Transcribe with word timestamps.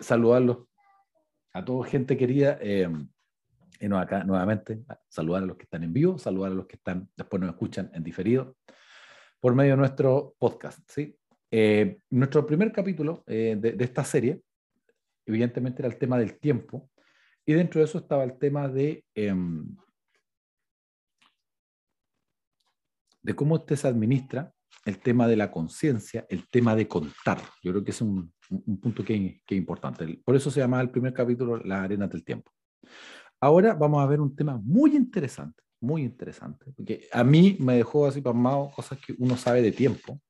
saludarlos 0.00 0.58
a 1.52 1.64
toda 1.64 1.88
gente 1.88 2.16
querida. 2.16 2.58
Eh, 2.60 2.88
y 3.80 3.88
no, 3.88 3.98
acá 3.98 4.24
nuevamente, 4.24 4.82
saludar 5.08 5.42
a 5.42 5.46
los 5.46 5.56
que 5.56 5.64
están 5.64 5.84
en 5.84 5.92
vivo, 5.92 6.18
saludar 6.18 6.52
a 6.52 6.54
los 6.54 6.66
que 6.66 6.76
están, 6.76 7.08
después 7.16 7.40
nos 7.40 7.50
escuchan 7.50 7.90
en 7.94 8.02
diferido, 8.02 8.56
por 9.40 9.54
medio 9.54 9.72
de 9.72 9.76
nuestro 9.76 10.34
podcast. 10.38 10.80
¿sí? 10.90 11.16
Eh, 11.50 12.00
nuestro 12.10 12.44
primer 12.44 12.72
capítulo 12.72 13.22
eh, 13.26 13.56
de, 13.58 13.84
esta 13.84 14.04
serie, 14.04 14.42
evidentemente, 15.24 15.82
era 15.82 15.88
el 15.88 15.98
tema 15.98 16.18
del 16.18 16.38
tiempo, 16.38 16.90
y 17.46 17.52
dentro 17.52 17.80
de 17.80 17.86
eso 17.86 17.98
estaba 17.98 18.24
el 18.24 18.36
tema 18.38 18.68
de, 18.68 19.04
em, 19.14 19.76
de 23.22 23.34
cómo 23.34 23.54
usted 23.54 23.76
se 23.76 23.88
administra 23.88 24.52
el 24.84 24.98
tema 24.98 25.26
de 25.26 25.36
la 25.36 25.50
conciencia, 25.50 26.26
el 26.28 26.48
tema 26.48 26.74
de 26.74 26.88
contar. 26.88 27.40
Yo 27.62 27.72
creo 27.72 27.84
que 27.84 27.90
es 27.90 28.00
un, 28.00 28.32
un 28.50 28.80
punto 28.80 29.04
que, 29.04 29.42
que, 29.46 29.54
es 29.54 29.58
importante. 29.58 30.20
Por 30.24 30.36
eso 30.36 30.50
se 30.50 30.60
llama 30.60 30.80
el 30.80 30.90
primer 30.90 31.12
capítulo 31.12 31.58
La 31.58 31.82
arena 31.82 32.06
del 32.06 32.24
tiempo. 32.24 32.50
Ahora 33.40 33.74
vamos 33.74 34.02
a 34.02 34.06
ver 34.06 34.20
un 34.20 34.34
tema 34.34 34.60
muy 34.62 34.96
interesante, 34.96 35.62
muy 35.80 36.02
interesante, 36.02 36.72
porque 36.76 37.06
a 37.12 37.22
mí 37.22 37.56
me 37.60 37.76
dejó 37.76 38.06
así 38.06 38.20
pasmado 38.20 38.70
cosas 38.74 38.98
que 38.98 39.14
uno 39.18 39.36
sabe 39.36 39.62
de 39.62 39.72
tiempo, 39.72 40.20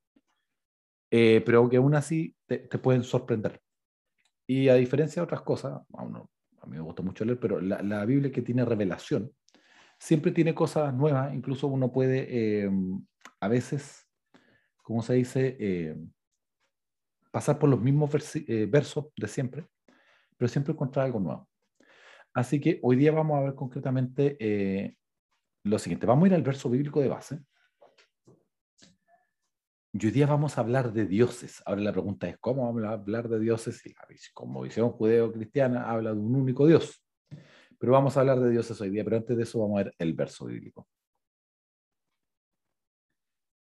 eh, 1.11 1.43
pero 1.45 1.69
que 1.69 1.79
aún 1.79 1.95
así 1.95 2.37
te, 2.47 2.59
pueden 2.79 3.03
sorprender. 3.03 3.61
Y 4.47 4.69
a 4.69 4.75
diferencia 4.75 5.21
de 5.21 5.25
otras 5.25 5.43
cosas, 5.43 5.81
a, 5.95 6.03
uno, 6.03 6.31
a 6.61 6.67
mí 6.67 6.77
me 6.77 6.83
gusta 6.83 7.03
mucho 7.03 7.25
leer, 7.25 7.41
pero 7.41 7.61
la, 7.61 7.83
la, 7.83 8.05
Biblia 8.05 8.31
que 8.31 8.43
tiene 8.43 8.65
revelación 8.65 9.33
siempre 9.99 10.33
tiene 10.33 10.55
cosas 10.55 10.95
nuevas, 10.95 11.35
incluso 11.35 11.67
uno 11.67 11.91
puede 11.93 12.27
eh, 12.29 12.71
a 13.41 13.49
veces, 13.49 14.08
como 14.89 15.03
se 15.03 15.13
dice, 15.13 15.55
eh, 15.61 15.97
pasar 17.31 17.59
por 17.59 17.69
los 17.69 17.79
mismos 17.79 18.11
versos 18.11 19.05
de 19.15 19.29
siempre, 19.29 19.67
pero 20.39 20.49
siempre 20.49 20.73
encontrar 20.73 21.05
algo 21.05 21.21
nuevo. 21.21 21.47
Así 22.33 22.59
que 22.59 22.81
hoy 22.83 22.97
día 22.97 23.13
vamos 23.13 23.39
a 23.39 23.43
ver 23.43 23.55
concretamente 23.55 24.97
lo 25.63 25.79
siguiente. 25.79 26.07
Vamos 26.07 26.25
a 26.25 26.29
ir 26.29 26.35
al 26.35 26.43
verso 26.43 26.71
bíblico 26.71 27.03
de 27.03 27.09
base. 27.09 27.41
Y 29.93 30.07
hoy 30.07 30.11
día 30.11 30.27
vamos 30.27 30.57
a 30.57 30.63
hablar 30.63 30.91
de 30.95 31.05
dioses. 31.05 31.63
Ahora 31.67 31.83
la 31.83 31.93
pregunta 31.93 32.27
es, 32.27 32.39
¿cómo 32.39 32.65
vamos 32.65 32.85
a 32.85 32.93
hablar 32.93 33.29
de 33.29 33.41
dioses? 33.41 33.85
Y 33.85 33.95
como 34.33 34.63
visión 34.63 34.91
judeo-cristiana 34.91 35.91
habla 35.91 36.15
de 36.15 36.21
un 36.21 36.35
único 36.35 36.67
Dios. 36.67 37.05
Pero 37.79 37.93
vamos 37.93 38.17
a 38.17 38.21
hablar 38.21 38.41
de 38.41 38.49
dioses 38.49 38.81
hoy 38.81 38.89
día. 38.89 39.05
Pero 39.05 39.19
antes 39.19 39.37
de 39.37 39.43
eso 39.43 39.59
vamos 39.59 39.81
a 39.81 39.85
ver 39.85 39.95
el 39.99 40.15
verso 40.15 40.47
bíblico. 40.47 40.89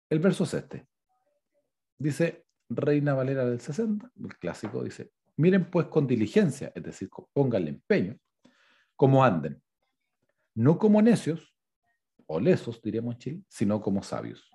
El 0.09 0.19
verso 0.19 0.45
es 0.45 0.53
este. 0.53 0.87
Dice 1.99 2.45
Reina 2.69 3.13
Valera 3.13 3.45
del 3.45 3.59
60, 3.59 4.11
el 4.23 4.37
clásico, 4.37 4.83
dice, 4.83 5.11
miren 5.37 5.69
pues 5.69 5.87
con 5.87 6.07
diligencia, 6.07 6.71
es 6.73 6.83
decir, 6.83 7.09
pónganle 7.33 7.69
empeño, 7.69 8.17
como 8.95 9.23
anden, 9.23 9.61
no 10.55 10.79
como 10.79 11.01
necios, 11.01 11.53
o 12.25 12.39
lesos, 12.39 12.81
diríamos 12.81 13.17
Chile, 13.17 13.43
sino 13.47 13.81
como 13.81 14.01
sabios 14.01 14.49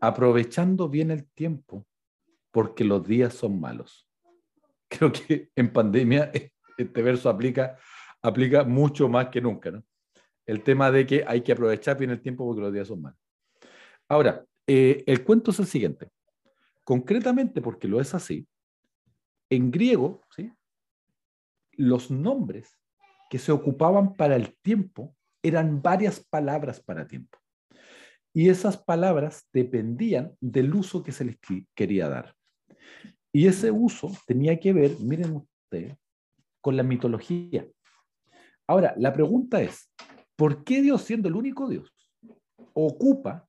aprovechando 0.00 0.88
bien 0.88 1.10
el 1.10 1.28
tiempo, 1.30 1.86
porque 2.50 2.84
los 2.84 3.06
días 3.06 3.34
son 3.34 3.60
malos. 3.60 4.08
Creo 4.88 5.12
que 5.12 5.50
en 5.54 5.72
pandemia 5.72 6.30
este 6.78 7.02
verso 7.02 7.28
aplica, 7.28 7.76
aplica 8.22 8.64
mucho 8.64 9.08
más 9.08 9.28
que 9.28 9.40
nunca, 9.40 9.70
¿no? 9.70 9.84
El 10.46 10.62
tema 10.62 10.92
de 10.92 11.06
que 11.06 11.24
hay 11.26 11.40
que 11.40 11.52
aprovechar 11.52 11.98
bien 11.98 12.10
el 12.10 12.20
tiempo 12.20 12.46
porque 12.46 12.62
los 12.62 12.72
días 12.72 12.86
son 12.86 13.02
malos. 13.02 13.18
Ahora, 14.08 14.44
eh, 14.64 15.02
el 15.06 15.24
cuento 15.24 15.50
es 15.50 15.58
el 15.58 15.66
siguiente. 15.66 16.08
Concretamente, 16.86 17.60
porque 17.60 17.88
lo 17.88 18.00
es 18.00 18.14
así, 18.14 18.46
en 19.50 19.72
griego, 19.72 20.22
¿sí? 20.36 20.52
los 21.72 22.12
nombres 22.12 22.78
que 23.28 23.40
se 23.40 23.50
ocupaban 23.50 24.14
para 24.14 24.36
el 24.36 24.56
tiempo 24.62 25.12
eran 25.42 25.82
varias 25.82 26.24
palabras 26.24 26.80
para 26.80 27.08
tiempo. 27.08 27.38
Y 28.32 28.50
esas 28.50 28.76
palabras 28.76 29.48
dependían 29.52 30.36
del 30.40 30.72
uso 30.76 31.02
que 31.02 31.10
se 31.10 31.24
les 31.24 31.36
quería 31.74 32.08
dar. 32.08 32.36
Y 33.32 33.48
ese 33.48 33.72
uso 33.72 34.12
tenía 34.24 34.60
que 34.60 34.72
ver, 34.72 34.92
miren 35.00 35.34
ustedes, 35.34 35.96
con 36.60 36.76
la 36.76 36.84
mitología. 36.84 37.66
Ahora, 38.68 38.94
la 38.96 39.12
pregunta 39.12 39.60
es, 39.60 39.92
¿por 40.36 40.62
qué 40.62 40.82
Dios, 40.82 41.02
siendo 41.02 41.26
el 41.26 41.34
único 41.34 41.68
Dios, 41.68 41.92
ocupa 42.74 43.48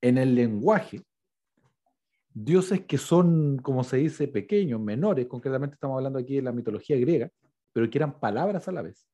en 0.00 0.18
el 0.18 0.34
lenguaje 0.34 1.04
dioses 2.44 2.82
que 2.82 2.98
son, 2.98 3.58
como 3.58 3.82
se 3.82 3.96
dice, 3.96 4.28
pequeños, 4.28 4.80
menores, 4.80 5.26
concretamente 5.26 5.74
estamos 5.74 5.96
hablando 5.96 6.18
aquí 6.18 6.36
de 6.36 6.42
la 6.42 6.52
mitología 6.52 6.96
griega, 6.96 7.30
pero 7.72 7.88
que 7.88 7.98
eran 7.98 8.20
palabras 8.20 8.68
a 8.68 8.72
la 8.72 8.82
vez? 8.82 9.06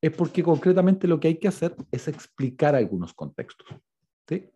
es 0.00 0.12
porque 0.12 0.42
concretamente 0.42 1.08
lo 1.08 1.18
que 1.18 1.28
hay 1.28 1.38
que 1.38 1.48
hacer 1.48 1.74
es 1.90 2.08
explicar 2.08 2.74
algunos 2.74 3.14
contextos. 3.14 3.68
¿sí? 4.28 4.50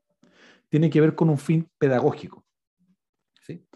Tiene 0.69 0.91
que 0.91 1.01
ver 1.01 1.15
con 1.15 1.31
un 1.31 1.39
fin 1.39 1.69
pedagógico. 1.79 2.45
¿sí? 3.43 3.67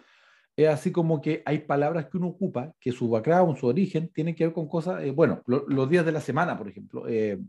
Es 0.57 0.69
así 0.69 0.93
como 0.93 1.21
que 1.21 1.43
hay 1.45 1.61
palabras 1.61 2.07
que 2.07 2.17
uno 2.17 2.29
ocupa, 2.29 2.73
que 2.79 2.93
su 2.93 3.09
background, 3.09 3.57
su 3.57 3.67
origen, 3.67 4.11
tiene 4.13 4.35
que 4.35 4.45
ver 4.45 4.55
con 4.55 4.69
cosas, 4.69 5.03
eh, 5.03 5.11
bueno, 5.11 5.43
los 5.47 5.89
días 5.89 6.05
de 6.05 6.13
la 6.13 6.21
semana, 6.21 6.57
por 6.57 6.69
ejemplo. 6.69 7.09
Eh, 7.09 7.41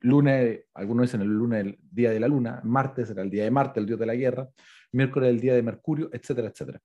lunes, 0.00 0.64
algunos 0.74 1.06
dicen 1.06 1.20
el 1.22 1.28
lunes 1.28 1.66
el 1.66 1.78
día 1.90 2.10
de 2.10 2.20
la 2.20 2.28
luna, 2.28 2.60
martes 2.64 3.10
era 3.10 3.22
el 3.22 3.30
día 3.30 3.44
de 3.44 3.50
Marte, 3.50 3.80
el 3.80 3.86
dios 3.86 3.98
de 3.98 4.06
la 4.06 4.14
guerra, 4.14 4.48
miércoles 4.92 5.30
el 5.30 5.40
día 5.40 5.54
de 5.54 5.62
Mercurio, 5.62 6.08
etcétera, 6.12 6.48
etcétera. 6.48 6.80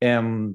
Em, 0.00 0.54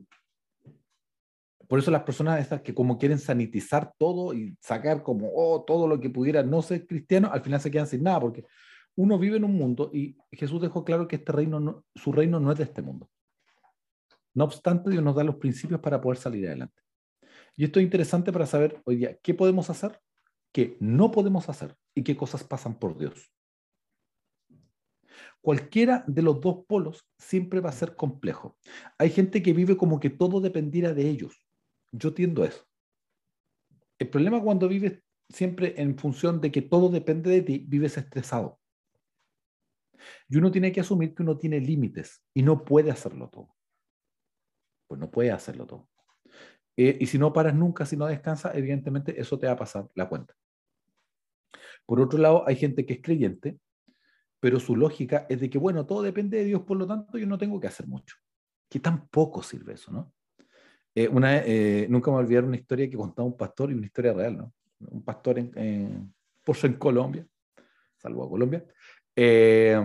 por 1.67 1.79
eso 1.79 1.91
las 1.91 2.03
personas 2.03 2.39
estas 2.39 2.61
que 2.61 2.73
como 2.73 2.97
quieren 2.97 3.19
sanitizar 3.19 3.93
todo 3.97 4.33
y 4.33 4.55
sacar 4.61 5.03
como 5.03 5.29
oh, 5.33 5.63
todo 5.65 5.87
lo 5.87 5.99
que 5.99 6.09
pudiera 6.09 6.43
no 6.43 6.61
ser 6.61 6.87
cristiano, 6.87 7.29
al 7.31 7.41
final 7.41 7.59
se 7.59 7.71
quedan 7.71 7.87
sin 7.87 8.03
nada, 8.03 8.19
porque 8.21 8.45
uno 8.95 9.19
vive 9.19 9.37
en 9.37 9.43
un 9.43 9.55
mundo 9.55 9.91
y 9.93 10.17
Jesús 10.31 10.61
dejó 10.61 10.83
claro 10.83 11.07
que 11.07 11.17
este 11.17 11.31
reino 11.31 11.83
su 11.95 12.11
reino 12.11 12.39
no 12.39 12.51
es 12.51 12.57
de 12.57 12.63
este 12.63 12.81
mundo. 12.81 13.09
No 14.33 14.45
obstante, 14.45 14.89
Dios 14.89 15.03
nos 15.03 15.15
da 15.15 15.23
los 15.23 15.35
principios 15.35 15.79
para 15.79 15.99
poder 15.99 16.17
salir 16.17 16.47
adelante. 16.47 16.81
Y 17.55 17.65
esto 17.65 17.79
es 17.79 17.83
interesante 17.83 18.31
para 18.31 18.45
saber 18.45 18.81
hoy 18.85 18.97
día 18.97 19.17
qué 19.21 19.33
podemos 19.33 19.69
hacer, 19.69 19.99
qué 20.51 20.77
no 20.79 21.11
podemos 21.11 21.49
hacer 21.49 21.75
y 21.95 22.03
qué 22.03 22.15
cosas 22.15 22.43
pasan 22.43 22.77
por 22.77 22.97
Dios. 22.97 23.31
Cualquiera 25.41 26.03
de 26.07 26.21
los 26.21 26.41
dos 26.41 26.65
polos 26.67 27.07
siempre 27.17 27.59
va 27.59 27.69
a 27.69 27.73
ser 27.73 27.95
complejo. 27.95 28.57
Hay 28.97 29.09
gente 29.09 29.41
que 29.41 29.53
vive 29.53 29.77
como 29.77 29.99
que 29.99 30.09
todo 30.09 30.41
dependiera 30.41 30.93
de 30.93 31.07
ellos. 31.07 31.45
Yo 31.91 32.13
tiendo 32.13 32.43
eso. 32.43 32.65
El 33.99 34.09
problema 34.09 34.41
cuando 34.41 34.67
vives 34.67 35.01
siempre 35.29 35.81
en 35.81 35.97
función 35.97 36.41
de 36.41 36.51
que 36.51 36.61
todo 36.61 36.89
depende 36.89 37.29
de 37.29 37.41
ti, 37.41 37.65
vives 37.67 37.97
estresado. 37.97 38.59
Y 40.29 40.37
uno 40.37 40.51
tiene 40.51 40.71
que 40.71 40.81
asumir 40.81 41.13
que 41.13 41.23
uno 41.23 41.37
tiene 41.37 41.59
límites 41.59 42.23
y 42.33 42.43
no 42.43 42.63
puede 42.63 42.91
hacerlo 42.91 43.29
todo. 43.29 43.55
Pues 44.87 44.99
no 44.99 45.09
puede 45.09 45.31
hacerlo 45.31 45.65
todo. 45.65 45.89
Eh, 46.77 46.97
y 46.99 47.07
si 47.07 47.17
no 47.17 47.33
paras 47.33 47.55
nunca, 47.55 47.85
si 47.85 47.97
no 47.97 48.05
descansas, 48.05 48.55
evidentemente 48.55 49.19
eso 49.19 49.39
te 49.39 49.47
va 49.47 49.53
a 49.53 49.57
pasar 49.57 49.89
la 49.95 50.07
cuenta. 50.07 50.35
Por 51.85 51.99
otro 51.99 52.19
lado, 52.19 52.47
hay 52.47 52.55
gente 52.55 52.85
que 52.85 52.93
es 52.93 53.01
creyente, 53.01 53.57
pero 54.39 54.59
su 54.59 54.75
lógica 54.75 55.25
es 55.29 55.39
de 55.39 55.49
que, 55.49 55.57
bueno, 55.57 55.85
todo 55.85 56.01
depende 56.01 56.37
de 56.37 56.45
Dios, 56.45 56.61
por 56.61 56.77
lo 56.77 56.87
tanto 56.87 57.17
yo 57.17 57.27
no 57.27 57.37
tengo 57.37 57.59
que 57.59 57.67
hacer 57.67 57.87
mucho. 57.87 58.15
Que 58.69 58.79
tampoco 58.79 59.41
sirve 59.41 59.73
eso, 59.73 59.91
¿no? 59.91 60.13
Eh, 60.93 61.07
una, 61.07 61.37
eh, 61.45 61.85
nunca 61.89 62.09
me 62.11 62.17
olvidar 62.17 62.43
una 62.43 62.55
historia 62.55 62.89
que 62.89 62.97
contaba 62.97 63.27
un 63.27 63.37
pastor 63.37 63.71
y 63.71 63.75
una 63.75 63.85
historia 63.85 64.13
real, 64.13 64.37
¿no? 64.37 64.53
Un 64.89 65.03
pastor 65.03 65.39
en, 65.39 65.51
en, 65.55 66.13
en 66.45 66.73
Colombia, 66.73 67.27
salvo 67.97 68.25
a 68.25 68.29
Colombia, 68.29 68.65
eh, 69.15 69.79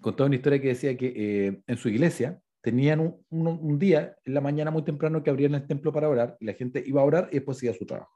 contaba 0.00 0.26
una 0.26 0.36
historia 0.36 0.60
que 0.60 0.68
decía 0.68 0.96
que 0.96 1.62
en 1.66 1.76
su 1.76 1.88
iglesia 1.88 2.38
tenían 2.60 3.00
un, 3.00 3.46
un, 3.46 3.78
día 3.78 4.16
en 4.24 4.34
la 4.34 4.40
mañana 4.40 4.70
muy 4.70 4.82
temprano 4.82 5.22
que 5.22 5.30
abrían 5.30 5.54
el 5.54 5.66
templo 5.66 5.92
para 5.92 6.08
orar 6.08 6.36
y 6.40 6.46
la 6.46 6.54
gente 6.54 6.82
iba 6.84 7.00
a 7.00 7.04
orar 7.04 7.28
y 7.30 7.36
después 7.36 7.62
iba 7.62 7.72
a 7.72 7.76
su 7.76 7.86
trabajo. 7.86 8.12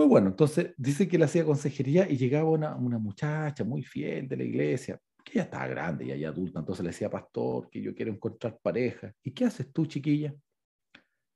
Muy 0.00 0.08
bueno, 0.08 0.28
entonces 0.28 0.72
dice 0.78 1.06
que 1.06 1.18
le 1.18 1.26
hacía 1.26 1.44
consejería 1.44 2.08
y 2.08 2.16
llegaba 2.16 2.48
una, 2.48 2.74
una 2.74 2.98
muchacha 2.98 3.64
muy 3.64 3.82
fiel 3.82 4.26
de 4.26 4.38
la 4.38 4.44
iglesia, 4.44 4.98
que 5.22 5.34
ya 5.34 5.42
estaba 5.42 5.66
grande, 5.66 6.06
ya, 6.06 6.16
ya 6.16 6.30
adulta, 6.30 6.58
entonces 6.58 6.82
le 6.82 6.88
decía, 6.88 7.10
pastor, 7.10 7.68
que 7.68 7.82
yo 7.82 7.94
quiero 7.94 8.10
encontrar 8.10 8.58
pareja. 8.62 9.12
¿Y 9.22 9.32
qué 9.32 9.44
haces 9.44 9.70
tú, 9.70 9.84
chiquilla? 9.84 10.34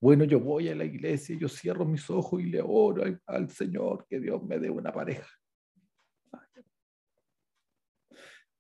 Bueno, 0.00 0.25
yo 0.25 0.40
voy 0.40 0.70
a 0.70 0.75
la 0.75 0.87
iglesia, 0.87 1.37
yo 1.38 1.46
cierro 1.46 1.84
mis 1.84 2.08
ojos 2.08 2.40
y 2.40 2.46
le 2.46 2.62
oro 2.64 3.05
al, 3.26 3.50
Señor 3.50 4.06
que 4.08 4.19
Dios 4.19 4.43
me 4.43 4.58
dé 4.58 4.70
una 4.70 4.90
pareja. 4.90 5.28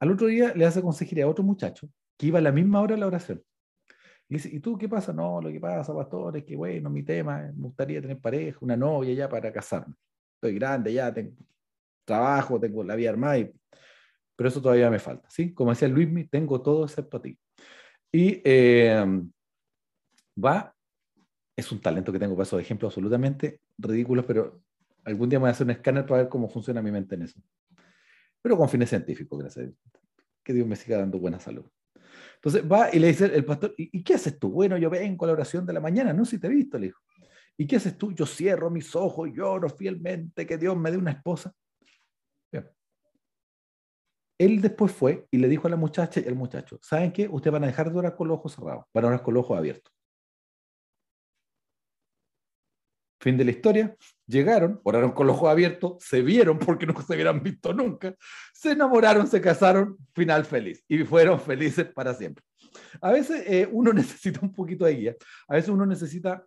Al 0.00 0.10
otro 0.10 0.26
día 0.26 0.52
le 0.54 0.66
hace 0.66 0.82
consejería 0.82 1.24
a 1.24 1.28
otro 1.28 1.44
muchacho 1.44 1.88
que 2.18 2.26
iba 2.26 2.40
a 2.40 2.42
la 2.42 2.52
misma 2.52 2.82
hora 2.82 2.94
a 2.94 2.98
la 2.98 3.06
oración. 3.06 3.42
Y 4.28 4.34
dice, 4.34 4.48
¿y 4.52 4.60
tú 4.60 4.78
qué 4.78 4.88
pasa? 4.88 5.12
No, 5.12 5.40
lo 5.40 5.50
que 5.50 5.60
pasa, 5.60 5.94
pastor, 5.94 6.36
es 6.36 6.44
que 6.44 6.56
bueno, 6.56 6.90
mi 6.90 7.02
tema, 7.02 7.42
me 7.54 7.64
gustaría 7.64 8.00
tener 8.00 8.18
pareja, 8.18 8.58
una 8.62 8.76
novia 8.76 9.14
ya 9.14 9.28
para 9.28 9.52
casarme. 9.52 9.94
Estoy 10.36 10.54
grande 10.54 10.92
ya, 10.92 11.12
tengo 11.12 11.32
trabajo, 12.04 12.60
tengo 12.60 12.84
la 12.84 12.96
vida 12.96 13.10
armada 13.10 13.38
y 13.38 13.52
pero 14.36 14.48
eso 14.48 14.60
todavía 14.60 14.90
me 14.90 14.98
falta, 14.98 15.30
¿sí? 15.30 15.54
Como 15.54 15.70
decía 15.70 15.86
Luismi, 15.86 16.24
tengo 16.26 16.60
todo 16.60 16.84
excepto 16.84 17.18
a 17.18 17.22
ti. 17.22 17.38
Y, 18.10 18.42
eh, 18.44 19.04
Va, 20.42 20.74
es 21.56 21.70
un 21.70 21.80
talento 21.80 22.12
que 22.12 22.18
tengo 22.18 22.34
para 22.34 22.44
esos 22.44 22.60
ejemplos 22.60 22.90
absolutamente 22.90 23.60
ridículos, 23.78 24.24
pero 24.24 24.62
algún 25.04 25.28
día 25.28 25.38
me 25.38 25.44
voy 25.44 25.48
a 25.48 25.52
hacer 25.52 25.64
un 25.64 25.70
escáner 25.70 26.06
para 26.06 26.22
ver 26.22 26.28
cómo 26.28 26.48
funciona 26.48 26.82
mi 26.82 26.90
mente 26.90 27.14
en 27.14 27.22
eso. 27.22 27.40
Pero 28.42 28.56
con 28.56 28.68
fines 28.68 28.88
científicos, 28.88 29.38
gracias 29.38 29.64
a 29.64 29.68
Dios. 29.68 29.78
Que 30.42 30.52
Dios 30.52 30.66
me 30.66 30.76
siga 30.76 30.98
dando 30.98 31.18
buena 31.18 31.38
salud. 31.38 31.64
Entonces 32.36 32.70
va 32.70 32.90
y 32.92 32.98
le 32.98 33.08
dice 33.08 33.26
el 33.26 33.44
pastor, 33.44 33.74
¿y, 33.76 34.02
qué 34.02 34.14
haces 34.14 34.38
tú? 34.38 34.50
Bueno, 34.50 34.76
yo 34.76 34.90
vengo 34.90 35.24
a 35.24 35.28
la 35.28 35.32
oración 35.34 35.64
de 35.64 35.72
la 35.72 35.80
mañana, 35.80 36.12
no 36.12 36.24
si 36.24 36.38
te 36.38 36.46
he 36.46 36.50
visto, 36.50 36.78
le 36.78 36.86
dijo. 36.86 37.00
¿Y 37.56 37.66
qué 37.66 37.76
haces 37.76 37.96
tú? 37.96 38.12
Yo 38.12 38.26
cierro 38.26 38.70
mis 38.70 38.94
ojos, 38.94 39.30
lloro 39.32 39.70
fielmente 39.70 40.46
que 40.46 40.58
Dios 40.58 40.76
me 40.76 40.90
dé 40.90 40.98
una 40.98 41.12
esposa. 41.12 41.54
Él 44.36 44.60
después 44.60 44.90
fue 44.90 45.26
y 45.30 45.38
le 45.38 45.48
dijo 45.48 45.68
a 45.68 45.70
la 45.70 45.76
muchacha 45.76 46.20
y 46.20 46.26
al 46.26 46.34
muchacho, 46.34 46.78
¿saben 46.82 47.12
qué? 47.12 47.28
Ustedes 47.28 47.52
van 47.52 47.64
a 47.64 47.68
dejar 47.68 47.92
de 47.92 47.98
orar 47.98 48.16
con 48.16 48.26
los 48.26 48.38
ojos 48.38 48.54
cerrados, 48.54 48.84
van 48.92 49.04
a 49.04 49.08
orar 49.08 49.22
con 49.22 49.32
los 49.32 49.44
ojos 49.44 49.56
abiertos. 49.56 49.93
Fin 53.24 53.38
de 53.38 53.44
la 53.46 53.52
historia. 53.52 53.96
Llegaron, 54.26 54.82
oraron 54.84 55.12
con 55.12 55.26
los 55.26 55.36
ojos 55.36 55.48
abiertos, 55.48 55.96
se 56.04 56.20
vieron 56.20 56.58
porque 56.58 56.84
no 56.86 57.00
se 57.00 57.14
hubieran 57.14 57.42
visto 57.42 57.72
nunca, 57.72 58.14
se 58.52 58.72
enamoraron, 58.72 59.26
se 59.26 59.40
casaron, 59.40 59.96
final 60.14 60.44
feliz 60.44 60.84
y 60.86 60.98
fueron 61.04 61.40
felices 61.40 61.86
para 61.86 62.12
siempre. 62.12 62.44
A 63.00 63.12
veces 63.12 63.42
eh, 63.46 63.66
uno 63.72 63.92
necesita 63.94 64.40
un 64.42 64.52
poquito 64.52 64.84
de 64.84 64.94
guía, 64.94 65.16
a 65.48 65.54
veces 65.54 65.70
uno 65.70 65.86
necesita 65.86 66.44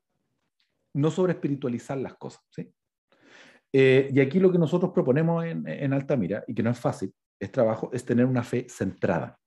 no 0.93 1.09
sobre 1.09 1.33
espiritualizar 1.33 1.97
las 1.97 2.13
cosas. 2.13 2.43
¿sí? 2.51 2.71
Eh, 3.73 4.11
y 4.13 4.19
aquí 4.19 4.39
lo 4.39 4.51
que 4.51 4.59
nosotros 4.59 4.91
proponemos 4.93 5.45
en, 5.45 5.67
en 5.67 5.93
Altamira, 5.93 6.43
y 6.47 6.53
que 6.53 6.61
no 6.61 6.69
es 6.69 6.79
fácil, 6.79 7.11
es 7.39 7.51
trabajo, 7.51 7.89
es 7.91 8.05
tener 8.05 8.27
una 8.27 8.43
fe 8.43 8.67
centrada. 8.69 9.39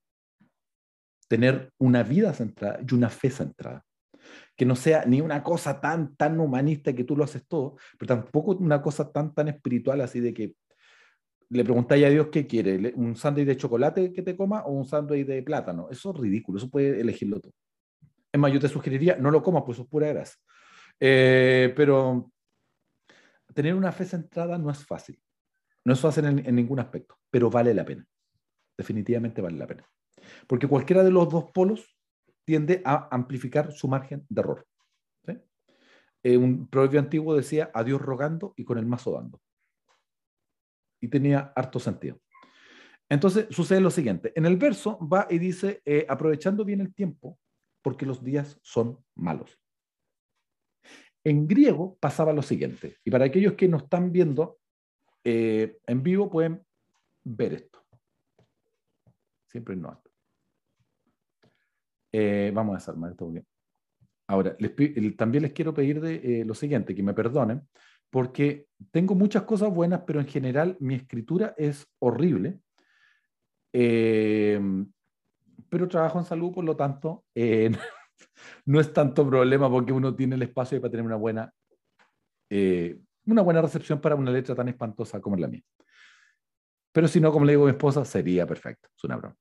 Tener 1.29 1.71
una 1.79 2.03
vida 2.03 2.35
centrada 2.35 2.81
y 2.85 2.93
una 2.93 3.09
fe 3.09 3.31
centrada 3.31 3.85
que 4.57 4.67
no 4.67 4.77
sea 4.77 5.05
ni 5.07 5.21
una 5.21 5.43
cosa 5.43 5.81
tan, 5.81 6.17
tan 6.17 6.39
humanista 6.41 6.93
que 6.95 7.05
tú 7.05 7.17
lo 7.17 7.25
haces 7.25 7.47
todo, 7.47 7.77
pero 7.99 8.09
tampoco 8.09 8.53
una 8.53 8.83
cosa 8.83 9.11
tan, 9.11 9.35
tan 9.35 9.49
espiritual 9.49 10.01
así 10.01 10.21
de 10.21 10.35
que 10.35 10.55
le 11.51 11.65
preguntáis 11.65 12.05
a 12.05 12.11
Dios 12.11 12.29
qué 12.31 12.47
quiere, 12.47 12.93
un 12.95 13.17
sándwich 13.17 13.47
de 13.47 13.57
chocolate 13.57 14.13
que 14.13 14.23
te 14.23 14.37
coma 14.37 14.63
o 14.65 14.73
un 14.73 14.85
sándwich 14.85 15.27
de 15.27 15.43
plátano. 15.43 15.89
Eso 15.91 16.13
es 16.13 16.21
ridículo, 16.21 16.59
eso 16.59 16.71
puede 16.71 17.01
elegirlo 17.01 17.41
tú. 17.41 17.53
Es 18.33 18.41
más, 18.41 18.53
yo 18.53 18.61
te 18.61 18.69
sugeriría, 18.69 19.17
no 19.17 19.31
lo 19.31 19.43
comas, 19.43 19.65
pues 19.67 19.77
eso 19.77 19.83
es 19.83 19.89
pura 19.89 20.09
grasa. 20.09 20.37
Eh, 21.01 21.73
pero 21.75 22.31
tener 23.53 23.75
una 23.75 23.91
fe 23.91 24.05
centrada 24.05 24.59
no 24.59 24.71
es 24.71 24.87
fácil. 24.87 25.21
No 25.85 25.95
es 25.95 26.01
fácil 26.01 26.27
en, 26.27 26.47
en 26.47 26.55
ningún 26.55 26.79
aspecto, 26.79 27.17
pero 27.31 27.51
vale 27.51 27.75
la 27.75 27.85
pena. 27.85 28.07
Definitivamente 28.77 29.43
vale 29.43 29.57
la 29.59 29.67
pena. 29.67 29.85
Porque 30.47 30.69
cualquiera 30.69 31.03
de 31.03 31.11
los 31.11 31.29
dos 31.29 31.51
polos 31.53 32.00
tiende 32.45 32.83
a 32.85 33.09
amplificar 33.11 33.73
su 33.73 33.89
margen 33.89 34.27
de 34.29 34.41
error. 34.41 34.67
Eh, 36.23 36.37
un 36.37 36.69
proverbio 36.69 37.01
antiguo 37.01 37.35
decía, 37.35 37.71
a 37.73 37.83
Dios 37.83 38.01
rogando 38.01 38.53
y 38.57 38.65
con 38.65 38.79
el 38.79 38.87
mazo 38.87 39.13
dando. 39.13 39.41
Y 41.01 41.09
tenía 41.09 41.53
harto 41.57 41.81
sentido. 41.81 42.21
Entonces 43.09 43.47
sucede 43.51 43.81
lo 43.81 43.91
siguiente. 43.91 44.33
En 44.37 44.45
el 44.45 44.57
verso 44.57 44.99
va 45.07 45.27
y 45.31 45.39
dice, 45.39 45.81
eh, 45.85 46.07
aprovechando 46.09 46.65
bien 46.65 46.81
el 46.81 46.95
tiempo, 46.95 47.39
porque 47.83 48.07
los 48.07 48.23
días 48.23 48.59
son 48.63 49.03
malos. 49.15 49.59
En 51.25 51.49
griego 51.49 51.97
pasaba 52.01 52.33
lo 52.33 52.43
siguiente, 52.43 52.99
y 53.05 53.11
para 53.11 53.27
aquellos 53.27 53.55
que 53.55 53.69
nos 53.69 53.83
están 53.83 54.13
viendo 54.13 54.59
eh, 55.25 55.79
en 55.87 56.03
vivo 56.03 56.31
pueden 56.31 56.65
ver 57.25 57.55
esto. 57.55 57.85
Siempre 59.47 59.77
no. 59.77 60.03
Eh, 62.13 62.51
vamos 62.55 62.75
a 62.75 62.79
desarmar 62.79 63.13
esto 63.13 63.29
bien. 63.29 63.47
Ahora, 64.27 64.57
también 65.17 65.43
les 65.43 65.53
quiero 65.53 65.75
pedir 65.75 66.01
eh, 66.05 66.45
lo 66.45 66.55
siguiente, 66.55 66.95
que 66.95 67.03
me 67.03 67.15
perdonen, 67.15 67.69
porque 68.11 68.67
tengo 68.91 69.15
muchas 69.15 69.43
cosas 69.43 69.71
buenas, 69.71 70.03
pero 70.07 70.21
en 70.21 70.27
general 70.27 70.77
mi 70.81 70.95
escritura 70.95 71.55
es 71.57 71.87
horrible. 71.99 72.61
Em, 73.73 74.91
pero 75.69 75.89
trabajo 75.89 76.19
en 76.19 76.25
salud, 76.25 76.53
por 76.53 76.65
lo 76.65 76.77
tanto, 76.77 77.25
eh, 77.35 77.71
no 78.67 78.81
es 78.81 78.93
tanto 78.93 79.27
problema 79.29 79.69
porque 79.69 79.93
uno 79.93 80.15
tiene 80.15 80.37
el 80.37 80.43
espacio 80.43 80.81
para 80.81 80.91
tener 80.91 81.07
una 81.07 81.17
buena, 81.17 81.53
una 83.27 83.43
buena 83.43 83.63
recepción 83.63 84.01
para 84.01 84.15
una 84.15 84.31
letra 84.31 84.55
tan 84.55 84.69
espantosa 84.69 85.21
como 85.21 85.37
la 85.37 85.49
mía. 85.49 85.63
Pero 86.93 87.09
si 87.09 87.21
no, 87.21 87.33
como 87.33 87.45
le 87.45 87.53
digo 87.53 87.65
a 87.65 87.67
mi 87.67 87.73
esposa, 87.73 88.05
sería 88.05 88.47
perfecto. 88.47 88.89
Es 88.97 89.05
una 89.05 89.17
broma. 89.17 89.37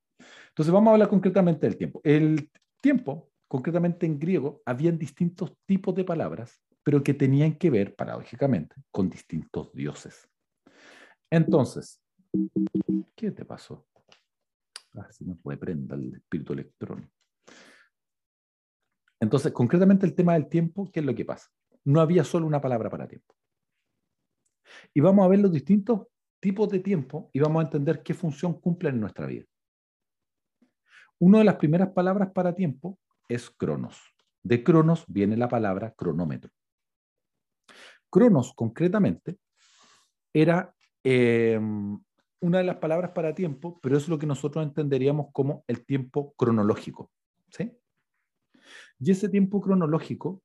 Entonces 0.50 0.72
vamos 0.72 0.90
a 0.90 0.92
hablar 0.94 1.08
concretamente 1.08 1.66
del 1.66 1.76
tiempo. 1.76 2.00
El 2.04 2.50
tiempo, 2.80 3.30
concretamente 3.48 4.06
en 4.06 4.18
griego, 4.18 4.62
habían 4.66 4.98
distintos 4.98 5.56
tipos 5.66 5.94
de 5.94 6.04
palabras, 6.04 6.60
pero 6.82 7.02
que 7.02 7.14
tenían 7.14 7.54
que 7.54 7.70
ver, 7.70 7.94
paradójicamente, 7.94 8.74
con 8.90 9.08
distintos 9.08 9.72
dioses. 9.72 10.28
Entonces, 11.30 12.02
¿qué 13.14 13.30
te 13.30 13.44
pasó? 13.44 13.86
Ah, 14.94 15.08
si 15.12 15.24
no 15.24 15.38
reprenda 15.44 15.94
el 15.94 16.14
espíritu 16.14 16.52
electrónico. 16.52 17.12
Entonces, 19.20 19.52
concretamente 19.52 20.06
el 20.06 20.14
tema 20.14 20.32
del 20.32 20.48
tiempo, 20.48 20.90
¿qué 20.90 21.00
es 21.00 21.06
lo 21.06 21.14
que 21.14 21.24
pasa? 21.24 21.48
No 21.84 22.00
había 22.00 22.24
solo 22.24 22.46
una 22.46 22.60
palabra 22.60 22.90
para 22.90 23.06
tiempo. 23.06 23.34
Y 24.94 25.00
vamos 25.00 25.24
a 25.24 25.28
ver 25.28 25.38
los 25.38 25.52
distintos 25.52 26.08
tipos 26.40 26.68
de 26.70 26.80
tiempo 26.80 27.30
y 27.32 27.40
vamos 27.40 27.60
a 27.60 27.64
entender 27.66 28.02
qué 28.02 28.14
función 28.14 28.60
cumplen 28.60 28.94
en 28.94 29.00
nuestra 29.00 29.26
vida. 29.26 29.44
Una 31.20 31.38
de 31.38 31.44
las 31.44 31.56
primeras 31.56 31.90
palabras 31.90 32.30
para 32.32 32.54
tiempo 32.54 32.98
es 33.28 33.50
cronos. 33.50 34.00
De 34.42 34.64
cronos 34.64 35.04
viene 35.06 35.36
la 35.36 35.48
palabra 35.48 35.92
cronómetro. 35.92 36.50
Cronos, 38.08 38.54
concretamente, 38.54 39.38
era 40.32 40.74
em, 41.04 42.00
una 42.40 42.58
de 42.58 42.64
las 42.64 42.76
palabras 42.76 43.10
para 43.10 43.34
tiempo, 43.34 43.78
pero 43.82 43.98
es 43.98 44.08
lo 44.08 44.18
que 44.18 44.26
nosotros 44.26 44.64
entenderíamos 44.64 45.26
como 45.32 45.62
el 45.68 45.84
tiempo 45.84 46.32
cronológico. 46.38 47.10
¿sí? 47.50 47.70
Y 48.98 49.10
ese 49.10 49.28
tiempo 49.28 49.60
cronológico, 49.60 50.42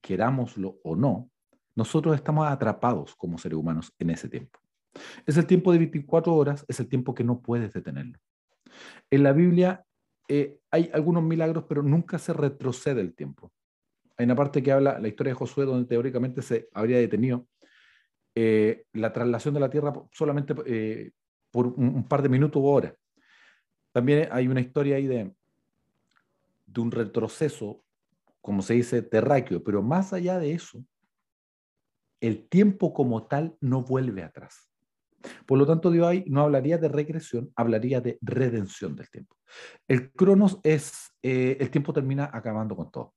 querámoslo 0.00 0.78
o 0.84 0.96
no, 0.96 1.30
nosotros 1.76 2.14
estamos 2.14 2.48
atrapados 2.48 3.14
como 3.14 3.36
seres 3.36 3.58
humanos 3.58 3.92
en 3.98 4.08
ese 4.08 4.30
tiempo. 4.30 4.58
Es 5.26 5.36
el 5.36 5.46
tiempo 5.46 5.70
de 5.70 5.78
24 5.78 6.34
horas, 6.34 6.64
es 6.66 6.80
el 6.80 6.88
tiempo 6.88 7.14
que 7.14 7.24
no 7.24 7.40
puedes 7.42 7.74
detenerlo. 7.74 8.18
En 9.10 9.22
la 9.22 9.32
Biblia 9.32 9.84
eh, 10.28 10.58
hay 10.70 10.90
algunos 10.92 11.22
milagros, 11.22 11.64
pero 11.68 11.82
nunca 11.82 12.18
se 12.18 12.32
retrocede 12.32 13.00
el 13.00 13.14
tiempo. 13.14 13.52
Hay 14.16 14.24
una 14.26 14.36
parte 14.36 14.62
que 14.62 14.72
habla 14.72 14.98
la 14.98 15.08
historia 15.08 15.32
de 15.32 15.38
Josué, 15.38 15.64
donde 15.64 15.88
teóricamente 15.88 16.40
se 16.40 16.68
habría 16.72 16.98
detenido 16.98 17.46
eh, 18.34 18.86
la 18.92 19.12
traslación 19.12 19.54
de 19.54 19.60
la 19.60 19.70
tierra 19.70 19.92
solamente 20.12 20.54
eh, 20.66 21.12
por 21.50 21.66
un, 21.66 22.06
par 22.08 22.22
de 22.22 22.28
minutos 22.28 22.60
o 22.62 22.66
horas. 22.66 22.94
También 23.92 24.28
hay 24.32 24.48
una 24.48 24.60
historia 24.60 24.96
ahí 24.96 25.06
de, 25.06 25.32
de 26.66 26.80
un 26.80 26.90
retroceso, 26.90 27.84
como 28.40 28.62
se 28.62 28.74
dice, 28.74 29.02
terráqueo, 29.02 29.62
pero 29.62 29.82
más 29.82 30.12
allá 30.12 30.38
de 30.38 30.52
eso, 30.52 30.84
el 32.20 32.48
tiempo 32.48 32.92
como 32.92 33.26
tal 33.26 33.56
no 33.60 33.82
vuelve 33.82 34.22
atrás. 34.22 34.73
Por 35.46 35.58
lo 35.58 35.66
tanto, 35.66 35.90
Dios 35.90 36.06
ahí 36.06 36.24
no 36.26 36.42
hablaría 36.42 36.78
de 36.78 36.88
regresión, 36.88 37.50
hablaría 37.56 38.00
de 38.00 38.18
redención 38.20 38.94
del 38.96 39.08
tiempo. 39.10 39.36
El 39.88 40.12
cronos 40.12 40.60
es, 40.62 41.12
eh, 41.22 41.56
el 41.60 41.70
tiempo 41.70 41.92
termina 41.92 42.30
acabando 42.32 42.76
con 42.76 42.90
todo. 42.90 43.14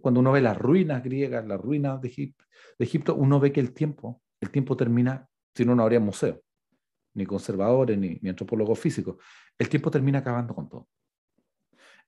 Cuando 0.00 0.20
uno 0.20 0.32
ve 0.32 0.40
las 0.40 0.56
ruinas 0.56 1.02
griegas, 1.02 1.46
las 1.46 1.60
ruinas 1.60 2.00
de 2.00 2.08
Egipto, 2.08 2.44
de 2.78 2.84
Egipto, 2.84 3.14
uno 3.14 3.38
ve 3.38 3.52
que 3.52 3.60
el 3.60 3.74
tiempo, 3.74 4.22
el 4.40 4.50
tiempo 4.50 4.76
termina, 4.76 5.28
si 5.54 5.64
no, 5.64 5.74
no 5.74 5.82
habría 5.82 6.00
museo, 6.00 6.40
ni 7.14 7.26
conservadores, 7.26 7.98
ni, 7.98 8.18
ni 8.22 8.30
antropólogos 8.30 8.78
físicos. 8.78 9.16
El 9.58 9.68
tiempo 9.68 9.90
termina 9.90 10.20
acabando 10.20 10.54
con 10.54 10.68
todo. 10.68 10.88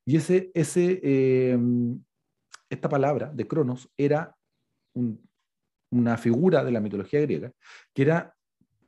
Y 0.06 0.16
ese, 0.16 0.50
ese, 0.54 1.00
eh, 1.02 1.58
esta 2.70 2.88
palabra 2.88 3.30
de 3.32 3.46
cronos 3.46 3.90
era 3.96 4.36
una 5.90 6.16
figura 6.16 6.64
de 6.64 6.70
la 6.70 6.80
mitología 6.80 7.20
griega 7.20 7.52
que 7.92 8.02
era 8.02 8.35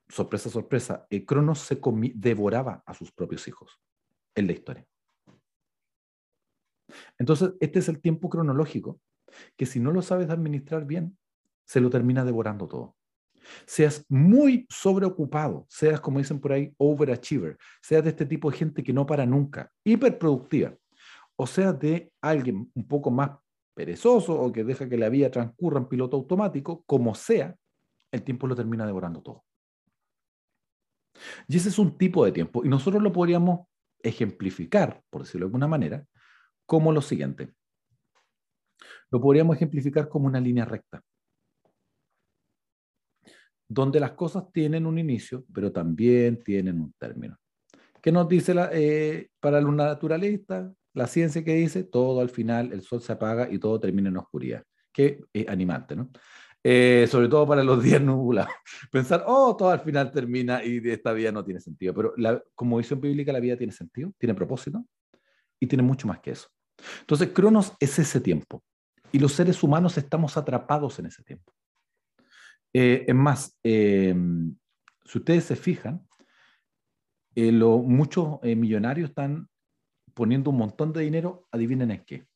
sorpresa, 0.09 0.51
sorpresa, 0.51 1.07
Cronos 1.27 1.61
se 1.61 1.81
devoraba 2.15 2.83
a 2.87 2.95
sus 2.95 3.13
propios 3.13 3.47
hijos 3.49 3.81
en 4.35 4.47
la 4.47 4.53
historia. 4.53 4.87
Entonces, 7.19 7.53
este 7.61 7.79
es 7.81 7.89
el 7.89 8.01
tiempo 8.01 8.29
cronológico 8.29 9.01
que 9.57 9.67
si 9.67 9.81
no 9.81 9.93
lo 9.93 10.03
sabes 10.03 10.31
administrar 10.31 10.87
bien, 10.87 11.19
se 11.65 11.81
lo 11.81 11.91
termina 11.91 12.25
devorando 12.25 12.67
todo. 12.67 12.97
Seas 13.67 14.05
muy 14.09 14.67
sobreocupado, 14.69 15.67
seas, 15.69 16.01
como 16.01 16.19
dicen 16.19 16.41
por 16.41 16.53
ahí, 16.53 16.75
overachiever, 16.79 17.59
seas 17.81 18.05
de 18.05 18.11
este 18.11 18.27
tipo 18.27 18.51
de 18.51 18.57
gente 18.57 18.83
que 18.83 18.93
no 18.93 19.07
para 19.07 19.27
nunca, 19.27 19.71
hiperproductiva, 19.85 20.75
o 21.37 21.47
seas 21.47 21.79
de 21.79 22.13
alguien 22.21 22.71
un 22.75 22.89
poco 22.89 23.11
más 23.11 23.31
perezoso 23.75 24.39
o 24.39 24.53
que 24.53 24.65
deja 24.65 24.89
que 24.89 24.99
la 24.99 25.09
vida 25.09 25.31
transcurra 25.31 25.79
en 25.79 25.87
piloto 25.87 26.17
automático, 26.17 26.83
como 26.85 27.15
sea, 27.15 27.55
el 28.11 28.23
tiempo 28.23 28.47
lo 28.47 28.57
termina 28.57 28.87
devorando 28.87 29.23
todo. 29.23 29.45
Y 31.47 31.57
ese 31.57 31.69
es 31.69 31.79
un 31.79 31.97
tipo 31.97 32.25
de 32.25 32.33
tiempo. 32.33 32.65
Y 32.65 32.69
nosotros 32.69 33.03
lo 33.03 33.13
podríamos 33.13 33.67
ejemplificar, 34.03 35.03
por 35.11 35.23
decirlo 35.23 35.47
de 35.47 35.49
alguna 35.49 35.69
manera, 35.69 36.05
como 36.67 36.93
lo 36.93 37.03
siguiente. 37.03 37.53
Lo 39.11 39.21
podríamos 39.21 39.57
ejemplificar 39.57 40.09
como 40.09 40.27
una 40.27 40.41
línea 40.41 40.65
recta, 40.65 41.03
donde 43.67 44.01
las 44.01 44.13
cosas 44.13 44.45
tienen 44.53 44.87
un 44.87 44.99
inicio, 44.99 45.45
pero 45.53 45.73
también 45.73 46.43
tienen 46.43 46.81
un 46.81 46.93
término. 46.99 47.37
¿Qué 48.01 48.13
nos 48.13 48.29
dice 48.29 48.55
la, 48.55 48.71
eh, 48.73 49.31
para 49.41 49.61
los 49.61 49.75
naturalistas? 49.75 50.73
La 50.95 51.07
ciencia 51.07 51.45
que 51.45 51.55
dice, 51.55 51.85
todo 51.85 52.21
al 52.21 52.31
final, 52.31 52.73
el 52.73 52.83
sol 52.83 53.03
se 53.03 53.13
apaga 53.13 53.51
y 53.51 53.59
todo 53.59 53.79
termina 53.81 54.09
en 54.09 54.17
oscuridad. 54.17 54.63
Qué 54.93 55.21
animante, 55.49 55.97
¿no? 55.97 56.11
Eh, 56.65 57.07
sobre 57.09 57.29
todo 57.29 57.47
para 57.47 57.63
los 57.63 57.83
días 57.83 58.01
nublados. 58.01 58.53
Pensar, 58.91 59.25
oh, 59.27 59.57
todo 59.57 59.71
al 59.71 59.81
final 59.81 60.11
termina 60.11 60.65
y 60.65 60.81
esta 60.91 61.13
vida 61.13 61.33
no 61.33 61.45
tiene 61.45 61.61
sentido. 61.61 61.95
Pero 61.95 62.15
la, 62.17 62.43
como 62.55 62.79
visión 62.79 63.01
bíblica, 63.01 63.33
la 63.33 63.41
vida 63.41 63.57
tiene 63.57 63.73
sentido, 63.73 64.13
tiene 64.19 64.35
propósito 64.35 64.85
y 65.61 65.67
tiene 65.67 65.83
mucho 65.83 66.09
más 66.09 66.21
que 66.21 66.33
eso. 66.33 66.49
Entonces, 67.01 67.31
Cronos 67.31 67.73
es 67.81 67.99
ese 67.99 68.21
tiempo 68.21 68.63
y 69.13 69.19
los 69.19 69.33
seres 69.33 69.63
humanos 69.63 69.97
estamos 69.99 70.37
atrapados 70.37 70.99
en 70.99 71.07
ese 71.07 71.23
tiempo. 71.23 71.53
Eh, 72.73 73.05
es 73.09 73.15
más, 73.15 73.59
em, 73.63 74.55
si 75.05 75.19
ustedes 75.19 75.45
se 75.45 75.57
fijan, 75.57 76.07
eh, 77.35 77.53
lo, 77.53 77.79
muchos 77.79 78.41
millonarios 78.43 79.11
están 79.11 79.49
poniendo 80.13 80.51
un 80.51 80.59
montón 80.59 80.93
de 80.93 81.03
dinero, 81.03 81.47
adivinen 81.51 81.93
en 81.93 82.05
qué. 82.05 82.27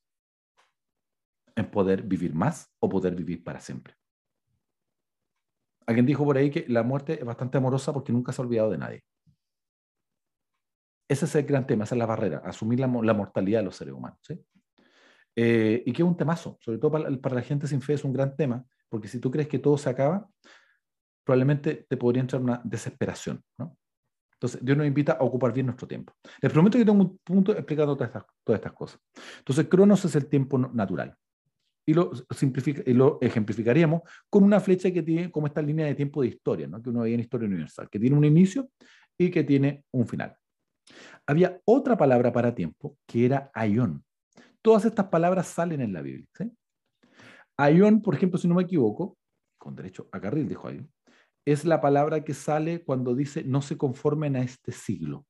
En 1.56 1.70
poder 1.70 2.02
vivir 2.02 2.34
más 2.34 2.72
o 2.78 2.88
poder 2.88 3.14
vivir 3.14 3.42
para 3.44 3.60
siempre. 3.60 3.94
Alguien 5.86 6.06
dijo 6.06 6.24
por 6.24 6.36
ahí 6.36 6.50
que 6.50 6.64
la 6.68 6.82
muerte 6.82 7.18
es 7.18 7.24
bastante 7.24 7.58
amorosa 7.58 7.92
porque 7.92 8.12
nunca 8.12 8.32
se 8.32 8.40
ha 8.40 8.44
olvidado 8.44 8.70
de 8.70 8.78
nadie. 8.78 9.04
Ese 11.08 11.26
es 11.26 11.34
el 11.34 11.44
gran 11.44 11.66
tema, 11.66 11.84
esa 11.84 11.94
es 11.94 11.98
la 11.98 12.06
barrera, 12.06 12.38
asumir 12.44 12.80
la, 12.80 12.86
mortalidad 12.86 13.60
de 13.60 13.64
los 13.64 13.76
seres 13.76 13.92
humanos. 13.92 14.18
Eh, 15.36 15.82
y 15.84 15.92
que 15.92 16.02
es 16.02 16.08
un 16.08 16.16
temazo, 16.16 16.58
sobre 16.60 16.78
todo 16.78 16.92
para, 16.92 17.34
la 17.34 17.42
gente 17.42 17.66
sin 17.66 17.82
fe 17.82 17.94
es 17.94 18.04
un 18.04 18.12
gran 18.12 18.34
tema, 18.36 18.64
porque 18.88 19.08
si 19.08 19.18
tú 19.18 19.30
crees 19.30 19.48
que 19.48 19.58
todo 19.58 19.76
se 19.76 19.90
acaba, 19.90 20.26
probablemente 21.24 21.86
te 21.88 21.96
podría 21.96 22.22
entrar 22.22 22.40
una 22.40 22.60
desesperación. 22.64 23.42
Entonces, 24.34 24.64
Dios 24.64 24.76
nos 24.76 24.86
invita 24.86 25.12
a 25.12 25.24
ocupar 25.24 25.52
bien 25.52 25.66
nuestro 25.66 25.86
tiempo. 25.86 26.14
Les 26.40 26.50
prometo 26.50 26.78
que 26.78 26.84
tengo 26.84 27.00
un 27.00 27.18
punto 27.18 27.52
explicando 27.52 27.94
todas 27.94 28.08
estas, 28.08 28.24
todas 28.42 28.58
estas 28.58 28.72
cosas. 28.72 29.00
Entonces, 29.38 29.68
Cronos 29.68 30.04
es 30.04 30.16
el 30.16 30.26
tiempo 30.26 30.58
natural 30.58 31.16
y 31.84 31.94
lo, 31.94 32.12
y 32.86 32.92
lo 32.92 33.18
ejemplificaríamos 33.20 34.02
con 34.30 34.44
una 34.44 34.60
flecha 34.60 34.90
que 34.90 35.02
tiene 35.02 35.30
como 35.30 35.46
esta 35.46 35.62
línea 35.62 35.86
de 35.86 35.94
tiempo 35.94 36.22
de 36.22 36.28
historia, 36.28 36.66
¿no? 36.66 36.80
que 36.80 36.90
uno 36.90 37.00
veía 37.00 37.14
en 37.14 37.20
Historia 37.20 37.48
Universal, 37.48 37.88
que 37.90 37.98
tiene 37.98 38.16
un 38.16 38.24
inicio 38.24 38.70
y 39.18 39.30
que 39.30 39.44
tiene 39.44 39.84
un 39.92 40.06
final. 40.06 40.36
Había 41.26 41.60
otra 41.64 41.96
palabra 41.96 42.32
para 42.32 42.54
tiempo 42.54 42.96
que 43.06 43.26
era 43.26 43.50
ayón. 43.54 44.04
Todas 44.60 44.84
estas 44.84 45.06
palabras 45.06 45.48
salen 45.48 45.80
en 45.80 45.92
la 45.92 46.02
Biblia. 46.02 46.28
¿sí? 46.36 46.52
Ayón, 47.56 48.00
por 48.00 48.14
ejemplo, 48.14 48.38
si 48.38 48.48
no 48.48 48.54
me 48.54 48.62
equivoco, 48.62 49.18
con 49.58 49.74
derecho 49.76 50.08
a 50.12 50.20
carril, 50.20 50.48
dijo 50.48 50.68
ayón, 50.68 50.92
es 51.44 51.64
la 51.64 51.80
palabra 51.80 52.24
que 52.24 52.34
sale 52.34 52.84
cuando 52.84 53.14
dice 53.14 53.42
no 53.44 53.62
se 53.62 53.76
conformen 53.76 54.36
a 54.36 54.42
este 54.42 54.72
siglo. 54.72 55.26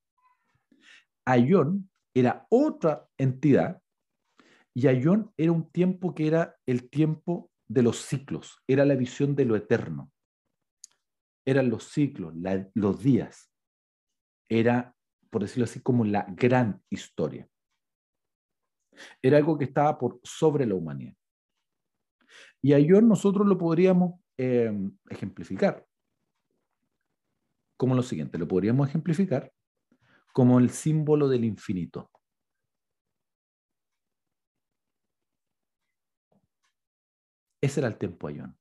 Ayón 1.25 1.90
era 2.14 2.47
otra 2.50 3.06
entidad 3.16 3.81
y 4.75 4.87
Ayón 4.87 5.33
era 5.37 5.52
un 5.52 5.71
tiempo 5.71 6.14
que 6.14 6.26
era 6.26 6.57
el 6.67 6.88
tiempo 6.88 7.50
de 7.69 7.83
los 7.83 7.99
ciclos, 7.99 8.62
era 8.67 8.85
la 8.85 8.95
visión 8.95 9.35
de 9.35 9.45
lo 9.45 9.57
eterno. 9.57 10.11
Eran 11.45 11.71
los 11.71 11.85
ciclos, 11.85 12.35
los 12.75 13.02
días. 13.02 13.50
Era, 14.49 14.95
por 15.31 15.43
decirlo 15.43 15.64
así, 15.64 15.81
como 15.81 16.05
la 16.05 16.25
gran 16.29 16.83
historia. 16.88 17.49
Era 19.21 19.38
algo 19.38 19.59
que 19.59 19.64
estaba 19.64 19.99
por 19.99 20.21
sobre 20.23 20.67
la 20.67 20.75
humanidad. 20.75 21.17
Y 22.61 22.75
Ayón 22.75 23.09
nosotros 23.09 23.47
lo 23.47 23.59
podríamos 23.59 24.21
em, 24.37 24.97
ejemplificar 25.11 25.85
como 27.83 27.97
lo 27.97 28.02
siguiente, 28.05 28.38
lo 28.38 28.47
podríamos 28.47 28.88
ejemplificar 28.88 29.52
como 30.33 30.61
el 30.61 30.71
símbolo 30.71 31.29
del 31.29 31.45
infinito. 31.45 32.12
Ese 37.62 37.81
era 37.81 37.88
el 37.88 37.97
tiempo 37.97 38.26
ayón. 38.26 38.57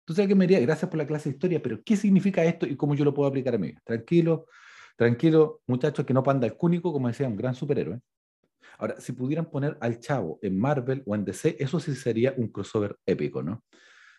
Entonces 0.00 0.26
que 0.26 0.34
me 0.34 0.46
diría, 0.46 0.60
gracias 0.60 0.90
por 0.90 0.98
la 0.98 1.06
clase 1.06 1.28
de 1.28 1.34
historia, 1.34 1.62
pero 1.62 1.82
¿qué 1.84 1.96
significa 1.96 2.44
esto 2.44 2.66
y 2.66 2.76
cómo 2.76 2.94
yo 2.94 3.04
lo 3.04 3.14
puedo 3.14 3.28
aplicar 3.28 3.54
a 3.54 3.58
mí? 3.58 3.74
Tranquilo, 3.84 4.46
tranquilo, 4.96 5.62
muchachos, 5.66 6.04
que 6.04 6.14
no 6.14 6.22
panda 6.22 6.46
el 6.46 6.56
cúnico, 6.56 6.92
como 6.92 7.08
decía, 7.08 7.28
un 7.28 7.36
gran 7.36 7.54
superhéroe. 7.54 8.00
Ahora, 8.78 9.00
si 9.00 9.12
pudieran 9.12 9.50
poner 9.50 9.76
al 9.80 10.00
chavo 10.00 10.38
en 10.42 10.58
Marvel 10.58 11.02
o 11.06 11.14
en 11.14 11.24
DC, 11.24 11.56
eso 11.58 11.78
sí 11.78 11.94
sería 11.94 12.34
un 12.36 12.48
crossover 12.48 12.96
épico, 13.06 13.42
¿no? 13.42 13.64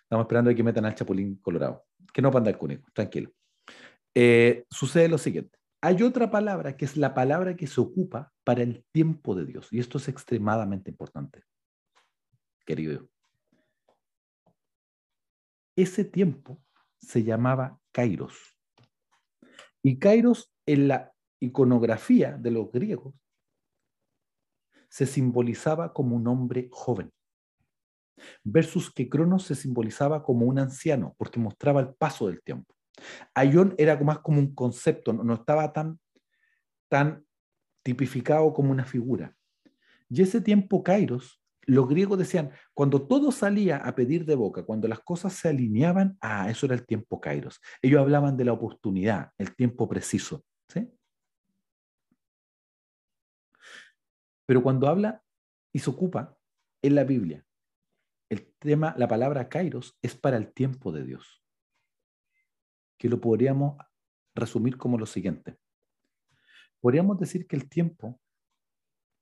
Estamos 0.04 0.26
esperando 0.26 0.54
que 0.56 0.64
metan 0.64 0.86
al 0.86 0.96
Chapulín 0.96 1.38
Colorado. 1.38 1.86
Que 2.14 2.22
no 2.22 2.32
panda 2.32 2.52
el 2.52 2.58
cúnico, 2.58 2.90
tranquilo. 2.94 3.32
Eh, 4.14 4.66
sucede 4.70 5.10
lo 5.10 5.18
siguiente. 5.18 5.58
Hay 5.82 6.02
otra 6.04 6.32
palabra 6.32 6.78
que 6.78 6.86
es 6.86 6.98
la 6.98 7.14
palabra 7.14 7.56
que 7.56 7.68
se 7.68 7.82
ocupa 7.82 8.32
para 8.44 8.64
el 8.64 8.86
tiempo 8.92 9.36
de 9.36 9.46
Dios. 9.46 9.68
Y 9.72 9.80
esto 9.80 9.98
es 9.98 10.08
extremadamente 10.08 10.90
importante 10.90 11.44
querido. 12.66 13.08
Ese 15.76 16.06
tiempo 16.06 16.62
se 17.00 17.24
llamaba 17.24 17.80
Kairos. 17.92 18.58
Y 19.84 20.00
Kairos 20.00 20.52
en 20.66 20.88
la 20.88 21.14
iconografía 21.40 22.38
de 22.38 22.52
los 22.52 22.72
griegos 22.72 23.14
se 24.90 25.06
simbolizaba 25.06 25.94
como 25.94 26.16
un 26.16 26.28
hombre 26.28 26.70
joven, 26.72 27.12
versus 28.44 28.94
que 28.94 29.10
Cronos 29.10 29.44
se 29.44 29.56
simbolizaba 29.56 30.24
como 30.24 30.46
un 30.46 30.58
anciano, 30.58 31.14
porque 31.18 31.40
mostraba 31.40 31.82
el 31.82 31.94
paso 31.94 32.28
del 32.28 32.42
tiempo. 32.42 32.74
Aion 33.34 33.76
era 33.78 34.00
más 34.02 34.20
como 34.20 34.40
un 34.40 34.56
concepto, 34.56 35.12
no, 35.12 35.34
estaba 35.34 35.74
tan, 35.74 36.00
tan 36.90 37.26
tipificado 37.84 38.54
como 38.54 38.72
una 38.72 38.86
figura. 38.86 39.36
Y 40.10 40.22
ese 40.22 40.40
tiempo 40.40 40.82
Kairos 40.82 41.42
los 41.68 41.88
griegos 41.88 42.18
decían, 42.18 42.52
cuando 42.74 43.08
todo 43.08 43.32
salía 43.32 43.78
a 43.78 43.96
pedir 43.96 44.26
de 44.26 44.36
boca, 44.36 44.64
cuando 44.64 44.88
las 44.88 45.00
cosas 45.00 45.34
se 45.34 45.50
alineaban, 45.50 46.18
ah, 46.22 46.50
eso 46.50 46.66
era 46.66 46.76
el 46.76 46.86
tiempo 46.86 47.20
kairos. 47.20 47.62
Ellos 47.82 48.00
hablaban 48.00 48.38
de 48.38 48.46
la 48.46 48.54
oportunidad, 48.54 49.32
el 49.38 49.56
tiempo 49.56 49.88
preciso. 49.88 50.44
¿sí? 50.68 50.88
Pero 54.46 54.62
cuando 54.62 54.88
habla 54.88 55.24
y 55.74 55.80
se 55.80 55.90
ocupa 55.90 56.38
en 56.82 56.96
la 56.96 57.04
Biblia, 57.04 57.46
el 58.30 58.54
tema, 58.60 58.94
la 58.98 59.08
palabra 59.08 59.50
kairos 59.50 59.98
es 60.02 60.16
para 60.16 60.38
el 60.38 60.54
tiempo 60.54 60.92
de 60.92 61.04
Dios. 61.04 61.44
Que 62.98 63.10
lo 63.10 63.20
podríamos 63.20 63.78
resumir 64.34 64.78
como 64.78 64.98
lo 64.98 65.06
siguiente. 65.06 65.58
Podríamos 66.80 67.18
decir 67.18 67.48
que 67.48 67.56
el 67.56 67.68
tiempo, 67.70 68.20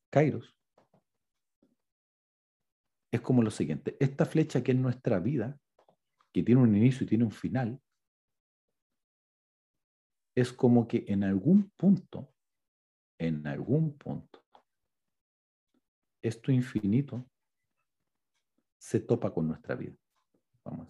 kairos, 0.10 0.56
es 3.14 3.22
como 3.22 3.44
lo 3.44 3.52
siguiente. 3.52 3.96
Esta 4.00 4.26
flecha 4.26 4.64
que 4.64 4.72
es 4.72 4.78
nuestra 4.78 5.20
vida, 5.20 5.60
que 6.34 6.42
tiene 6.42 6.62
un 6.62 6.76
inicio 6.76 7.04
y 7.04 7.08
tiene 7.08 7.24
un 7.24 7.32
final, 7.32 7.80
es 10.36 10.52
como 10.52 10.88
que 10.88 11.06
en 11.08 11.24
algún 11.24 11.72
punto, 11.78 12.34
en 13.20 13.46
algún 13.46 13.96
punto, 14.00 14.44
esto 16.24 16.52
infinito 16.52 17.30
se 18.80 19.00
topa 19.00 19.32
con 19.32 19.48
nuestra 19.48 19.76
vida. 19.76 19.96
Vamos. 20.66 20.88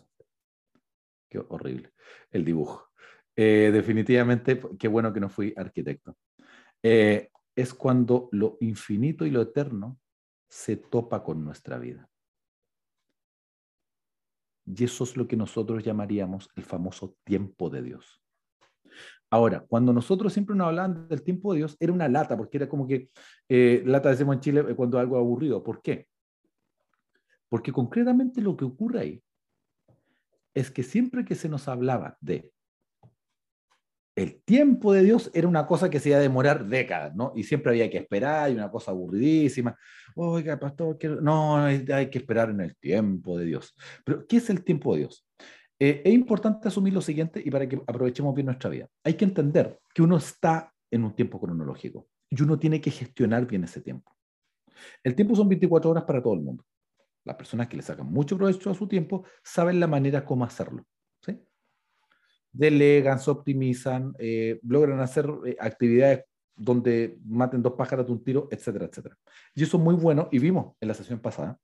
Qué 1.30 1.40
horrible 1.40 1.92
el 2.32 2.46
dibujo. 2.46 2.88
Eh, 3.36 3.70
definitivamente, 3.74 4.62
qué 4.80 4.88
bueno 4.88 5.12
que 5.12 5.20
no 5.20 5.28
fui 5.28 5.54
arquitecto. 5.58 6.16
Eh, 6.82 7.32
es 7.54 7.74
cuando 7.74 8.30
lo 8.32 8.58
infinito 8.62 9.26
y 9.26 9.30
lo 9.30 9.42
eterno 9.42 10.00
se 10.48 10.78
topa 10.78 11.22
con 11.22 11.44
nuestra 11.44 11.78
vida. 11.80 12.10
Y 14.66 14.84
eso 14.84 15.04
es 15.04 15.18
lo 15.18 15.28
que 15.28 15.36
nosotros 15.36 15.84
llamaríamos 15.84 16.50
el 16.56 16.64
famoso 16.64 17.16
tiempo 17.24 17.70
de 17.70 17.82
Dios. 17.82 18.22
Ahora, 19.30 19.66
cuando 19.68 19.92
nosotros 19.94 20.32
siempre 20.32 20.56
nos 20.56 20.68
hablaban 20.68 21.08
del 21.08 21.24
tiempo 21.24 21.54
de 21.54 21.60
Dios, 21.60 21.76
era 21.80 21.92
una 21.92 22.08
lata, 22.08 22.38
porque 22.38 22.58
era 22.58 22.70
como 22.70 22.88
que 22.88 23.10
eh, 23.50 23.82
lata 23.86 24.10
decimos 24.10 24.36
en 24.36 24.42
Chile 24.42 24.66
eh, 24.70 24.76
cuando 24.76 25.00
algo 25.00 25.18
aburrido. 25.18 25.64
¿Por 25.64 25.82
qué? 25.82 26.08
Porque 27.50 27.72
concretamente 27.72 28.42
lo 28.42 28.56
que 28.56 28.66
ocurre 28.66 29.00
ahí 29.00 29.24
es 30.54 30.70
que 30.70 30.84
siempre 30.84 31.26
que 31.26 31.36
se 31.36 31.50
nos 31.50 31.68
hablaba 31.68 32.18
de 32.22 32.52
el 34.16 34.42
tiempo 34.44 34.94
de 34.94 35.04
Dios 35.04 35.32
era 35.34 35.48
una 35.48 35.66
cosa 35.66 35.90
que 35.90 36.00
se 36.00 36.10
iba 36.10 36.18
a 36.18 36.22
demorar 36.22 36.68
décadas, 36.68 37.16
¿no? 37.16 37.34
Y 37.36 37.44
siempre 37.44 37.72
había 37.72 37.90
que 37.90 37.98
esperar, 37.98 38.52
y 38.52 38.54
una 38.54 38.70
cosa 38.70 38.92
aburridísima. 38.92 39.76
Oiga, 40.16 40.60
pastor, 40.60 40.98
no, 41.22 41.58
hay 41.58 42.10
que 42.10 42.20
esperar 42.20 42.52
en 42.52 42.62
el 42.62 42.76
tiempo 42.78 43.38
de 43.38 43.46
Dios. 43.46 43.76
Pero, 44.06 44.28
¿qué 44.28 44.38
es 44.38 44.50
el 44.50 44.64
tiempo 44.64 44.94
de 44.94 45.00
Dios? 45.00 45.26
Eh, 45.80 46.02
es 46.06 46.14
importante 46.14 46.68
asumir 46.68 46.94
lo 46.94 47.02
siguiente 47.02 47.42
y 47.44 47.50
para 47.50 47.68
que 47.68 47.76
aprovechemos 47.76 48.36
bien 48.36 48.46
nuestra 48.46 48.70
vida. 48.70 48.88
Hay 49.04 49.16
que 49.16 49.26
entender 49.26 49.80
que 49.94 50.04
uno 50.04 50.18
está 50.18 50.72
en 50.92 51.04
un 51.04 51.16
tiempo 51.16 51.40
cronológico 51.40 52.08
y 52.30 52.42
uno 52.42 52.60
tiene 52.60 52.80
que 52.80 52.92
gestionar 52.92 53.48
bien 53.48 53.64
ese 53.64 53.82
tiempo. 53.82 54.16
El 55.04 55.16
tiempo 55.16 55.36
son 55.36 55.50
24 55.50 55.90
horas 55.90 56.04
para 56.04 56.22
todo 56.22 56.36
el 56.36 56.42
mundo. 56.42 56.66
Las 57.26 57.36
personas 57.36 57.68
que 57.68 57.78
le 57.78 57.84
sacan 57.84 58.06
mucho 58.06 58.38
provecho 58.38 58.70
a 58.70 58.76
su 58.76 58.88
tiempo 58.88 59.26
saben 59.44 59.80
la 59.80 59.88
manera 59.88 60.24
cómo 60.24 60.46
hacerlo. 60.46 60.86
Delegan, 62.54 63.20
se 63.20 63.32
optimizan, 63.32 64.14
eh, 64.20 64.60
logran 64.64 65.00
hacer 65.02 65.28
eh, 65.46 65.58
actividades 65.60 66.26
donde 66.56 67.18
maten 67.26 67.64
dos 67.64 67.74
pájaros 67.74 68.06
de 68.06 68.12
un 68.12 68.24
tiro, 68.24 68.48
etcétera, 68.52 68.86
etcétera. 68.86 69.18
Y 69.56 69.64
eso 69.64 69.78
es 69.78 69.84
muy 69.84 69.96
bueno, 69.96 70.30
y 70.32 70.40
vimos 70.40 70.76
en 70.80 70.88
la 70.88 70.94
sesión 70.94 71.20
pasada 71.20 71.60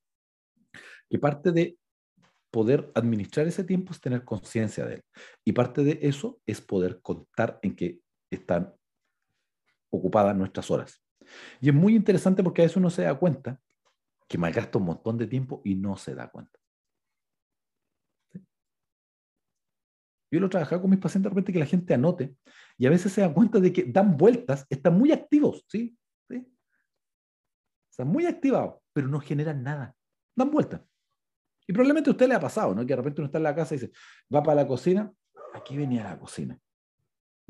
que 1.10 1.20
parte 1.20 1.52
de 1.52 1.78
poder 2.52 2.92
administrar 2.96 3.48
ese 3.48 3.64
tiempo 3.64 3.94
es 3.94 4.02
tener 4.02 4.24
conciencia 4.24 4.86
de 4.86 4.96
él. 4.96 5.04
Y 5.46 5.52
parte 5.52 5.84
de 5.84 6.00
eso 6.02 6.40
es 6.46 6.62
poder 6.62 7.00
contar 7.02 7.60
en 7.62 7.76
que 7.76 8.00
están 8.30 8.74
ocupadas 9.90 10.36
nuestras 10.36 10.70
horas. 10.72 11.02
Y 11.62 11.70
es 11.70 11.76
muy 11.76 11.96
interesante 11.96 12.44
porque 12.44 12.62
a 12.62 12.66
veces 12.66 12.78
uno 12.78 12.90
se 12.90 13.04
da 13.04 13.16
cuenta 13.16 13.60
que 14.28 14.38
malgasta 14.38 14.78
un 14.78 14.86
montón 14.86 15.18
de 15.18 15.28
tiempo 15.28 15.62
y 15.64 15.76
no 15.76 15.98
se 15.98 16.16
da 16.16 16.30
cuenta. 16.30 16.59
Yo 20.32 20.40
lo 20.40 20.48
he 20.48 20.50
trabajado 20.50 20.82
con 20.82 20.92
mis 20.92 21.00
pacientes 21.00 21.30
de 21.30 21.34
repente 21.34 21.54
que 21.54 21.60
la 21.60 21.66
gente 21.66 21.94
anote 21.94 22.36
y 22.78 22.86
a 22.86 22.90
veces 22.90 23.12
se 23.12 23.22
da 23.22 23.34
cuenta 23.34 23.60
de 23.60 23.74
que 23.74 23.84
dan 23.84 24.16
vueltas, 24.16 24.66
están 24.70 24.98
muy 24.98 25.12
activos, 25.12 25.66
¿sí? 25.68 25.98
¿Sí? 26.30 26.48
Están 27.90 28.08
muy 28.08 28.26
activados, 28.26 28.76
pero 28.94 29.08
no 29.08 29.20
generan 29.20 29.64
nada. 29.64 29.96
Dan 30.36 30.52
vueltas. 30.52 30.82
Y 31.68 31.74
probablemente 31.74 32.10
a 32.10 32.14
usted 32.14 32.28
le 32.28 32.36
ha 32.36 32.40
pasado, 32.40 32.74
¿no? 32.74 32.82
Que 32.82 32.94
de 32.94 32.96
repente 32.96 33.22
uno 33.22 33.26
está 33.28 33.38
en 33.38 33.44
la 33.44 33.56
casa 33.56 33.76
y 33.76 33.80
dice, 33.80 33.92
va 34.34 34.42
para 34.42 34.62
la 34.62 34.68
cocina, 34.68 35.12
aquí 35.54 35.78
venía 35.78 36.04
la 36.04 36.18
cocina. 36.18 36.58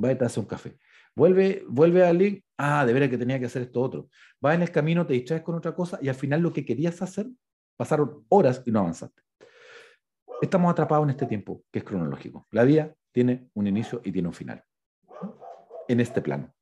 Va 0.04 0.10
a 0.10 0.26
hacer 0.26 0.40
un 0.40 0.48
café. 0.48 0.78
Vuelve, 1.16 1.64
vuelve 1.68 2.06
al 2.06 2.18
link, 2.18 2.44
ah, 2.58 2.86
de 2.86 2.94
veras 2.94 3.10
que 3.10 3.18
tenía 3.18 3.40
que 3.40 3.46
hacer 3.46 3.64
esto 3.64 3.82
otro. 3.82 4.10
Va 4.44 4.54
en 4.54 4.62
el 4.62 4.72
camino, 4.72 5.06
te 5.06 5.14
distraes 5.14 5.44
con 5.44 5.56
otra 5.56 5.76
cosa 5.76 6.00
y 6.02 6.10
al 6.10 6.16
final 6.16 6.42
lo 6.42 6.54
que 6.54 6.66
querías 6.66 7.02
hacer, 7.02 7.28
pasaron 7.78 8.26
horas 8.30 8.62
y 8.66 8.72
no 8.72 8.80
avanzaste. 8.80 9.22
Estamos 10.42 10.72
atrapados 10.72 11.04
en 11.04 11.10
este 11.10 11.26
tiempo 11.26 11.64
que 11.72 11.80
es 11.80 11.86
cronológico. 11.86 12.48
La 12.52 12.64
vida 12.64 12.96
tiene 13.12 13.50
un 13.54 13.68
inicio 13.68 14.02
y 14.06 14.12
tiene 14.12 14.30
un 14.30 14.34
final. 14.34 14.64
En 15.88 16.00
este 16.00 16.22
plano. 16.22 16.54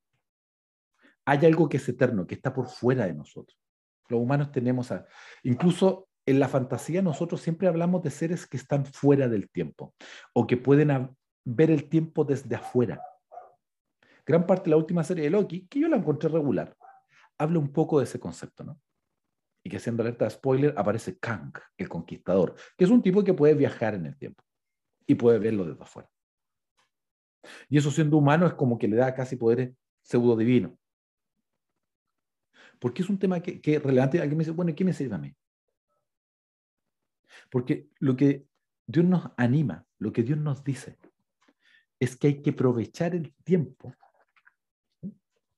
Hay 1.24 1.44
algo 1.46 1.68
que 1.68 1.76
es 1.76 1.88
eterno, 1.88 2.26
que 2.26 2.34
está 2.34 2.52
por 2.52 2.68
fuera 2.68 3.06
de 3.06 3.14
nosotros. 3.14 3.58
Los 4.08 4.20
humanos 4.20 4.50
tenemos, 4.50 4.90
a, 4.90 5.06
incluso 5.42 6.08
en 6.26 6.40
la 6.40 6.48
fantasía 6.48 7.02
nosotros 7.02 7.40
siempre 7.40 7.68
hablamos 7.68 8.02
de 8.02 8.10
seres 8.10 8.46
que 8.46 8.56
están 8.56 8.84
fuera 8.86 9.28
del 9.28 9.48
tiempo 9.50 9.94
o 10.32 10.46
que 10.46 10.56
pueden 10.56 11.16
ver 11.44 11.70
el 11.70 11.88
tiempo 11.88 12.24
desde 12.24 12.56
afuera. 12.56 13.00
Gran 14.26 14.46
parte 14.46 14.64
de 14.64 14.70
la 14.70 14.76
última 14.76 15.04
serie 15.04 15.24
de 15.24 15.30
Loki, 15.30 15.66
que 15.68 15.80
yo 15.80 15.88
la 15.88 15.96
encontré 15.96 16.28
regular, 16.28 16.74
habla 17.38 17.58
un 17.58 17.72
poco 17.72 17.98
de 17.98 18.04
ese 18.04 18.18
concepto, 18.18 18.64
¿no? 18.64 18.80
Y 19.68 19.70
que 19.70 19.78
siendo 19.78 20.02
alerta 20.02 20.24
de 20.24 20.30
spoiler 20.30 20.72
aparece 20.78 21.18
Kang, 21.18 21.52
el 21.76 21.90
conquistador, 21.90 22.54
que 22.74 22.84
es 22.84 22.90
un 22.90 23.02
tipo 23.02 23.22
que 23.22 23.34
puede 23.34 23.52
viajar 23.52 23.94
en 23.94 24.06
el 24.06 24.16
tiempo 24.16 24.42
y 25.06 25.14
puede 25.14 25.38
verlo 25.38 25.66
desde 25.66 25.82
afuera. 25.82 26.10
Y 27.68 27.76
eso 27.76 27.90
siendo 27.90 28.16
humano 28.16 28.46
es 28.46 28.54
como 28.54 28.78
que 28.78 28.88
le 28.88 28.96
da 28.96 29.14
casi 29.14 29.36
poderes 29.36 29.76
pseudo 30.00 30.38
divino. 30.38 30.78
Porque 32.78 33.02
es 33.02 33.10
un 33.10 33.18
tema 33.18 33.40
que, 33.40 33.60
que 33.60 33.78
relevante. 33.78 34.22
Alguien 34.22 34.38
me 34.38 34.44
dice, 34.44 34.52
bueno, 34.52 34.74
¿qué 34.74 34.86
me 34.86 34.94
sirve 34.94 35.16
a 35.16 35.18
mí? 35.18 35.36
Porque 37.50 37.90
lo 37.98 38.16
que 38.16 38.46
Dios 38.86 39.04
nos 39.04 39.30
anima, 39.36 39.84
lo 39.98 40.14
que 40.14 40.22
Dios 40.22 40.38
nos 40.38 40.64
dice, 40.64 40.96
es 42.00 42.16
que 42.16 42.28
hay 42.28 42.40
que 42.40 42.50
aprovechar 42.50 43.14
el 43.14 43.34
tiempo 43.44 43.92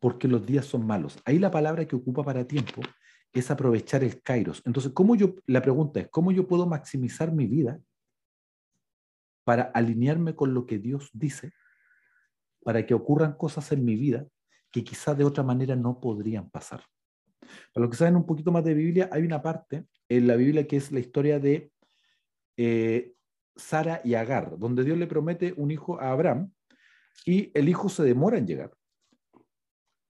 porque 0.00 0.26
los 0.26 0.44
días 0.44 0.66
son 0.66 0.84
malos. 0.84 1.16
Ahí 1.24 1.38
la 1.38 1.52
palabra 1.52 1.84
que 1.84 1.94
ocupa 1.94 2.24
para 2.24 2.44
tiempo 2.44 2.82
es 3.32 3.50
aprovechar 3.50 4.02
el 4.02 4.22
kairos. 4.22 4.62
Entonces, 4.64 4.92
¿cómo 4.92 5.14
yo, 5.14 5.34
la 5.46 5.62
pregunta 5.62 6.00
es, 6.00 6.08
¿cómo 6.08 6.32
yo 6.32 6.46
puedo 6.46 6.66
maximizar 6.66 7.32
mi 7.32 7.46
vida 7.46 7.80
para 9.45 9.62
alinearme 9.62 10.34
con 10.34 10.54
lo 10.54 10.66
que 10.66 10.78
Dios 10.78 11.10
dice, 11.12 11.52
para 12.62 12.84
que 12.86 12.95
ocurran 12.95 13.34
cosas 13.34 13.71
en 13.73 13.84
mi 13.84 13.97
vida 13.97 14.26
que 14.71 14.84
quizá 14.84 15.14
de 15.14 15.25
otra 15.25 15.43
manera 15.43 15.76
no 15.76 16.00
podrían 16.00 16.50
pasar? 16.50 16.82
Para 17.73 17.84
los 17.84 17.90
que 17.90 17.97
saben 17.97 18.16
un 18.16 18.26
poquito 18.26 18.52
más 18.52 18.64
de 18.64 18.75
Biblia, 18.75 19.08
hay 19.12 19.23
una 19.23 19.43
parte 19.43 19.86
en 20.08 20.26
la 20.26 20.36
Biblia 20.36 20.66
que 20.66 20.76
es 20.76 20.93
la 20.93 21.00
historia 21.00 21.38
de 21.38 21.73
eh, 22.56 23.14
Sara 23.56 24.00
y 24.04 24.14
Agar, 24.14 24.58
donde 24.58 24.84
Dios 24.84 24.99
le 24.99 25.06
promete 25.06 25.54
un 25.56 25.71
hijo 25.71 26.00
a 26.00 26.10
Abraham 26.10 26.52
y 27.25 27.50
el 27.54 27.69
hijo 27.69 27.88
se 27.88 28.02
demora 28.02 28.38
en 28.38 28.47
llegar. 28.47 28.73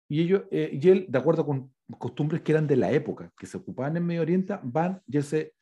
Y, 0.09 0.23
ellos, 0.23 0.43
eh, 0.51 0.71
y 0.73 0.89
él, 0.89 1.07
de 1.09 1.19
acuerdo 1.19 1.47
con 1.47 1.73
costumbres 1.99 2.43
que 2.43 2.53
eran 2.53 2.67
de 2.67 2.77
la 2.77 2.91
época, 2.93 3.33
que 3.39 3.47
se 3.47 3.57
ocupaban 3.57 3.97
en 3.97 4.07
Medio 4.07 4.23
Oriente, 4.23 4.59
van 4.63 5.03
y 5.07 5.21
se, 5.23 5.55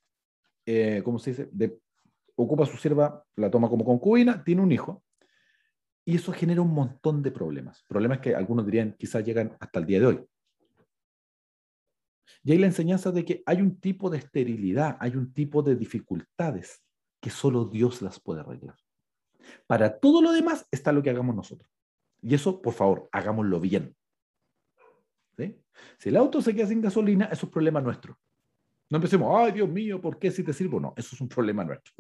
eh, 0.67 1.03
¿cómo 1.05 1.19
se 1.19 1.31
dice? 1.31 1.49
De, 1.53 1.79
ocupa 2.37 2.65
a 2.65 2.67
su 2.67 2.77
sierva, 2.77 3.25
la 3.37 3.51
toma 3.51 3.69
como 3.69 3.85
concubina, 3.85 4.43
tiene 4.45 4.63
un 4.63 4.73
hijo. 4.73 5.03
Y 6.05 6.17
eso 6.17 6.33
genera 6.33 6.63
un 6.63 6.73
montón 6.73 7.23
de 7.23 7.31
problemas. 7.31 7.85
Problemas 7.87 8.21
que 8.21 8.35
algunos 8.35 8.65
dirían 8.65 8.97
quizás 8.99 9.25
llegan 9.25 9.57
hasta 9.61 9.79
el 9.79 9.87
día 9.87 10.01
de 10.01 10.07
hoy. 10.07 10.25
Y 12.45 12.53
hay 12.53 12.59
la 12.59 12.67
enseñanza 12.67 13.11
de 13.13 13.25
que 13.25 13.43
hay 13.45 13.61
un 13.61 13.79
tipo 13.79 14.09
de 14.09 14.19
esterilidad, 14.19 14.97
hay 15.01 15.17
un 15.17 15.33
tipo 15.33 15.63
de 15.63 15.77
dificultades 15.77 16.83
que 17.21 17.31
solo 17.31 17.67
Dios 17.67 18.01
las 18.01 18.21
puede 18.21 18.41
arreglar. 18.41 18.77
Para 19.67 19.99
todo 19.99 20.23
lo 20.23 20.33
demás 20.33 20.67
está 20.71 20.93
lo 20.93 21.03
que 21.03 21.11
hagamos 21.11 21.35
nosotros. 21.35 21.71
Y 22.23 22.35
eso, 22.35 22.63
por 22.63 22.73
favor, 22.73 23.09
hagámoslo 23.13 23.61
bien. 23.61 23.95
Si 25.99 26.09
el 26.09 26.17
auto 26.17 26.43
se 26.43 26.55
queda 26.55 26.67
sin 26.67 26.81
gasolina, 26.81 27.27
eso 27.27 27.47
es 27.47 27.53
problema 27.53 27.81
nuestro. 27.81 28.19
No 28.91 28.97
empecemos, 28.97 29.31
ay 29.39 29.53
Dios 29.53 29.69
mío, 29.69 30.01
¿por 30.01 30.19
qué 30.19 30.31
si 30.31 30.43
te 30.43 30.53
sirvo? 30.53 30.81
No, 30.81 30.95
eso 30.97 31.15
es 31.15 31.21
un 31.21 31.29
problema 31.29 31.63
nuestro. 31.63 31.93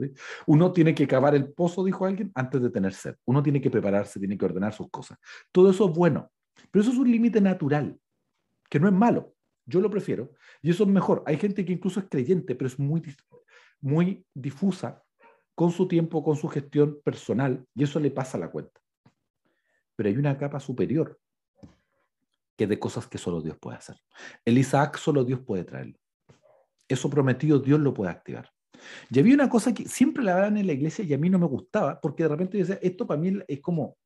Uno 0.46 0.72
tiene 0.72 0.94
que 0.94 1.06
cavar 1.06 1.34
el 1.34 1.52
pozo, 1.52 1.84
dijo 1.84 2.06
alguien, 2.06 2.32
antes 2.34 2.62
de 2.62 2.70
tener 2.70 2.94
sed. 2.94 3.14
Uno 3.26 3.42
tiene 3.42 3.60
que 3.60 3.70
prepararse, 3.70 4.18
tiene 4.18 4.38
que 4.38 4.44
ordenar 4.46 4.72
sus 4.72 4.90
cosas. 4.90 5.18
Todo 5.52 5.70
eso 5.70 5.88
es 5.88 5.94
bueno, 5.94 6.30
pero 6.70 6.82
eso 6.82 6.92
es 6.92 6.98
un 6.98 7.10
límite 7.10 7.40
natural, 7.40 7.98
que 8.70 8.80
no 8.80 8.88
es 8.88 8.94
malo. 8.94 9.34
Yo 9.66 9.82
lo 9.82 9.90
prefiero. 9.90 10.32
Y 10.62 10.70
eso 10.70 10.84
es 10.84 10.88
mejor. 10.88 11.22
Hay 11.26 11.36
gente 11.36 11.62
que 11.64 11.72
incluso 11.74 12.00
es 12.00 12.06
creyente, 12.08 12.54
pero 12.54 12.68
es 12.68 12.78
muy, 12.78 13.02
muy 13.82 14.24
difusa 14.32 15.02
con 15.54 15.70
su 15.70 15.86
tiempo, 15.86 16.24
con 16.24 16.36
su 16.36 16.48
gestión 16.48 17.00
personal, 17.04 17.66
y 17.74 17.84
eso 17.84 18.00
le 18.00 18.10
pasa 18.10 18.38
la 18.38 18.50
cuenta. 18.50 18.80
Pero 19.94 20.08
hay 20.08 20.16
una 20.16 20.38
capa 20.38 20.58
superior 20.58 21.18
que 22.58 22.66
de 22.66 22.78
cosas 22.78 23.06
que 23.06 23.18
solo 23.18 23.40
Dios 23.40 23.56
puede 23.56 23.78
hacer. 23.78 23.96
El 24.44 24.58
Isaac 24.58 24.98
solo 24.98 25.24
Dios 25.24 25.40
puede 25.40 25.62
traerlo. 25.62 25.96
Eso 26.88 27.08
prometido 27.08 27.60
Dios 27.60 27.78
lo 27.78 27.94
puede 27.94 28.10
activar. 28.10 28.50
Y 29.10 29.20
había 29.20 29.34
una 29.34 29.48
cosa 29.48 29.72
que 29.72 29.84
siempre 29.84 30.24
la 30.24 30.34
hablan 30.34 30.56
en 30.56 30.66
la 30.66 30.72
iglesia 30.72 31.04
y 31.04 31.14
a 31.14 31.18
mí 31.18 31.30
no 31.30 31.38
me 31.38 31.46
gustaba, 31.46 32.00
porque 32.00 32.24
de 32.24 32.30
repente 32.30 32.58
yo 32.58 32.66
decía, 32.66 32.80
esto 32.82 33.06
para 33.06 33.20
mí 33.20 33.38
es 33.46 33.60
como, 33.60 33.96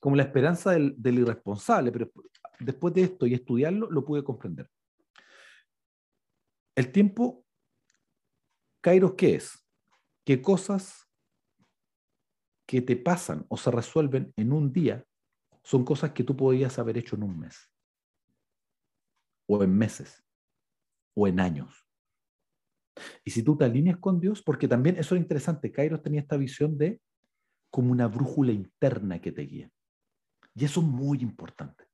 como 0.00 0.16
la 0.16 0.24
esperanza 0.24 0.72
del, 0.72 0.94
del 1.00 1.20
irresponsable, 1.20 1.92
pero 1.92 2.10
después 2.58 2.92
de 2.92 3.02
esto 3.02 3.26
y 3.26 3.34
estudiarlo, 3.34 3.88
lo 3.88 4.04
pude 4.04 4.24
comprender. 4.24 4.68
El 6.74 6.90
tiempo, 6.90 7.44
Kairos, 8.80 9.14
¿qué 9.14 9.36
es? 9.36 9.64
Que 10.24 10.42
cosas 10.42 11.08
que 12.66 12.82
te 12.82 12.96
pasan 12.96 13.46
o 13.48 13.56
se 13.56 13.70
resuelven 13.70 14.32
en 14.36 14.52
un 14.52 14.72
día 14.72 15.04
son 15.70 15.84
cosas 15.84 16.10
que 16.10 16.24
tú 16.24 16.36
podías 16.36 16.80
haber 16.80 16.98
hecho 16.98 17.14
en 17.14 17.22
un 17.22 17.38
mes, 17.38 17.70
o 19.48 19.62
en 19.62 19.72
meses, 19.72 20.24
o 21.14 21.28
en 21.28 21.38
años. 21.38 21.86
Y 23.24 23.30
si 23.30 23.44
tú 23.44 23.56
te 23.56 23.66
alineas 23.66 23.98
con 23.98 24.18
Dios, 24.18 24.42
porque 24.42 24.66
también 24.66 24.96
eso 24.96 25.14
es 25.14 25.20
interesante, 25.20 25.70
Kairos 25.70 26.02
tenía 26.02 26.22
esta 26.22 26.36
visión 26.36 26.76
de 26.76 27.00
como 27.70 27.92
una 27.92 28.08
brújula 28.08 28.50
interna 28.50 29.20
que 29.20 29.30
te 29.30 29.42
guía. 29.42 29.70
Y 30.56 30.64
eso 30.64 30.80
es 30.80 30.86
muy 30.88 31.18
importante. 31.18 31.84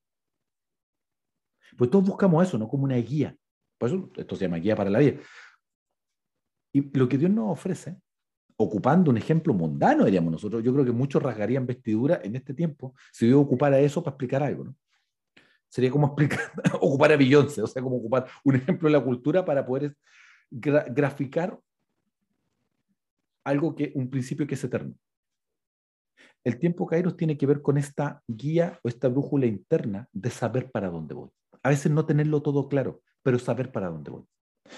Pues 1.77 1.91
todos 1.91 2.07
buscamos 2.07 2.49
eso, 2.49 2.57
¿no? 2.57 2.69
Como 2.69 2.85
una 2.85 2.97
guía. 2.97 3.37
Por 3.77 3.91
eso 3.91 4.11
esto 4.17 4.37
se 4.37 4.47
llama 4.47 4.57
guía 4.57 4.75
para 4.75 4.89
la 4.89 5.01
vida. 5.01 5.21
Y 6.73 6.97
lo 6.99 7.07
que 7.07 7.19
Dios 7.19 7.31
nos 7.31 7.51
ofrece, 7.51 8.01
ocupando 8.57 9.11
un 9.11 9.19
ejemplo 9.19 9.53
mundano, 9.53 10.05
diríamos 10.05 10.33
nosotros, 10.33 10.63
yo 10.63 10.73
creo 10.73 10.85
que 10.85 10.93
muchos 10.93 11.23
rasgarían 11.23 11.67
vestidura 11.67 12.21
en 12.23 12.37
este 12.37 12.55
tiempo 12.55 12.95
si 13.13 13.27
Dios 13.27 13.41
ocupara 13.41 13.79
eso 13.79 14.03
para 14.03 14.15
explicar 14.15 14.43
algo, 14.43 14.65
¿no? 14.65 14.77
Sería 15.69 15.91
como 15.91 16.07
explicar, 16.07 16.41
ocupar 16.81 17.13
a 17.13 17.17
Beyoncé, 17.17 17.63
o 17.63 17.67
sea, 17.67 17.83
como 17.83 17.97
ocupar 17.97 18.27
un 18.45 18.57
ejemplo 18.57 18.89
de 18.89 18.93
la 18.93 19.05
cultura 19.05 19.45
para 19.45 19.67
poder 19.67 19.97
graficar 20.51 21.59
algo 23.45 23.75
que, 23.75 23.93
un 23.95 24.11
principio 24.11 24.47
que 24.47 24.55
es 24.55 24.65
eterno. 24.65 24.95
El 26.45 26.59
tiempo 26.59 26.87
Kairos 26.87 27.17
tiene 27.17 27.37
que 27.37 27.47
ver 27.47 27.61
con 27.61 27.77
esta 27.77 28.23
guía 28.27 28.79
o 28.83 28.89
esta 28.89 29.09
brújula 29.09 29.47
interna 29.47 30.09
de 30.13 30.31
saber 30.31 30.71
para 30.71 30.89
dónde 30.89 31.15
voy. 31.15 31.31
A 31.63 31.71
veces 31.71 31.91
no 31.91 32.07
tenerlo 32.07 32.43
todo 32.43 32.69
claro, 32.69 33.03
pero 33.23 33.39
saber 33.39 33.73
para 33.73 33.89
dónde 33.89 34.11
voy. 34.11 34.25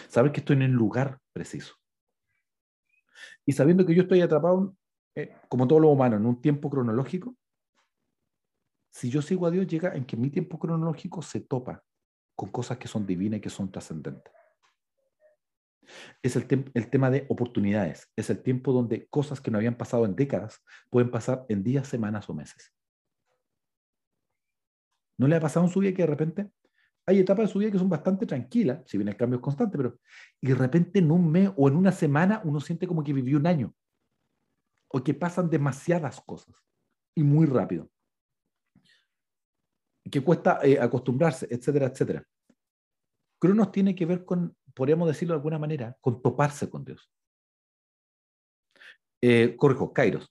Saber 0.09 0.33
que 0.33 0.41
estoy 0.41 0.57
en 0.57 0.63
el 0.63 0.73
lugar 0.73 1.19
preciso. 1.33 1.78
Y 3.45 3.53
sabiendo 3.53 3.85
que 3.85 3.95
yo 3.95 4.03
estoy 4.03 4.21
atrapado, 4.21 4.77
eh, 5.15 5.35
como 5.49 5.67
todo 5.67 5.81
lo 5.81 5.89
humano, 5.89 6.17
en 6.17 6.27
un 6.27 6.41
tiempo 6.41 6.71
cronológico, 6.71 7.37
si 8.91 9.11
yo 9.11 9.23
sigo 9.23 9.47
a 9.47 9.51
Dios, 9.51 9.67
llega 9.67 9.95
en 9.95 10.05
que 10.05 10.17
mi 10.17 10.31
tiempo 10.31 10.59
cronológico 10.59 11.23
se 11.23 11.41
topa 11.41 11.83
con 12.35 12.51
cosas 12.51 12.79
que 12.79 12.89
son 12.89 13.07
divinas 13.07 13.39
y 13.39 13.41
que 13.41 13.51
son 13.51 13.71
trascendentes. 13.71 14.33
Es 16.23 16.37
el, 16.37 16.71
el, 16.75 16.91
tema 16.91 17.11
de 17.11 17.27
oportunidades, 17.29 18.11
es 18.15 18.29
el 18.29 18.43
tiempo 18.43 18.73
donde 18.73 19.07
cosas 19.09 19.41
que 19.41 19.51
no 19.51 19.59
habían 19.59 19.77
pasado 19.77 20.05
en 20.05 20.15
décadas 20.15 20.63
pueden 20.91 21.11
pasar 21.11 21.47
en 21.49 21.65
días, 21.65 21.89
semanas 21.89 22.29
o 22.29 22.35
meses. 22.35 22.75
¿No 25.17 25.27
le 25.27 25.37
ha 25.37 25.41
pasado 25.41 25.67
en 25.67 25.73
su 25.73 25.81
vida 25.81 25.95
que 25.95 26.03
de 26.03 26.07
repente 26.07 26.51
hay 27.09 27.21
etapas 27.21 27.47
de 27.47 27.53
su 27.55 27.59
vida 27.59 27.71
que 27.71 27.79
son 27.79 27.89
bastante 27.89 28.27
tranquilas, 28.27 28.83
si 28.85 28.99
bien 28.99 29.09
el 29.09 29.17
cambio 29.17 29.39
es 29.39 29.43
constante, 29.43 29.79
pero 29.79 29.99
y 30.43 30.49
de 30.49 30.55
repente 30.55 30.99
en 30.99 31.11
un 31.11 31.33
mes 31.33 31.51
o 31.57 31.67
en 31.67 31.75
una 31.75 31.91
semana 31.91 32.43
uno 32.45 32.61
siente 32.61 32.87
como 32.87 33.03
que 33.03 33.15
vivió 33.15 33.39
un 33.39 33.47
año? 33.47 33.75
O 34.89 35.03
que 35.03 35.15
pasan 35.15 35.49
demasiadas 35.49 36.21
cosas 36.21 36.55
y 37.15 37.23
muy 37.23 37.47
rápido. 37.47 37.91
Que 40.11 40.21
cuesta 40.21 40.61
eh, 40.63 40.79
acostumbrarse, 40.79 41.49
etcétera, 41.51 41.87
etcétera. 41.87 42.27
Cronos 43.41 43.73
tiene 43.73 43.95
que 43.95 44.05
ver 44.05 44.27
con, 44.27 44.55
podríamos 44.75 45.09
decirlo 45.09 45.33
de 45.33 45.39
alguna 45.39 45.59
manera, 45.59 45.97
con 46.03 46.21
toparse 46.21 46.69
con 46.69 46.85
Dios. 46.85 47.11
Eh, 49.23 49.57
corrijo, 49.57 49.95
Kairos. 49.95 50.31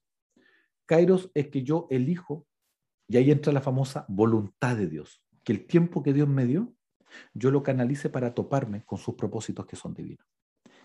Kairos 0.86 1.32
es 1.34 1.48
que 1.48 1.64
yo 1.64 1.88
elijo 1.90 2.46
y 3.08 3.18
ahí 3.18 3.32
entra 3.32 3.52
la 3.52 3.62
famosa 3.62 4.06
voluntad 4.08 4.78
de 4.78 4.88
Dios, 4.88 5.24
que 5.48 5.54
el 5.54 5.66
tiempo 5.66 6.04
que 6.04 6.12
Dios 6.12 6.28
me 6.28 6.46
dio, 6.46 6.76
yo 7.34 7.52
lo 7.52 7.64
canalice 7.64 8.10
para 8.10 8.34
toparme 8.34 8.84
con 8.84 8.98
sus 8.98 9.16
propósitos 9.16 9.66
que 9.66 9.78
son 9.78 9.94
divinos. 9.94 10.28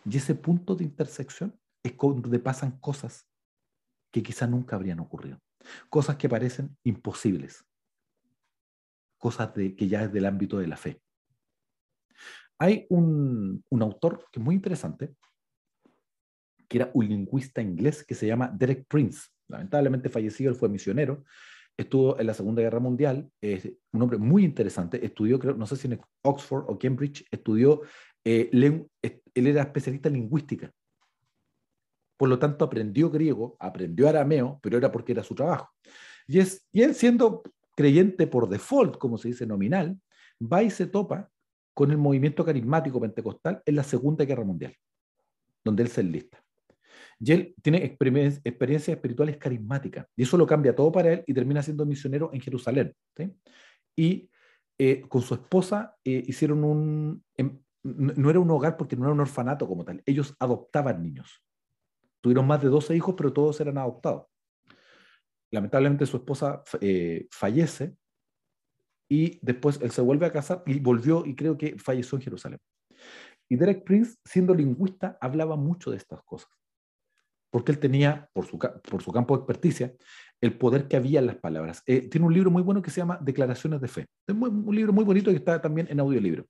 Y 0.05 0.17
ese 0.19 0.37
punto 0.37 0.77
de 0.77 0.85
intersección 0.85 1.59
es 1.83 1.97
donde 1.97 2.39
pasan 2.39 2.79
cosas 2.79 3.29
que 4.13 4.23
quizá 4.23 4.47
nunca 4.47 4.77
habrían 4.77 5.01
ocurrido. 5.01 5.41
Cosas 5.91 6.15
que 6.15 6.29
parecen 6.29 6.77
imposibles. 6.85 7.65
Cosas 9.19 9.53
de, 9.53 9.75
que 9.75 9.89
ya 9.89 10.05
es 10.05 10.13
del 10.13 10.27
ámbito 10.27 10.61
de 10.61 10.69
la 10.69 10.77
fe. 10.77 11.03
Hay 12.57 12.87
un, 12.89 13.65
un 13.69 13.83
autor 13.83 14.29
que 14.31 14.39
es 14.39 14.45
muy 14.45 14.55
interesante, 14.55 15.17
que 16.69 16.79
era 16.79 16.91
un 16.95 17.09
lingüista 17.09 17.61
inglés 17.61 18.05
que 18.05 18.15
se 18.15 18.29
llama 18.29 18.47
Derek 18.57 18.87
Prince. 18.87 19.27
Lamentablemente 19.49 20.09
fallecido, 20.09 20.53
él 20.53 20.57
fue 20.57 20.69
misionero, 20.69 21.25
estuvo 21.77 22.19
en 22.19 22.27
la 22.27 22.35
Segunda 22.35 22.63
Guerra 22.63 22.81
Mundial, 22.81 23.31
es 23.41 23.71
un 23.93 24.03
hombre 24.03 24.19
muy 24.19 24.45
interesante, 24.45 25.05
estudió, 25.05 25.39
creo, 25.39 25.55
no 25.55 25.67
sé 25.67 25.77
si 25.77 25.89
en 25.89 26.01
Oxford 26.23 26.65
o 26.69 26.79
Cambridge, 26.79 27.25
estudió, 27.31 27.83
eh, 28.25 28.51
él 28.53 29.47
era 29.47 29.63
especialista 29.63 30.09
en 30.09 30.15
lingüística. 30.15 30.71
Por 32.17 32.29
lo 32.29 32.39
tanto, 32.39 32.65
aprendió 32.65 33.11
griego, 33.11 33.57
aprendió 33.59 34.09
arameo, 34.09 34.61
pero 34.63 34.79
era 34.79 34.93
porque 34.93 35.13
era 35.13 35.25
su 35.25 35.35
trabajo. 35.35 35.71
Y, 36.27 36.39
es, 36.39 36.65
y 36.71 36.83
él 36.83 36.95
siendo 36.95 37.43
creyente 37.75 38.27
por 38.27 38.49
default, 38.49 38.97
como 38.99 39.19
se 39.19 39.29
dice 39.29 39.47
nominal, 39.47 39.99
va 40.41 40.63
y 40.63 40.71
se 40.71 40.87
topa 40.87 41.31
con 41.75 41.91
el 41.91 41.99
movimiento 41.99 42.45
carismático 42.45 43.01
pentecostal 43.01 43.63
en 43.65 43.77
la 43.77 43.83
Segunda 43.83 44.25
Guerra 44.25 44.45
Mundial, 44.45 44.77
donde 45.65 45.83
él 45.83 45.89
se 45.89 46.03
enlista. 46.03 46.42
Y 47.25 47.31
él 47.31 47.55
tiene 47.63 47.85
experiencias 47.85 48.89
espirituales 48.89 49.37
carismáticas. 49.37 50.09
Y 50.17 50.25
eso 50.25 50.37
lo 50.37 50.45
cambia 50.45 50.75
todo 50.75 50.91
para 50.91 51.13
él 51.13 51.25
y 51.25 51.33
termina 51.33 51.63
siendo 51.63 51.87
misionero 51.87 52.31
en 52.33 52.41
Jerusalén. 52.41 52.97
Y 53.97 54.29
eh, 54.77 55.03
con 55.03 55.23
su 55.23 55.35
esposa 55.35 55.97
eh, 56.05 56.25
hicieron 56.27 56.65
un... 56.65 57.25
Em, 57.37 57.61
no 57.85 58.31
era 58.31 58.41
un 58.41 58.51
hogar 58.51 58.77
porque 58.77 58.97
no 58.97 59.05
era 59.05 59.13
un 59.13 59.21
orfanato 59.21 59.69
como 59.69 59.85
tal. 59.85 60.03
Ellos 60.05 60.35
adoptaban 60.41 61.01
niños. 61.01 61.45
Tuvieron 62.21 62.45
más 62.47 62.61
de 62.61 62.69
12 62.69 62.97
hijos, 62.97 63.15
pero 63.17 63.33
todos 63.33 63.61
eran 63.61 63.79
adoptados. 63.79 64.27
Lamentablemente 65.53 66.07
su 66.07 66.17
esposa 66.17 66.65
eh, 66.81 67.29
fallece 67.31 67.97
y 69.09 69.39
después 69.43 69.81
él 69.81 69.93
se 69.93 70.01
vuelve 70.01 70.27
a 70.27 70.33
casar 70.33 70.65
y 70.67 70.81
volvió 70.81 71.25
y 71.25 71.37
creo 71.37 71.57
que 71.57 71.79
falleció 71.79 72.19
en 72.19 72.23
Jerusalén. 72.23 72.61
Y 73.49 73.57
Derek 73.57 73.85
Prince, 73.85 74.17
siendo 74.25 74.55
lingüista, 74.55 75.19
hablaba 75.21 75.55
mucho 75.55 75.93
de 75.93 75.99
estas 75.99 76.23
cosas 76.25 76.51
porque 77.53 77.71
él 77.71 77.79
tenía, 77.79 78.31
por 78.33 78.47
su, 78.47 78.59
campo 78.59 79.37
de 79.37 79.41
experticia, 79.43 79.93
el 80.41 80.57
poder 80.57 80.89
que 80.89 80.97
había 80.97 81.21
en 81.21 81.27
las 81.27 81.37
palabras. 81.37 81.83
Eh, 81.85 82.09
tiene 82.09 82.27
un 82.27 82.33
libro 82.33 82.51
muy 82.51 82.63
bueno 82.63 82.81
que 82.81 82.91
se 82.91 83.03
llama 83.03 83.19
Declaraciones 83.21 83.79
de 83.83 83.89
Fe. 83.89 84.07
Es 84.27 84.35
un 84.35 84.75
libro 84.75 84.95
muy 84.95 85.05
bonito 85.05 85.31
que 85.31 85.37
está 85.37 85.61
también 85.61 85.87
en 85.91 86.01
audiolibro. 86.01 86.47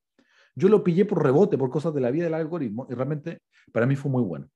Yo 0.55 0.69
lo 0.69 0.85
pillé 0.85 1.05
por 1.05 1.21
rebote, 1.21 1.59
por 1.59 1.71
cosas 1.71 1.93
de 1.93 2.01
la 2.01 2.12
vida 2.12 2.25
del 2.25 2.35
algoritmo, 2.35 2.87
y 2.88 2.95
realmente 2.95 3.43
para 3.73 3.85
mí 3.85 3.97
fue 3.97 4.12
muy 4.12 4.23
bueno. 4.23 4.49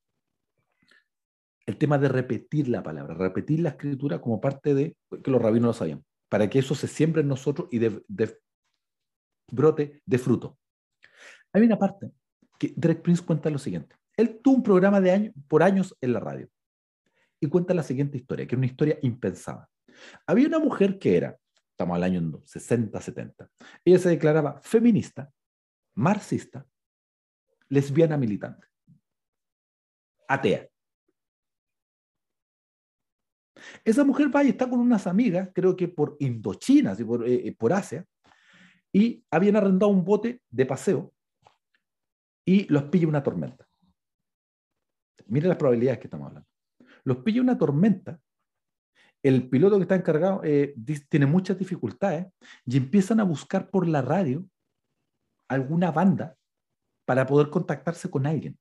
El 1.66 1.78
tema 1.78 1.98
de 1.98 2.08
repetir 2.08 2.68
la 2.68 2.80
palabra, 2.80 3.14
repetir 3.14 3.58
la 3.58 3.70
escritura 3.70 4.20
como 4.20 4.40
parte 4.40 4.72
de, 4.72 4.96
que 5.24 5.30
los 5.32 5.42
rabinos 5.42 5.66
lo 5.66 5.72
sabían, 5.72 6.04
para 6.28 6.48
que 6.48 6.60
eso 6.60 6.76
se 6.76 6.86
siembre 6.86 7.22
en 7.22 7.28
nosotros 7.28 7.68
y 7.72 7.80
de 7.80 8.04
brote 9.50 10.00
de 10.06 10.18
fruto. 10.18 10.56
Hay 11.52 11.62
una 11.62 11.76
parte 11.76 12.12
que 12.56 12.72
Derek 12.76 13.02
Prince 13.02 13.24
cuenta 13.24 13.50
lo 13.50 13.58
siguiente. 13.58 13.96
Él 14.16 14.40
tuvo 14.42 14.56
un 14.56 14.62
programa 14.62 15.00
de 15.00 15.10
año, 15.10 15.32
por 15.48 15.62
años 15.62 15.96
en 16.00 16.12
la 16.12 16.20
radio 16.20 16.48
y 17.40 17.48
cuenta 17.48 17.74
la 17.74 17.82
siguiente 17.82 18.16
historia, 18.16 18.46
que 18.46 18.54
es 18.54 18.58
una 18.58 18.66
historia 18.66 18.98
impensada. 19.02 19.68
Había 20.26 20.48
una 20.48 20.58
mujer 20.58 20.98
que 20.98 21.16
era, 21.16 21.38
estamos 21.70 21.96
al 21.96 22.02
año 22.02 22.42
60, 22.44 23.00
70, 23.00 23.50
ella 23.84 23.98
se 23.98 24.08
declaraba 24.08 24.60
feminista, 24.62 25.30
marxista, 25.94 26.66
lesbiana 27.68 28.16
militante, 28.16 28.66
atea. 30.28 30.68
Esa 33.84 34.04
mujer 34.04 34.34
va 34.34 34.44
y 34.44 34.50
está 34.50 34.68
con 34.68 34.80
unas 34.80 35.06
amigas, 35.06 35.50
creo 35.54 35.76
que 35.76 35.88
por 35.88 36.16
Indochina, 36.20 36.94
por, 36.94 37.26
eh, 37.26 37.48
eh, 37.48 37.56
por 37.56 37.72
Asia, 37.72 38.06
y 38.92 39.24
habían 39.30 39.56
arrendado 39.56 39.90
un 39.90 40.04
bote 40.04 40.42
de 40.48 40.66
paseo 40.66 41.12
y 42.46 42.64
los 42.72 42.84
pilla 42.84 43.08
una 43.08 43.22
tormenta. 43.22 43.65
Mire 45.26 45.48
las 45.48 45.56
probabilidades 45.56 45.98
que 45.98 46.06
estamos 46.06 46.28
hablando. 46.28 46.48
Los 47.04 47.18
pilla 47.18 47.40
una 47.40 47.58
tormenta, 47.58 48.18
el 49.22 49.48
piloto 49.48 49.76
que 49.76 49.82
está 49.82 49.94
encargado 49.94 50.40
eh, 50.44 50.74
tiene 51.08 51.26
muchas 51.26 51.58
dificultades 51.58 52.26
y 52.64 52.76
empiezan 52.76 53.20
a 53.20 53.24
buscar 53.24 53.70
por 53.70 53.88
la 53.88 54.02
radio 54.02 54.46
alguna 55.48 55.90
banda 55.90 56.36
para 57.04 57.26
poder 57.26 57.50
contactarse 57.50 58.10
con 58.10 58.26
alguien. 58.26 58.58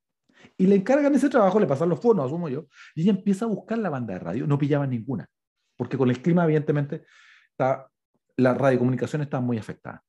Y 0.58 0.68
le 0.68 0.76
encargan 0.76 1.14
ese 1.16 1.30
trabajo, 1.30 1.60
le 1.60 1.68
pasan 1.68 1.90
los 1.90 2.00
fondos, 2.00 2.26
asumo 2.26 2.50
yo, 2.50 2.68
y 2.94 3.02
ella 3.02 3.12
empieza 3.12 3.46
a 3.46 3.48
buscar 3.48 3.78
la 3.78 3.90
banda 3.90 4.14
de 4.14 4.20
radio, 4.20 4.48
no 4.48 4.58
pillaba 4.58 4.86
ninguna, 4.86 5.28
porque 5.76 5.98
con 5.98 6.10
el 6.10 6.22
clima, 6.22 6.44
evidentemente, 6.44 7.04
está, 7.52 7.90
la 8.38 8.54
radiocomunicación 8.54 9.22
está 9.24 9.40
muy 9.40 9.58
afectada. 9.58 10.04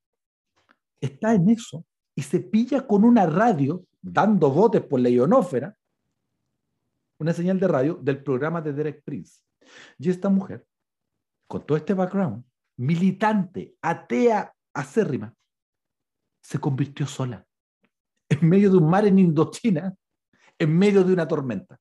Está 1.01 1.35
en 1.35 1.49
eso 1.49 1.85
y 2.15 2.23
se 2.23 2.41
pilla 2.41 2.87
con 2.87 3.05
una 3.05 3.27
radio 3.27 3.85
dando 4.01 4.51
botes 4.51 4.83
por 4.83 5.01
la 5.01 5.09
ionósfera 5.09 5.77
una 7.18 7.33
señal 7.33 7.59
de 7.59 7.68
radio 7.68 7.98
del 8.02 8.22
programa 8.22 8.61
de 8.61 8.72
Derek 8.72 9.02
Prince. 9.02 9.40
Y 9.98 10.11
esta 10.11 10.29
mujer, 10.29 10.66
con 11.46 11.64
todo 11.64 11.76
este 11.79 11.94
background, 11.94 12.44
militante, 12.76 13.74
atea, 13.81 14.52
acérrima, 14.74 15.35
se 16.40 16.59
convirtió 16.59 17.07
sola, 17.07 17.44
en 18.29 18.48
medio 18.48 18.70
de 18.70 18.76
un 18.76 18.88
mar 18.88 19.07
en 19.07 19.18
Indochina, 19.18 19.94
en 20.59 20.79
medio 20.79 21.02
de 21.02 21.12
una 21.12 21.26
tormenta. 21.26 21.79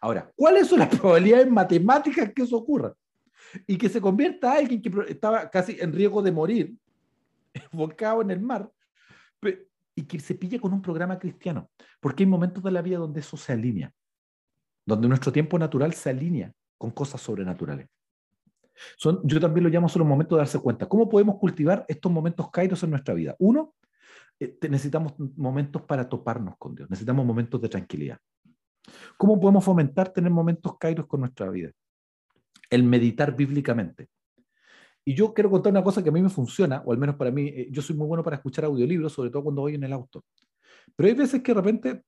Ahora, 0.00 0.30
¿cuáles 0.34 0.68
son 0.68 0.80
las 0.80 0.88
probabilidades 0.98 1.50
matemáticas 1.50 2.32
que 2.34 2.42
eso 2.42 2.56
ocurra? 2.56 2.94
Y 3.66 3.76
que 3.76 3.88
se 3.88 4.00
convierta 4.00 4.52
a 4.52 4.58
alguien 4.58 4.80
que 4.80 4.90
estaba 5.08 5.50
casi 5.50 5.76
en 5.78 5.92
riesgo 5.92 6.22
de 6.22 6.32
morir, 6.32 6.74
volcado 7.72 8.22
en 8.22 8.30
el 8.30 8.40
mar, 8.40 8.70
y 9.94 10.04
que 10.04 10.18
se 10.20 10.34
pilla 10.34 10.58
con 10.58 10.72
un 10.72 10.80
programa 10.80 11.18
cristiano. 11.18 11.70
Porque 12.00 12.22
hay 12.22 12.28
momentos 12.28 12.62
de 12.62 12.70
la 12.70 12.80
vida 12.80 12.96
donde 12.96 13.20
eso 13.20 13.36
se 13.36 13.52
alinea 13.52 13.92
donde 14.84 15.08
nuestro 15.08 15.32
tiempo 15.32 15.58
natural 15.58 15.92
se 15.92 16.10
alinea 16.10 16.52
con 16.78 16.90
cosas 16.90 17.20
sobrenaturales. 17.20 17.88
Son, 18.96 19.20
yo 19.24 19.38
también 19.38 19.64
lo 19.64 19.70
llamo 19.70 19.88
solo 19.88 20.04
momentos 20.04 20.36
de 20.36 20.40
darse 20.40 20.58
cuenta. 20.58 20.88
¿Cómo 20.88 21.08
podemos 21.08 21.38
cultivar 21.38 21.84
estos 21.88 22.10
momentos 22.10 22.50
kairos 22.50 22.82
en 22.82 22.90
nuestra 22.90 23.14
vida? 23.14 23.36
Uno, 23.38 23.74
eh, 24.40 24.58
necesitamos 24.68 25.14
momentos 25.36 25.82
para 25.82 26.08
toparnos 26.08 26.56
con 26.58 26.74
Dios, 26.74 26.90
necesitamos 26.90 27.24
momentos 27.24 27.60
de 27.60 27.68
tranquilidad. 27.68 28.18
¿Cómo 29.16 29.40
podemos 29.40 29.64
fomentar 29.64 30.08
tener 30.08 30.30
momentos 30.32 30.76
kairos 30.78 31.06
con 31.06 31.20
nuestra 31.20 31.48
vida? 31.50 31.70
El 32.68 32.82
meditar 32.82 33.36
bíblicamente. 33.36 34.08
Y 35.04 35.14
yo 35.14 35.34
quiero 35.34 35.50
contar 35.50 35.72
una 35.72 35.82
cosa 35.82 36.02
que 36.02 36.08
a 36.08 36.12
mí 36.12 36.22
me 36.22 36.28
funciona, 36.28 36.82
o 36.84 36.92
al 36.92 36.98
menos 36.98 37.16
para 37.16 37.30
mí, 37.30 37.48
eh, 37.48 37.68
yo 37.70 37.82
soy 37.82 37.96
muy 37.96 38.06
bueno 38.06 38.22
para 38.22 38.36
escuchar 38.36 38.64
audiolibros, 38.64 39.12
sobre 39.12 39.30
todo 39.30 39.44
cuando 39.44 39.62
voy 39.62 39.74
en 39.74 39.84
el 39.84 39.92
auto. 39.92 40.24
Pero 40.96 41.08
hay 41.08 41.14
veces 41.14 41.42
que 41.42 41.52
de 41.52 41.60
repente 41.60 42.02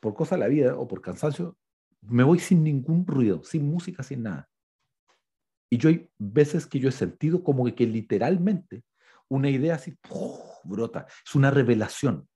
por 0.00 0.14
cosa 0.14 0.34
de 0.34 0.40
la 0.40 0.48
vida 0.48 0.76
o 0.76 0.88
por 0.88 1.00
cansancio, 1.00 1.56
me 2.02 2.24
voy 2.24 2.38
sin 2.38 2.64
ningún 2.64 3.06
ruido, 3.06 3.42
sin 3.44 3.70
música, 3.70 4.02
sin 4.02 4.22
nada. 4.22 4.48
Y 5.70 5.78
yo 5.78 5.88
hay 5.88 6.08
veces 6.18 6.66
que 6.66 6.80
yo 6.80 6.88
he 6.88 6.92
sentido 6.92 7.44
como 7.44 7.64
que, 7.74 7.86
literalmente 7.86 8.82
una 9.28 9.48
idea 9.48 9.76
así 9.76 9.96
brota, 10.64 11.06
es 11.24 11.34
una 11.34 11.50
revelación. 11.50 12.28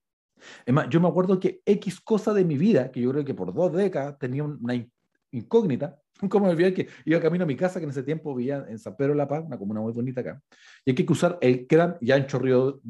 Es 0.64 0.74
yo 0.90 1.00
me 1.00 1.08
acuerdo 1.08 1.40
que 1.40 1.60
X 1.64 2.00
cosa 2.00 2.32
de 2.32 2.44
mi 2.44 2.56
vida, 2.56 2.92
que 2.92 3.00
yo 3.00 3.10
creo 3.10 3.24
que 3.24 3.34
por 3.34 3.52
dos 3.52 3.72
décadas 3.72 4.18
tenía 4.18 4.44
una 4.44 4.74
incógnita, 5.32 5.98
Como 6.30 6.46
me 6.46 6.52
olvidé 6.52 6.74
que 6.74 6.88
iba 7.04 7.20
camino 7.20 7.44
a 7.44 7.46
mi 7.46 7.56
casa, 7.56 7.78
que 7.78 7.84
en 7.84 7.90
ese 7.90 8.02
tiempo 8.02 8.34
vivía 8.34 8.64
en 8.68 8.78
San 8.78 8.96
Pedro 8.96 9.12
de 9.12 9.18
la 9.18 9.28
Paz, 9.28 9.44
una 9.44 9.58
comuna 9.58 9.80
muy 9.80 9.92
bonita 9.92 10.20
acá. 10.20 10.40
Y 10.84 10.90
hay 10.90 10.94
que 10.94 11.06
cruzar 11.06 11.38
el 11.40 11.66
gran 11.68 11.96
y 12.00 12.12
ancho 12.12 12.38
río 12.38 12.80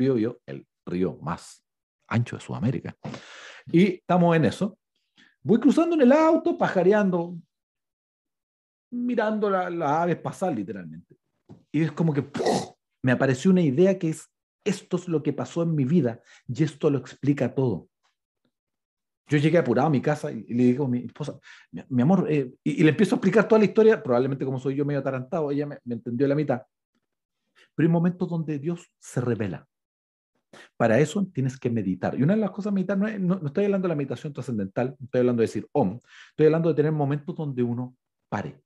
el 0.46 0.66
río 0.86 1.18
más 1.22 1.64
ancho 2.08 2.36
de 2.36 2.42
Sudamérica. 2.42 2.96
Y 3.70 3.94
estamos 3.94 4.36
en 4.36 4.44
eso. 4.44 4.78
Voy 5.42 5.60
cruzando 5.60 5.94
en 5.94 6.02
el 6.02 6.12
auto, 6.12 6.56
pajareando, 6.56 7.36
mirando 8.90 9.50
las 9.50 9.90
aves 9.90 10.16
pasar 10.16 10.54
literalmente. 10.54 11.16
Y 11.70 11.82
es 11.82 11.92
como 11.92 12.12
que 12.12 12.24
me 13.02 13.12
apareció 13.12 13.50
una 13.50 13.60
idea 13.60 13.98
que 13.98 14.10
es, 14.10 14.30
esto 14.64 14.96
es 14.96 15.08
lo 15.08 15.22
que 15.22 15.32
pasó 15.32 15.62
en 15.62 15.74
mi 15.74 15.84
vida 15.84 16.22
y 16.48 16.62
esto 16.62 16.88
lo 16.88 16.98
explica 16.98 17.54
todo. 17.54 17.88
Yo 19.26 19.38
llegué 19.38 19.58
apurado 19.58 19.88
a 19.88 19.90
mi 19.90 20.02
casa 20.02 20.30
y, 20.30 20.44
le 20.54 20.64
digo 20.64 20.84
a 20.84 20.88
mi 20.88 20.98
esposa, 20.98 21.38
mi, 21.88 22.02
amor, 22.02 22.26
eh", 22.30 22.54
y, 22.62 22.82
le 22.82 22.90
empiezo 22.90 23.14
a 23.14 23.16
explicar 23.16 23.48
toda 23.48 23.58
la 23.58 23.64
historia, 23.64 24.02
probablemente 24.02 24.44
como 24.44 24.58
soy 24.58 24.76
yo 24.76 24.84
medio 24.84 25.00
atarantado, 25.00 25.50
ella 25.50 25.66
me, 25.66 25.78
entendió 25.88 26.28
la 26.28 26.34
mitad. 26.34 26.62
Pero 27.74 27.88
hay 27.88 27.92
momentos 27.92 28.28
donde 28.28 28.58
Dios 28.58 28.90
se 28.98 29.20
revela. 29.20 29.66
Para 30.76 30.98
eso 30.98 31.26
tienes 31.32 31.58
que 31.58 31.70
meditar. 31.70 32.18
Y 32.18 32.22
una 32.22 32.34
de 32.34 32.40
las 32.40 32.50
cosas 32.50 32.72
meditar, 32.72 32.98
no, 32.98 33.06
no, 33.18 33.46
estoy 33.46 33.64
hablando 33.64 33.86
de 33.86 33.90
la 33.90 33.96
meditación 33.96 34.32
trascendental, 34.32 34.96
no 34.98 35.04
estoy 35.04 35.20
hablando 35.20 35.40
de 35.40 35.46
decir 35.46 35.68
om, 35.72 36.00
estoy 36.30 36.46
hablando 36.46 36.68
de 36.68 36.74
tener 36.74 36.92
momentos 36.92 37.34
donde 37.34 37.62
uno 37.62 37.96
pare. 38.28 38.60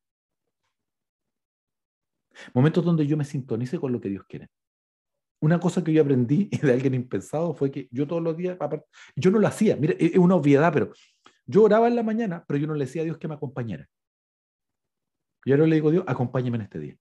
Momentos 2.54 2.84
donde 2.84 3.06
yo 3.06 3.16
me 3.16 3.24
sintonice 3.24 3.78
con 3.78 3.92
lo 3.92 4.00
que 4.00 4.08
Dios 4.08 4.24
quiere. 4.28 4.48
Una 5.40 5.60
cosa 5.60 5.84
que 5.84 5.92
yo 5.92 6.02
aprendí 6.02 6.48
de 6.62 6.72
alguien 6.72 6.94
impensado 6.94 7.54
fue 7.54 7.70
que 7.70 7.88
yo 7.90 8.06
todos 8.06 8.22
los 8.22 8.36
días, 8.36 8.58
yo 9.16 9.30
no 9.30 9.38
lo 9.38 9.46
hacía, 9.46 9.76
mire, 9.76 9.96
es 9.98 10.16
una 10.16 10.34
obviedad, 10.34 10.72
pero 10.72 10.92
yo 11.46 11.62
oraba 11.62 11.88
en 11.88 11.96
la 11.96 12.02
mañana, 12.02 12.44
pero 12.46 12.58
yo 12.58 12.66
no 12.66 12.74
le 12.74 12.84
decía 12.84 13.02
a 13.02 13.04
Dios 13.04 13.18
que 13.18 13.28
me 13.28 13.34
acompañara. 13.34 13.88
Y 15.44 15.52
ahora 15.52 15.66
le 15.66 15.76
digo 15.76 15.88
a 15.88 15.92
Dios, 15.92 16.04
acompáñame 16.06 16.56
en 16.56 16.62
este 16.62 16.78
día, 16.78 16.96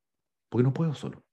porque 0.50 0.64
no 0.64 0.74
puedo 0.74 0.94
solo. 0.94 1.24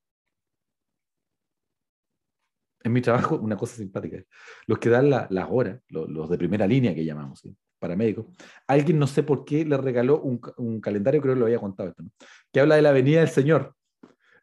En 2.85 2.93
mi 2.93 3.01
trabajo, 3.01 3.37
una 3.37 3.57
cosa 3.57 3.77
simpática, 3.77 4.23
los 4.67 4.79
que 4.79 4.91
dan 4.91 5.09
las 5.09 5.49
horas, 5.51 5.81
los, 5.89 6.29
de 6.29 6.37
primera 6.39 6.67
línea 6.67 6.95
que 6.95 7.05
llamamos, 7.05 7.41
¿sí? 7.41 7.57
paramédicos, 7.79 8.27
alguien 8.67 8.99
no 8.99 9.07
sé 9.07 9.23
por 9.23 9.45
qué 9.45 9.65
le 9.65 9.77
regaló 9.77 10.21
un, 10.21 10.81
calendario, 10.81 11.21
creo 11.21 11.35
que 11.35 11.41
lo 11.41 11.47
había 11.47 11.59
contado 11.59 11.89
esto, 11.89 12.05
que 12.53 12.61
habla 12.61 12.77
de 12.77 12.83
la 12.83 12.93
venida 12.93 13.21
del 13.21 13.29
Señor. 13.29 13.75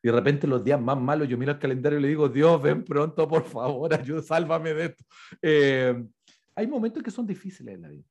Y 0.03 0.07
de 0.07 0.13
repente 0.13 0.47
los 0.47 0.63
días 0.63 0.81
más 0.81 0.99
malos, 0.99 1.27
yo 1.27 1.37
miro 1.37 1.51
el 1.51 1.59
calendario 1.59 1.99
y 1.99 2.01
le 2.01 2.07
digo, 2.07 2.27
Dios, 2.27 2.59
ven 2.59 2.83
pronto, 2.83 3.27
por 3.27 3.45
favor, 3.45 3.93
ayúdame, 3.93 4.23
sálvame 4.23 4.73
de 4.73 4.85
esto. 4.85 5.03
Eh, 5.41 6.03
hay 6.55 6.67
momentos 6.67 7.03
que 7.03 7.11
son 7.11 7.27
difíciles 7.27 7.75
en 7.75 7.81
la 7.83 7.89
vida, 7.89 8.03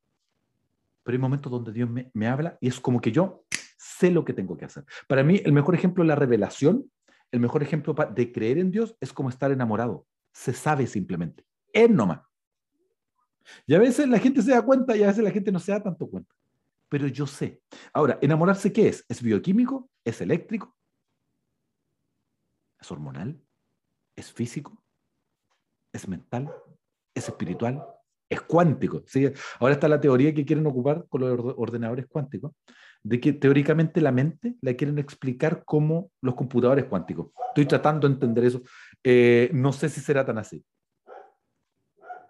pero 1.02 1.16
hay 1.16 1.20
momentos 1.20 1.50
donde 1.50 1.72
Dios 1.72 1.90
me, 1.90 2.08
me 2.14 2.28
habla 2.28 2.56
y 2.60 2.68
es 2.68 2.78
como 2.78 3.00
que 3.00 3.10
yo 3.10 3.44
sé 3.76 4.10
lo 4.12 4.24
que 4.24 4.32
tengo 4.32 4.56
que 4.56 4.64
hacer. 4.64 4.84
Para 5.08 5.24
mí, 5.24 5.40
el 5.44 5.52
mejor 5.52 5.74
ejemplo 5.74 6.04
de 6.04 6.08
la 6.08 6.14
revelación, 6.14 6.88
el 7.32 7.40
mejor 7.40 7.62
ejemplo 7.62 7.94
de 8.14 8.32
creer 8.32 8.58
en 8.58 8.70
Dios 8.70 8.96
es 9.00 9.12
como 9.12 9.28
estar 9.28 9.50
enamorado. 9.50 10.06
Se 10.32 10.52
sabe 10.52 10.86
simplemente. 10.86 11.44
Es 11.72 11.90
nomás. 11.90 12.20
Y 13.66 13.74
a 13.74 13.78
veces 13.78 14.08
la 14.08 14.18
gente 14.18 14.42
se 14.42 14.52
da 14.52 14.62
cuenta 14.62 14.96
y 14.96 15.02
a 15.02 15.08
veces 15.08 15.24
la 15.24 15.30
gente 15.30 15.50
no 15.52 15.58
se 15.58 15.72
da 15.72 15.82
tanto 15.82 16.08
cuenta. 16.08 16.34
Pero 16.88 17.06
yo 17.06 17.26
sé. 17.26 17.62
Ahora, 17.92 18.18
¿enamorarse 18.20 18.72
qué 18.72 18.88
es? 18.88 19.04
¿Es 19.08 19.22
bioquímico? 19.22 19.88
¿Es 20.04 20.20
eléctrico? 20.20 20.76
¿Es 22.80 22.90
hormonal? 22.90 23.40
¿Es 24.16 24.32
físico? 24.32 24.82
¿Es 25.92 26.08
mental? 26.08 26.52
¿Es 27.14 27.28
espiritual? 27.28 27.84
¿Es 28.28 28.40
cuántico? 28.42 29.02
¿Sí? 29.06 29.30
Ahora 29.58 29.74
está 29.74 29.88
la 29.88 30.00
teoría 30.00 30.34
que 30.34 30.44
quieren 30.44 30.66
ocupar 30.66 31.06
con 31.08 31.20
los 31.20 31.54
ordenadores 31.56 32.06
cuánticos, 32.06 32.52
de 33.02 33.20
que 33.20 33.32
teóricamente 33.32 34.00
la 34.00 34.12
mente 34.12 34.56
la 34.60 34.74
quieren 34.74 34.98
explicar 34.98 35.64
como 35.64 36.10
los 36.20 36.34
computadores 36.34 36.84
cuánticos. 36.84 37.28
Estoy 37.48 37.66
tratando 37.66 38.06
de 38.06 38.14
entender 38.14 38.44
eso. 38.44 38.62
Eh, 39.02 39.50
no 39.52 39.72
sé 39.72 39.88
si 39.88 40.00
será 40.00 40.24
tan 40.24 40.38
así. 40.38 40.64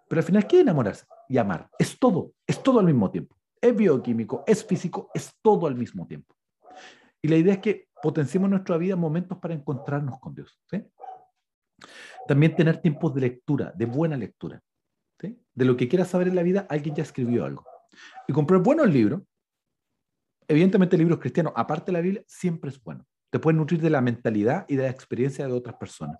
Pero 0.09 0.21
al 0.21 0.25
final, 0.25 0.47
¿qué 0.47 0.57
es 0.57 0.63
enamorarse? 0.63 1.07
Y 1.29 1.39
amar. 1.39 1.71
Es 1.79 1.99
todo, 1.99 2.33
es 2.47 2.63
todo 2.63 2.81
al 2.81 2.87
mismo 2.87 3.11
tiempo. 3.11 3.37
Es 3.61 3.77
bioquímico, 3.77 4.43
es 4.47 4.65
físico, 4.65 5.11
es 5.15 5.33
todo 5.43 5.67
al 5.67 5.77
mismo 5.77 6.07
tiempo. 6.07 6.35
Y 7.23 7.29
la 7.29 7.37
idea 7.37 7.55
es 7.55 7.61
que 7.61 7.89
potenciemos 8.03 8.47
en 8.47 8.53
nuestra 8.53 8.77
vida 8.77 8.97
momentos 8.97 9.39
para 9.39 9.55
encontrarnos 9.55 10.19
con 10.19 10.35
Dios. 10.35 10.59
También 12.27 12.57
tener 12.57 12.79
tiempos 12.79 13.15
de 13.15 13.21
lectura, 13.21 13.73
de 13.77 13.87
buena 13.87 14.17
lectura. 14.17 14.61
De 15.55 15.65
lo 15.65 15.77
que 15.77 15.89
quieras 15.89 16.09
saber 16.09 16.29
en 16.29 16.35
la 16.35 16.43
vida, 16.43 16.67
alguien 16.71 16.95
ya 16.95 17.03
escribió 17.03 17.45
algo. 17.45 17.65
Y 18.27 18.33
comprar 18.33 18.63
buenos 18.63 18.89
libros, 18.89 19.21
evidentemente 20.49 20.97
libros 20.97 21.19
cristianos, 21.19 21.53
aparte 21.55 21.87
de 21.87 21.93
la 21.93 22.01
Biblia, 22.01 22.25
siempre 22.27 22.71
es 22.71 22.83
bueno. 22.83 23.07
Te 23.31 23.39
pueden 23.39 23.59
nutrir 23.59 23.81
de 23.81 23.91
la 23.91 24.01
mentalidad 24.01 24.65
y 24.69 24.77
de 24.77 24.85
la 24.85 24.91
experiencia 24.91 25.47
de 25.47 25.53
otras 25.53 25.77
personas. 25.77 26.19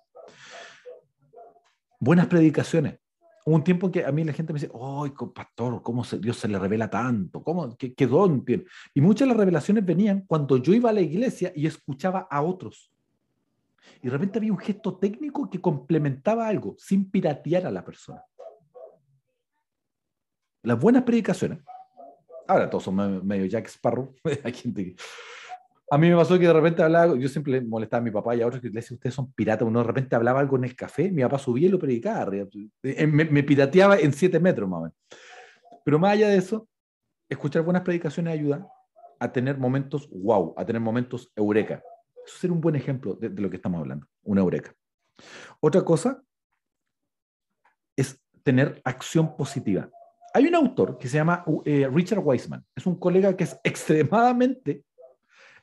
Buenas 1.99 2.27
predicaciones. 2.27 2.99
Hubo 3.45 3.57
un 3.57 3.65
tiempo 3.65 3.91
que 3.91 4.05
a 4.05 4.13
mí 4.13 4.25
la 4.25 4.33
gente 4.33 4.53
me 4.53 4.61
dice, 4.61 4.73
¡ay, 4.75 5.13
pastor, 5.35 5.83
cómo 5.83 6.05
Dios 6.19 6.37
se 6.37 6.49
le 6.49 6.59
revela 6.59 6.89
tanto! 6.89 7.43
¿Cómo, 7.43 7.77
qué, 7.77 7.95
qué 7.95 8.07
don 8.07 8.45
tiene? 8.45 8.65
Y 8.95 9.01
muchas 9.01 9.27
de 9.27 9.35
las 9.35 9.37
revelaciones 9.37 9.85
venían 9.85 10.25
cuando 10.27 10.57
yo 10.59 10.73
iba 10.73 10.91
a 10.91 10.93
la 10.93 11.01
iglesia 11.01 11.53
y 11.55 11.67
escuchaba 11.67 12.27
a 12.31 12.43
otros. 12.43 12.93
Y 14.03 14.07
de 14.07 14.11
repente 14.11 14.39
había 14.39 14.53
un 14.53 14.59
gesto 14.59 14.99
técnico 14.99 15.49
que 15.49 15.61
complementaba 15.61 16.49
algo, 16.49 16.75
sin 16.79 17.11
piratear 17.11 17.67
a 17.67 17.71
la 17.71 17.85
persona. 17.85 18.23
Las 20.63 20.79
buenas 20.79 21.03
predicaciones. 21.05 21.61
Ahora 22.47 22.69
todos 22.69 22.85
son 22.85 23.27
medio 23.27 23.47
Jack 23.47 23.69
Sparrow. 23.69 24.15
Hay 24.45 24.53
gente 24.53 24.85
que 24.85 24.97
a 25.93 25.99
mí 25.99 26.09
me 26.09 26.15
pasó 26.15 26.39
que 26.39 26.47
de 26.47 26.53
repente 26.53 26.85
hablaba, 26.85 27.17
yo 27.19 27.29
siempre 27.29 27.55
le 27.55 27.63
molestaba 27.63 28.01
a 28.01 28.05
mi 28.05 28.13
papá 28.13 28.37
y 28.37 28.43
a 28.43 28.47
otros 28.47 28.63
que 28.63 28.69
le 28.69 28.75
decía, 28.75 28.95
ustedes 28.95 29.13
son 29.13 29.33
piratas, 29.33 29.67
uno 29.67 29.81
de 29.81 29.87
repente 29.87 30.15
hablaba 30.15 30.39
algo 30.39 30.57
en 30.57 30.63
el 30.63 30.77
café, 30.77 31.11
mi 31.11 31.23
papá 31.23 31.39
subía 31.39 31.67
y 31.67 31.71
lo 31.71 31.81
predicaba, 31.81 32.31
eh, 32.85 33.07
me, 33.09 33.43
pirateaba 33.43 33.99
en 33.99 34.13
siete 34.13 34.39
metros 34.39 34.69
más. 34.69 34.93
Pero 35.85 35.99
más 35.99 36.13
allá 36.13 36.29
de 36.29 36.37
eso, 36.37 36.69
escuchar 37.29 37.63
buenas 37.63 37.83
predicaciones 37.83 38.33
ayuda 38.33 38.69
a 39.19 39.33
tener 39.33 39.59
momentos 39.59 40.09
wow, 40.11 40.55
a 40.57 40.65
tener 40.65 40.81
momentos 40.81 41.33
eureka. 41.35 41.83
Eso 42.25 42.39
sería 42.39 42.55
un 42.55 42.61
buen 42.61 42.77
ejemplo 42.77 43.15
de, 43.15 43.29
lo 43.29 43.51
que 43.51 43.57
estamos 43.57 43.81
hablando, 43.81 44.07
una 44.23 44.43
eureka. 44.43 44.73
Otra 45.59 45.83
cosa 45.83 46.23
es 47.97 48.23
tener 48.45 48.81
acción 48.85 49.37
positiva. 49.37 49.91
Hay 50.33 50.47
un 50.47 50.55
autor 50.55 50.99
que 50.99 51.09
se 51.09 51.17
llama 51.17 51.45
eh, 51.65 51.91
Richard 51.93 52.21
Weisman, 52.21 52.65
es 52.77 52.87
un 52.87 52.97
colega 52.97 53.37
que 53.37 53.43
es 53.43 53.59
extremadamente 53.65 54.85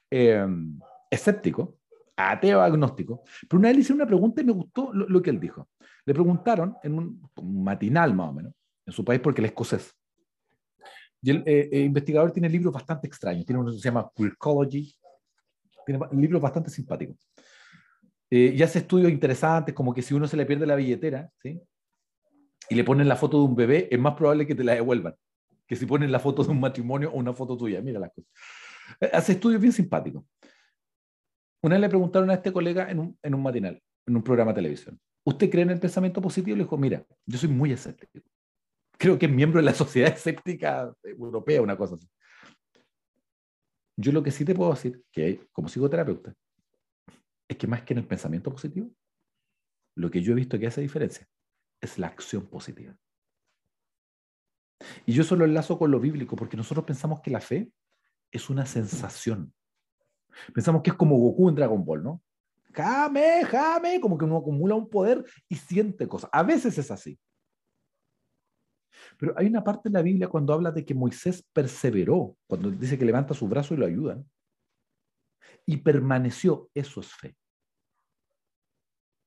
Em, 0.10 0.80
escéptico, 1.10 1.80
ateo 2.15 2.62
agnóstico, 2.62 3.24
pero 3.48 3.60
una 3.60 3.70
vez 3.70 3.78
le 3.78 3.82
hice 3.82 3.93
una 3.93 4.06
pregunta 4.06 4.41
y 4.41 4.46
me 4.46 4.54
gustó 4.54 4.93
lo, 4.93 5.22
que 5.22 5.30
él 5.30 5.39
dijo. 5.39 5.70
Le 6.06 6.13
preguntaron 6.13 6.76
en 6.84 6.93
un, 6.93 7.22
matinal 7.43 8.13
más 8.13 8.30
o 8.30 8.34
menos, 8.34 8.54
en 8.86 8.93
su 8.93 9.04
país 9.04 9.20
porque 9.20 9.41
él 9.41 9.46
es 9.46 9.52
escocés. 9.52 9.93
Y 11.22 11.32
el 11.32 11.38
eh, 11.46 11.70
eh, 11.72 11.80
investigador 11.82 12.32
tiene 12.32 12.50
libros 12.50 12.74
bastante 12.74 13.08
extraños, 13.08 13.46
tiene 13.46 13.60
uno 13.60 13.72
que 13.72 13.78
se 13.78 13.84
llama 13.84 14.10
Queercology, 14.15 14.96
tiene 15.86 16.06
libros 16.13 16.41
bastante 16.41 16.70
simpáticos. 16.70 17.17
Eh, 18.30 18.54
y 18.56 18.63
hace 18.63 18.80
estudios 18.80 19.12
interesantes, 19.12 19.74
como 19.74 19.93
que 19.93 20.02
si 20.02 20.13
uno 20.13 20.28
se 20.28 20.38
le 20.38 20.46
pierde 20.46 20.65
la 20.65 20.76
billetera, 20.76 21.30
¿sí? 21.41 21.62
y 22.70 22.76
le 22.76 22.84
ponen 22.84 23.08
la 23.08 23.15
foto 23.15 23.39
de 23.39 23.46
un 23.46 23.56
bebé, 23.56 23.88
es 23.89 24.00
más 24.00 24.15
probable 24.15 24.46
que 24.46 24.56
te 24.56 24.63
la 24.63 24.74
devuelvan 24.74 25.15
que 25.67 25.76
si 25.76 25.86
ponen 25.86 26.12
la 26.12 26.20
foto 26.20 26.43
de 26.43 26.52
un 26.52 26.60
matrimonio 26.60 27.12
o 27.12 27.17
una 27.17 27.34
foto 27.34 27.58
tuya. 27.58 27.82
Mira 27.82 28.00
las 28.00 28.12
cosas. 28.13 28.32
Hace 29.12 29.34
estudios 29.34 29.62
bien 29.62 29.73
simpáticos. 29.73 30.23
Una 31.62 31.76
vez 31.76 31.82
le 31.82 31.89
preguntaron 31.89 32.30
a 32.30 32.36
este 32.36 32.54
colega 32.54 32.89
en 32.89 33.00
un, 33.00 33.19
en 33.21 33.36
un 33.36 33.41
matinal, 33.41 33.82
en 34.06 34.15
un 34.15 34.23
programa 34.23 34.52
de 34.52 34.56
televisión, 34.56 35.00
¿usted 35.26 35.50
cree 35.50 35.63
en 35.63 35.71
el 35.71 35.80
pensamiento 35.80 36.21
positivo? 36.21 36.56
Le 36.56 36.63
dijo, 36.63 36.78
mira, 36.78 37.06
yo 37.26 37.38
soy 37.38 37.50
muy 37.50 37.71
escéptico. 37.71 38.19
Creo 38.97 39.17
que 39.19 39.26
es 39.26 39.32
miembro 39.32 39.60
de 39.60 39.65
la 39.65 39.73
sociedad 39.73 40.13
escéptica 40.13 40.93
europea, 41.04 41.62
una 41.62 41.78
cosa 41.78 41.95
así. 41.95 42.08
Yo 44.00 44.12
lo 44.12 44.21
que 44.21 44.32
sí 44.32 44.45
te 44.45 44.54
puedo 44.54 44.71
decir, 44.71 45.04
que 45.12 45.47
como 45.52 45.67
psicoterapeuta, 45.67 46.34
es 47.47 47.58
que 47.58 47.67
más 47.67 47.82
que 47.82 47.93
en 47.93 48.00
el 48.00 48.08
pensamiento 48.08 48.52
positivo, 48.52 48.91
lo 49.95 50.12
que 50.12 50.21
yo 50.21 50.34
he 50.34 50.36
visto 50.36 50.60
que 50.60 50.67
hace 50.67 50.82
diferencia 50.82 51.28
es 51.82 51.97
la 51.97 52.08
acción 52.08 52.45
positiva. 52.45 52.95
Y 55.06 55.13
yo 55.13 55.23
eso 55.23 55.36
lo 55.36 55.45
enlazo 55.45 55.80
con 55.80 55.89
lo 55.89 56.00
bíblico, 56.00 56.36
porque 56.36 56.58
nosotros 56.58 56.86
pensamos 56.86 57.21
que 57.21 57.32
la 57.32 57.41
fe 57.41 57.71
es 58.32 58.50
una 58.50 58.66
sensación. 58.66 59.54
Pensamos 60.54 60.82
que 60.84 60.92
es 60.92 60.96
como 60.96 61.18
Goku 61.18 61.50
en 61.50 61.56
Dragon 61.56 61.84
Ball, 61.84 62.04
¿no? 62.04 62.22
Jame, 62.74 63.44
jame, 63.46 64.00
como 64.00 64.18
que 64.18 64.26
uno 64.26 64.38
acumula 64.38 64.76
un 64.76 64.90
poder 64.90 65.26
y 65.50 65.56
siente 65.56 66.08
cosas. 66.08 66.30
A 66.32 66.44
veces 66.44 66.78
es 66.78 66.92
así. 66.92 67.20
Pero 69.18 69.34
hay 69.38 69.48
una 69.48 69.63
parte 69.63 69.90
en 69.90 69.94
la 69.94 70.02
Biblia 70.02 70.28
cuando 70.28 70.54
habla 70.54 70.72
de 70.72 70.86
que 70.86 70.94
Moisés 70.94 71.44
perseveró, 71.54 72.38
cuando 72.48 72.70
dice 72.70 72.98
que 72.98 73.06
levanta 73.06 73.34
su 73.34 73.48
brazo 73.48 73.74
y 73.74 73.78
lo 73.78 73.86
ayudan, 73.86 74.30
y 75.66 75.78
permaneció, 75.78 76.70
eso 76.74 77.02
es 77.02 77.13
fe. 77.13 77.36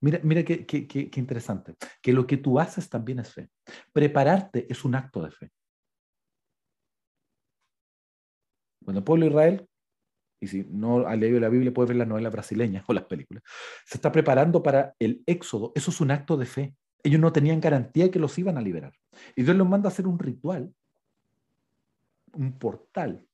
Mira, 0.02 0.20
mira 0.22 0.44
qué, 0.44 0.64
qué, 0.64 0.86
qué, 0.86 1.10
qué 1.10 1.20
interesante, 1.20 1.74
que 2.00 2.12
lo 2.12 2.26
que 2.26 2.38
tú 2.38 2.58
haces 2.58 2.88
también 2.88 3.18
es 3.18 3.32
fe. 3.32 3.50
Prepararte 3.92 4.66
es 4.70 4.84
un 4.84 4.94
acto 4.94 5.22
de 5.22 5.30
fe. 5.30 5.50
Cuando 8.84 8.98
el 9.00 9.04
pueblo 9.04 9.24
de 9.24 9.30
Israel 9.30 9.68
y 10.40 10.46
si 10.46 10.64
no 10.70 11.06
ha 11.06 11.14
leído 11.16 11.38
la 11.38 11.50
Biblia 11.50 11.72
puede 11.72 11.88
ver 11.88 11.96
las 11.98 12.08
novelas 12.08 12.32
brasileñas 12.32 12.84
o 12.86 12.94
las 12.94 13.04
películas, 13.04 13.42
se 13.84 13.98
está 13.98 14.10
preparando 14.10 14.62
para 14.62 14.94
el 14.98 15.22
éxodo. 15.26 15.72
Eso 15.74 15.90
es 15.90 16.00
un 16.00 16.10
acto 16.10 16.36
de 16.36 16.46
fe. 16.46 16.74
Ellos 17.02 17.20
no 17.20 17.32
tenían 17.32 17.60
garantía 17.60 18.10
que 18.10 18.18
los 18.18 18.38
iban 18.38 18.56
a 18.56 18.62
liberar. 18.62 18.94
Y 19.36 19.42
Dios 19.42 19.56
los 19.56 19.68
manda 19.68 19.88
a 19.88 19.92
hacer 19.92 20.06
un 20.06 20.18
ritual, 20.18 20.74
un 22.32 22.58
portal. 22.58 23.26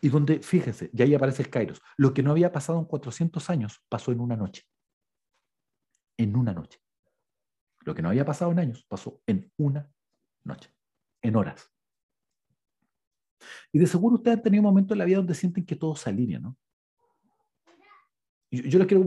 Y 0.00 0.08
donde, 0.08 0.40
fíjense, 0.40 0.90
ya 0.92 1.04
ahí 1.04 1.14
aparece 1.14 1.42
el 1.42 1.50
Kairos. 1.50 1.82
Lo 1.96 2.14
que 2.14 2.22
no 2.22 2.30
había 2.30 2.52
pasado 2.52 2.78
en 2.78 2.84
400 2.84 3.50
años 3.50 3.82
pasó 3.88 4.12
en 4.12 4.20
una 4.20 4.36
noche. 4.36 4.62
En 6.16 6.36
una 6.36 6.52
noche. 6.52 6.80
Lo 7.80 7.94
que 7.94 8.02
no 8.02 8.10
había 8.10 8.24
pasado 8.24 8.52
en 8.52 8.58
años 8.58 8.84
pasó 8.86 9.20
en 9.26 9.50
una 9.56 9.90
noche, 10.44 10.70
en 11.22 11.36
horas. 11.36 11.70
Y 13.72 13.78
de 13.78 13.86
seguro 13.86 14.16
ustedes 14.16 14.38
han 14.38 14.42
tenido 14.42 14.62
momentos 14.62 14.94
en 14.94 14.98
la 14.98 15.04
vida 15.04 15.18
donde 15.18 15.34
sienten 15.34 15.64
que 15.64 15.76
todo 15.76 15.96
se 15.96 16.10
alinea, 16.10 16.38
¿no? 16.38 16.56
Yo, 18.50 18.78
les 18.80 18.88
quiero 18.88 19.04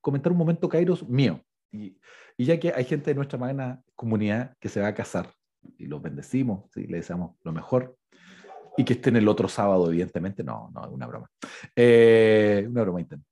comentar 0.00 0.32
un 0.32 0.38
momento, 0.38 0.68
Kairos, 0.68 1.08
mío. 1.08 1.44
Y, 1.72 1.96
ya 2.38 2.58
que 2.58 2.72
hay 2.72 2.84
gente 2.84 3.10
de 3.10 3.14
nuestra 3.14 3.38
magna 3.38 3.82
comunidad 3.94 4.56
que 4.60 4.68
se 4.68 4.80
va 4.80 4.88
a 4.88 4.94
casar, 4.94 5.32
y 5.76 5.86
los 5.86 6.00
bendecimos, 6.00 6.70
¿sí? 6.72 6.86
le 6.86 6.98
deseamos 6.98 7.36
lo 7.42 7.52
mejor, 7.52 7.96
y 8.76 8.84
que 8.84 8.94
estén 8.94 9.16
el 9.16 9.28
otro 9.28 9.48
sábado, 9.48 9.88
evidentemente, 9.88 10.42
no, 10.42 10.70
no, 10.72 10.84
es 10.84 10.90
una 10.90 11.06
broma. 11.06 11.30
Eh, 11.74 12.66
una 12.68 12.82
broma 12.82 13.00
intensa. 13.00 13.26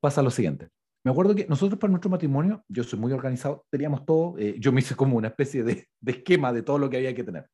Pasa 0.00 0.22
lo 0.22 0.30
siguiente. 0.30 0.68
Me 1.04 1.10
acuerdo 1.10 1.34
que 1.34 1.46
nosotros 1.46 1.78
para 1.78 1.90
nuestro 1.90 2.10
matrimonio, 2.10 2.64
yo 2.68 2.82
soy 2.82 2.98
muy 2.98 3.12
organizado, 3.12 3.64
teníamos 3.70 4.04
todo, 4.04 4.36
eh, 4.38 4.56
yo 4.58 4.72
me 4.72 4.80
hice 4.80 4.94
como 4.94 5.16
una 5.16 5.28
especie 5.28 5.62
de, 5.62 5.88
de, 6.00 6.12
esquema 6.12 6.52
de 6.52 6.62
todo 6.62 6.78
lo 6.78 6.90
que 6.90 6.96
había 6.96 7.14
que 7.14 7.24
tener. 7.24 7.46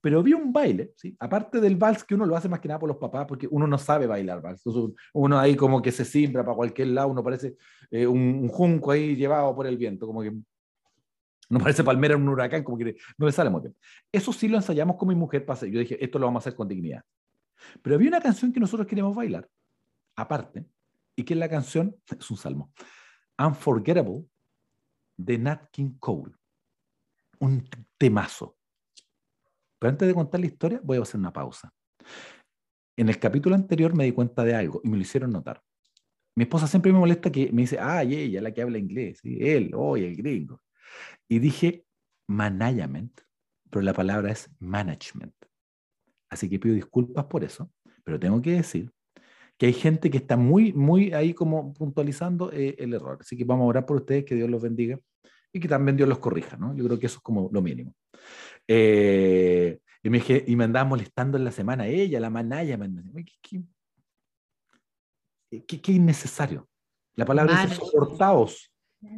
Pero 0.00 0.22
vi 0.22 0.32
un 0.32 0.52
baile, 0.52 0.92
¿sí? 0.96 1.16
aparte 1.18 1.60
del 1.60 1.76
vals, 1.76 2.04
que 2.04 2.14
uno 2.14 2.26
lo 2.26 2.36
hace 2.36 2.48
más 2.48 2.60
que 2.60 2.68
nada 2.68 2.80
por 2.80 2.88
los 2.88 2.98
papás, 2.98 3.26
porque 3.26 3.46
uno 3.50 3.66
no 3.66 3.78
sabe 3.78 4.06
bailar 4.06 4.40
vals. 4.40 4.62
uno 5.12 5.38
ahí 5.38 5.56
como 5.56 5.82
que 5.82 5.92
se 5.92 6.04
simbra 6.04 6.44
para 6.44 6.56
cualquier 6.56 6.88
lado, 6.88 7.08
uno 7.08 7.22
parece 7.22 7.56
eh, 7.90 8.06
un, 8.06 8.48
junco 8.48 8.92
ahí 8.92 9.16
llevado 9.16 9.54
por 9.54 9.66
el 9.66 9.76
viento, 9.76 10.06
como 10.06 10.22
que 10.22 10.32
no 11.50 11.58
parece 11.58 11.82
palmera 11.82 12.14
en 12.14 12.22
un 12.22 12.28
huracán, 12.28 12.62
como 12.62 12.78
que 12.78 12.96
no 13.18 13.26
le 13.26 13.32
sale 13.32 13.50
muy 13.50 13.60
bien. 13.62 13.76
Eso 14.12 14.32
sí 14.32 14.48
lo 14.48 14.56
ensayamos 14.56 14.96
con 14.96 15.08
mi 15.08 15.14
mujer, 15.14 15.44
yo 15.46 15.78
dije, 15.80 16.02
esto 16.02 16.18
lo 16.18 16.26
vamos 16.26 16.40
a 16.40 16.42
hacer 16.44 16.56
con 16.56 16.68
dignidad. 16.68 17.02
Pero 17.82 17.96
había 17.96 18.08
una 18.08 18.20
canción 18.20 18.52
que 18.52 18.60
nosotros 18.60 18.86
queríamos 18.86 19.14
bailar, 19.14 19.48
aparte, 20.16 20.64
y 21.16 21.24
que 21.24 21.34
es 21.34 21.40
la 21.40 21.48
canción, 21.48 21.96
es 22.18 22.30
un 22.30 22.36
salmo, 22.36 22.72
Unforgettable, 23.38 24.24
de 25.16 25.38
Nat 25.38 25.70
King 25.70 25.96
Cole. 25.98 26.32
Un 27.38 27.68
temazo. 27.98 28.56
Pero 29.80 29.90
antes 29.90 30.06
de 30.06 30.14
contar 30.14 30.40
la 30.40 30.46
historia, 30.46 30.80
voy 30.84 30.98
a 30.98 31.02
hacer 31.02 31.18
una 31.18 31.32
pausa. 31.32 31.72
En 32.96 33.08
el 33.08 33.18
capítulo 33.18 33.54
anterior 33.54 33.96
me 33.96 34.04
di 34.04 34.12
cuenta 34.12 34.44
de 34.44 34.54
algo 34.54 34.80
y 34.84 34.88
me 34.90 34.96
lo 34.96 35.02
hicieron 35.02 35.32
notar. 35.32 35.62
Mi 36.36 36.44
esposa 36.44 36.66
siempre 36.66 36.92
me 36.92 36.98
molesta 36.98 37.32
que 37.32 37.50
me 37.50 37.62
dice, 37.62 37.78
ay, 37.80 38.14
ella, 38.14 38.42
la 38.42 38.52
que 38.52 38.62
habla 38.62 38.78
inglés, 38.78 39.20
él, 39.24 39.72
hoy, 39.74 40.04
el 40.04 40.16
gringo. 40.16 40.60
Y 41.28 41.38
dije 41.38 41.86
management, 42.28 43.20
pero 43.70 43.82
la 43.82 43.94
palabra 43.94 44.30
es 44.30 44.50
management. 44.58 45.34
Así 46.28 46.48
que 46.48 46.58
pido 46.58 46.74
disculpas 46.74 47.24
por 47.24 47.42
eso, 47.42 47.72
pero 48.04 48.20
tengo 48.20 48.40
que 48.42 48.52
decir 48.52 48.92
que 49.56 49.66
hay 49.66 49.72
gente 49.72 50.10
que 50.10 50.18
está 50.18 50.36
muy, 50.36 50.72
muy 50.72 51.12
ahí 51.12 51.32
como 51.34 51.72
puntualizando 51.72 52.52
eh, 52.52 52.76
el 52.78 52.94
error. 52.94 53.18
Así 53.20 53.36
que 53.36 53.44
vamos 53.44 53.64
a 53.64 53.68
orar 53.68 53.86
por 53.86 53.96
ustedes, 53.96 54.24
que 54.24 54.34
Dios 54.34 54.48
los 54.50 54.62
bendiga 54.62 55.00
y 55.52 55.60
que 55.60 55.68
también 55.68 55.96
Dios 55.96 56.08
los 56.08 56.18
corrija, 56.18 56.56
¿no? 56.56 56.74
Yo 56.76 56.84
creo 56.84 56.98
que 56.98 57.06
eso 57.06 57.18
es 57.18 57.22
como 57.22 57.48
lo 57.52 57.62
mínimo. 57.62 57.94
Eh, 58.66 59.80
y, 60.02 60.10
me, 60.10 60.22
y 60.46 60.56
me 60.56 60.64
andaba 60.64 60.88
molestando 60.88 61.36
en 61.36 61.44
la 61.44 61.52
semana 61.52 61.86
ella, 61.86 62.20
la 62.20 62.30
manaya, 62.30 62.78
¿qué, 63.42 63.64
qué, 65.66 65.80
qué, 65.80 65.92
innecesario. 65.92 66.68
La 67.14 67.24
palabra 67.24 67.64
es 67.64 67.74
soportaos 67.74 68.72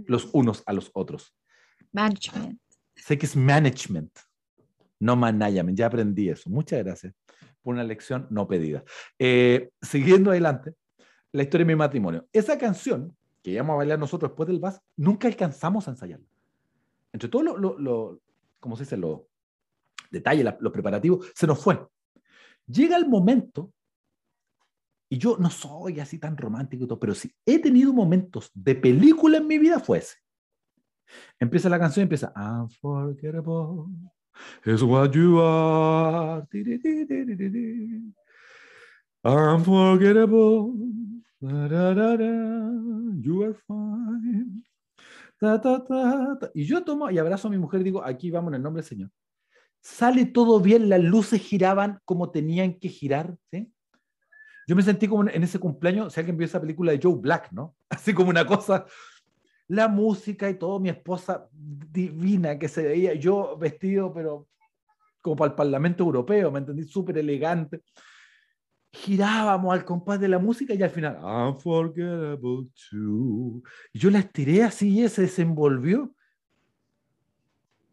los 0.06 0.30
unos 0.32 0.62
a 0.66 0.72
los 0.72 0.90
otros. 0.94 1.36
Management. 1.92 2.60
Sé 2.96 3.18
que 3.18 3.26
es 3.26 3.36
management, 3.36 4.16
no 5.00 5.16
management. 5.16 5.76
Ya 5.76 5.86
aprendí 5.86 6.28
eso. 6.28 6.48
Muchas 6.48 6.82
gracias 6.82 7.14
por 7.60 7.74
una 7.74 7.84
lección 7.84 8.26
no 8.30 8.48
pedida. 8.48 8.82
Eh, 9.18 9.70
siguiendo 9.80 10.30
adelante, 10.30 10.74
la 11.32 11.42
historia 11.42 11.66
de 11.66 11.72
mi 11.72 11.78
matrimonio. 11.78 12.26
Esa 12.32 12.58
canción 12.58 13.16
que 13.42 13.50
íbamos 13.50 13.74
a 13.74 13.76
bailar 13.78 13.98
nosotros 13.98 14.30
después 14.30 14.46
del 14.46 14.60
VAS, 14.60 14.80
nunca 14.96 15.28
alcanzamos 15.28 15.88
a 15.88 15.92
ensayarla. 15.92 16.26
Entre 17.12 17.28
todos 17.28 17.44
los, 17.44 17.60
lo, 17.60 17.78
lo, 17.78 18.20
¿cómo 18.60 18.76
se 18.76 18.84
dice? 18.84 18.96
Los 18.96 19.20
detalles, 20.10 20.46
los 20.60 20.72
preparativos, 20.72 21.30
se 21.34 21.46
nos 21.46 21.62
fue. 21.62 21.86
Llega 22.66 22.96
el 22.96 23.08
momento, 23.08 23.72
y 25.08 25.18
yo 25.18 25.36
no 25.38 25.50
soy 25.50 26.00
así 26.00 26.18
tan 26.18 26.36
romántico 26.36 26.84
y 26.84 26.86
todo, 26.86 26.98
pero 26.98 27.14
si 27.14 27.34
he 27.44 27.58
tenido 27.58 27.92
momentos 27.92 28.50
de 28.54 28.74
película 28.74 29.38
en 29.38 29.46
mi 29.46 29.58
vida, 29.58 29.78
fue 29.78 29.98
ese. 29.98 30.16
Empieza 31.38 31.68
la 31.68 31.78
canción, 31.78 32.04
empieza 32.04 32.32
Unforgettable 32.34 33.92
is 34.64 34.82
what 34.82 35.12
you 35.12 35.40
are. 35.40 36.46
Unforgettable. 39.24 40.72
You 43.20 43.42
are 43.42 43.54
fine. 43.66 44.62
y 46.54 46.64
yo 46.64 46.84
tomo 46.84 47.10
y 47.10 47.18
abrazo 47.18 47.48
a 47.48 47.50
mi 47.50 47.58
mujer 47.58 47.80
y 47.80 47.84
digo, 47.84 48.04
aquí 48.04 48.30
vamos 48.30 48.50
en 48.50 48.56
el 48.56 48.62
nombre 48.62 48.82
del 48.82 48.88
Señor. 48.88 49.10
Sale 49.80 50.26
todo 50.26 50.60
bien, 50.60 50.88
las 50.88 51.02
luces 51.02 51.40
giraban 51.40 51.98
como 52.04 52.30
tenían 52.30 52.78
que 52.78 52.88
girar. 52.88 53.36
¿sí? 53.50 53.72
Yo 54.68 54.76
me 54.76 54.82
sentí 54.82 55.08
como 55.08 55.28
en 55.28 55.42
ese 55.42 55.58
cumpleaños, 55.58 56.12
si 56.12 56.20
alguien 56.20 56.36
vio 56.36 56.46
esa 56.46 56.60
película 56.60 56.92
de 56.92 57.00
Joe 57.02 57.16
Black, 57.16 57.50
¿no? 57.50 57.74
Así 57.90 58.14
como 58.14 58.30
una 58.30 58.46
cosa, 58.46 58.86
la 59.66 59.88
música 59.88 60.48
y 60.48 60.54
todo, 60.54 60.78
mi 60.78 60.90
esposa 60.90 61.48
divina 61.50 62.56
que 62.56 62.68
se 62.68 62.84
veía, 62.84 63.14
yo 63.14 63.56
vestido, 63.58 64.14
pero 64.14 64.46
como 65.20 65.34
para 65.34 65.50
el 65.50 65.56
Parlamento 65.56 66.04
Europeo, 66.04 66.52
¿me 66.52 66.60
entendí? 66.60 66.84
Súper 66.84 67.18
elegante. 67.18 67.82
Girábamos 68.92 69.72
al 69.72 69.84
compás 69.84 70.20
de 70.20 70.28
la 70.28 70.38
música 70.38 70.74
y 70.74 70.82
al 70.82 70.90
final, 70.90 71.16
Unforgettable 71.22 72.68
too. 72.90 73.62
Yo 73.94 74.10
la 74.10 74.18
estiré 74.18 74.62
así 74.62 75.00
y 75.00 75.08
se 75.08 75.22
desenvolvió. 75.22 76.14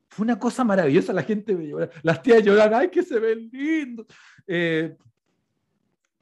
Fue 0.10 0.26
una 0.26 0.38
cosa 0.38 0.64
maravillosa, 0.64 1.14
la 1.14 1.24
gente 1.24 1.56
me 1.56 1.90
las 2.04 2.22
tías 2.22 2.44
lloraban, 2.44 2.82
ay, 2.82 2.90
que 2.90 3.04
se 3.04 3.20
ven 3.20 3.50
lindos. 3.52 4.08
Eh, 4.46 4.98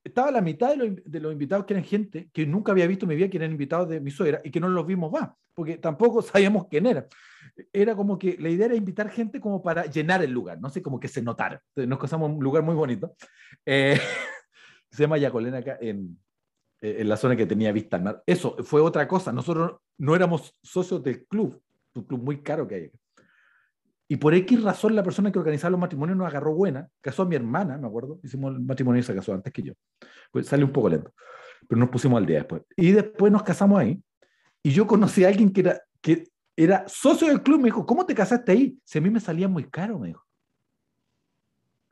estaba 0.08 0.32
la 0.32 0.42
mitad 0.42 0.76
de 0.76 1.20
los, 1.20 1.32
invitados 1.32 1.66
que 1.66 1.74
eran 1.74 1.84
gente 1.84 2.30
que 2.32 2.46
nunca 2.46 2.72
había 2.72 2.88
visto 2.88 3.06
en 3.06 3.10
mi 3.10 3.16
vida, 3.16 3.30
que 3.30 3.38
eran 3.38 3.52
invitados 3.52 3.90
de 3.90 4.00
mi 4.00 4.12
suegra 4.12 4.42
y 4.44 4.52
que 4.52 4.60
no 4.60 4.70
los 4.70 4.86
vimos 4.86 5.12
más, 5.12 5.30
porque 5.54 5.78
tampoco 5.78 6.22
sabíamos 6.22 6.68
quién 6.70 6.86
era. 6.86 7.08
Era 7.74 7.96
como 7.96 8.18
que 8.18 8.38
la 8.40 8.50
idea 8.50 8.68
era 8.68 8.76
invitar 8.76 9.10
gente 9.10 9.40
como 9.40 9.62
para 9.62 9.86
llenar 9.86 10.24
el 10.24 10.32
lugar, 10.32 10.60
no 10.60 10.70
sé, 10.70 10.82
como 10.82 11.00
que 11.00 11.08
se 11.08 11.22
notara. 11.22 11.62
nos 11.76 12.00
casamos 12.00 12.30
en 12.30 12.38
un 12.38 12.44
lugar 12.44 12.64
muy 12.64 12.76
bonito. 12.76 13.16
Eh, 13.66 14.00
se 14.92 15.04
llama 15.04 15.18
Yacolena 15.18 15.58
acá 15.58 15.78
en, 15.82 16.20
en 16.82 17.10
la 17.10 17.18
zona 17.18 17.36
que 17.36 17.46
tenía 17.46 17.72
vista 17.72 17.98
al 17.98 18.04
mar. 18.04 18.24
Eso 18.26 18.56
fue 18.64 18.82
otra 18.82 19.08
cosa. 19.08 19.32
Nosotros 19.32 19.78
no 19.98 20.16
éramos 20.16 20.56
socios 20.62 21.04
del 21.04 21.26
club, 21.26 21.62
un 21.94 22.04
club 22.04 22.22
muy 22.22 22.42
caro 22.42 22.68
que 22.68 22.76
hay. 22.76 22.92
Y 24.10 24.16
por 24.16 24.34
X 24.34 24.64
razón 24.64 24.96
la 24.96 25.04
persona 25.04 25.32
que 25.32 25.40
organizaba 25.40 25.72
los 25.72 25.80
matrimonios 25.80 26.18
nos 26.18 26.28
agarró 26.28 26.54
buena, 26.54 26.88
casó 27.02 27.24
a 27.24 27.26
mi 27.26 27.36
hermana, 27.36 27.78
me 27.78 27.88
acuerdo, 27.88 28.20
hicimos 28.24 28.54
el 28.54 28.62
matrimonio 28.62 29.02
y 29.02 29.04
se 29.04 29.14
casó 29.14 29.34
antes 29.34 29.52
que 29.52 29.64
yo. 29.64 29.74
Pues 30.32 30.48
sale 30.48 30.64
un 30.64 30.72
poco 30.72 30.90
lento, 30.90 31.14
pero 31.68 31.80
nos 31.80 31.90
pusimos 31.90 32.18
al 32.18 32.26
día 32.26 32.38
después. 32.38 32.62
Y 32.78 32.92
después 32.92 33.32
nos 33.32 33.44
casamos 33.44 33.80
ahí, 33.80 34.02
y 34.64 34.72
yo 34.72 34.88
conocí 34.88 35.26
a 35.26 35.28
alguien 35.28 35.52
que 35.52 35.62
era, 35.62 35.82
que 36.02 36.24
era 36.56 36.86
socio 36.88 37.28
del 37.28 37.42
club, 37.42 37.60
me 37.60 37.66
dijo, 37.66 37.86
¿cómo 37.86 38.06
te 38.06 38.16
casaste 38.16 38.52
ahí? 38.52 38.80
Si 38.86 38.98
a 38.98 39.02
mí 39.02 39.10
me 39.10 39.20
salía 39.20 39.48
muy 39.48 39.66
caro, 39.66 40.00
me 40.00 40.08
dijo. 40.08 40.27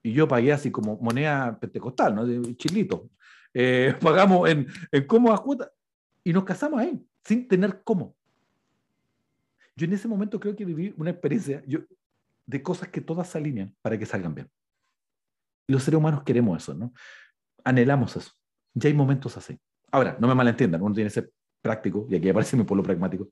Y 0.05 0.13
yo 0.13 0.27
pagué 0.27 0.53
así 0.53 0.69
como 0.69 0.97
moneda 0.97 1.59
pentecostal, 1.59 2.13
¿no? 2.13 2.27
De 2.27 2.55
chilito. 2.57 3.09
Eh, 3.51 3.95
pagamos 4.01 4.47
en, 4.47 4.67
en 4.91 5.07
cómodas 5.07 5.41
cuotas 5.41 5.71
y 6.23 6.31
nos 6.31 6.43
casamos 6.43 6.79
ahí, 6.79 7.03
sin 7.23 7.47
tener 7.47 7.81
cómo. 7.83 8.15
Yo 9.75 9.85
en 9.87 9.93
ese 9.93 10.07
momento 10.07 10.39
creo 10.39 10.55
que 10.55 10.63
viví 10.63 10.93
una 10.97 11.09
experiencia, 11.09 11.63
yo 11.65 11.79
de 12.45 12.61
cosas 12.61 12.89
que 12.89 13.01
todas 13.01 13.27
se 13.27 13.39
alinean 13.39 13.75
para 13.81 13.97
que 13.97 14.05
salgan 14.05 14.35
bien. 14.35 14.47
Los 15.67 15.81
seres 15.81 15.97
humanos 15.97 16.21
queremos 16.21 16.61
eso, 16.61 16.75
¿no? 16.75 16.93
Anhelamos 17.63 18.15
eso. 18.15 18.31
Ya 18.75 18.87
hay 18.87 18.93
momentos 18.93 19.35
así. 19.37 19.59
Ahora, 19.91 20.17
no 20.19 20.27
me 20.27 20.35
malentiendan, 20.35 20.83
uno 20.83 20.93
tiene 20.93 21.09
que 21.09 21.15
ser 21.15 21.31
práctico, 21.63 22.05
y 22.11 22.15
aquí 22.15 22.29
aparece 22.29 22.55
mi 22.55 22.63
pueblo 22.63 22.83
pragmático, 22.83 23.29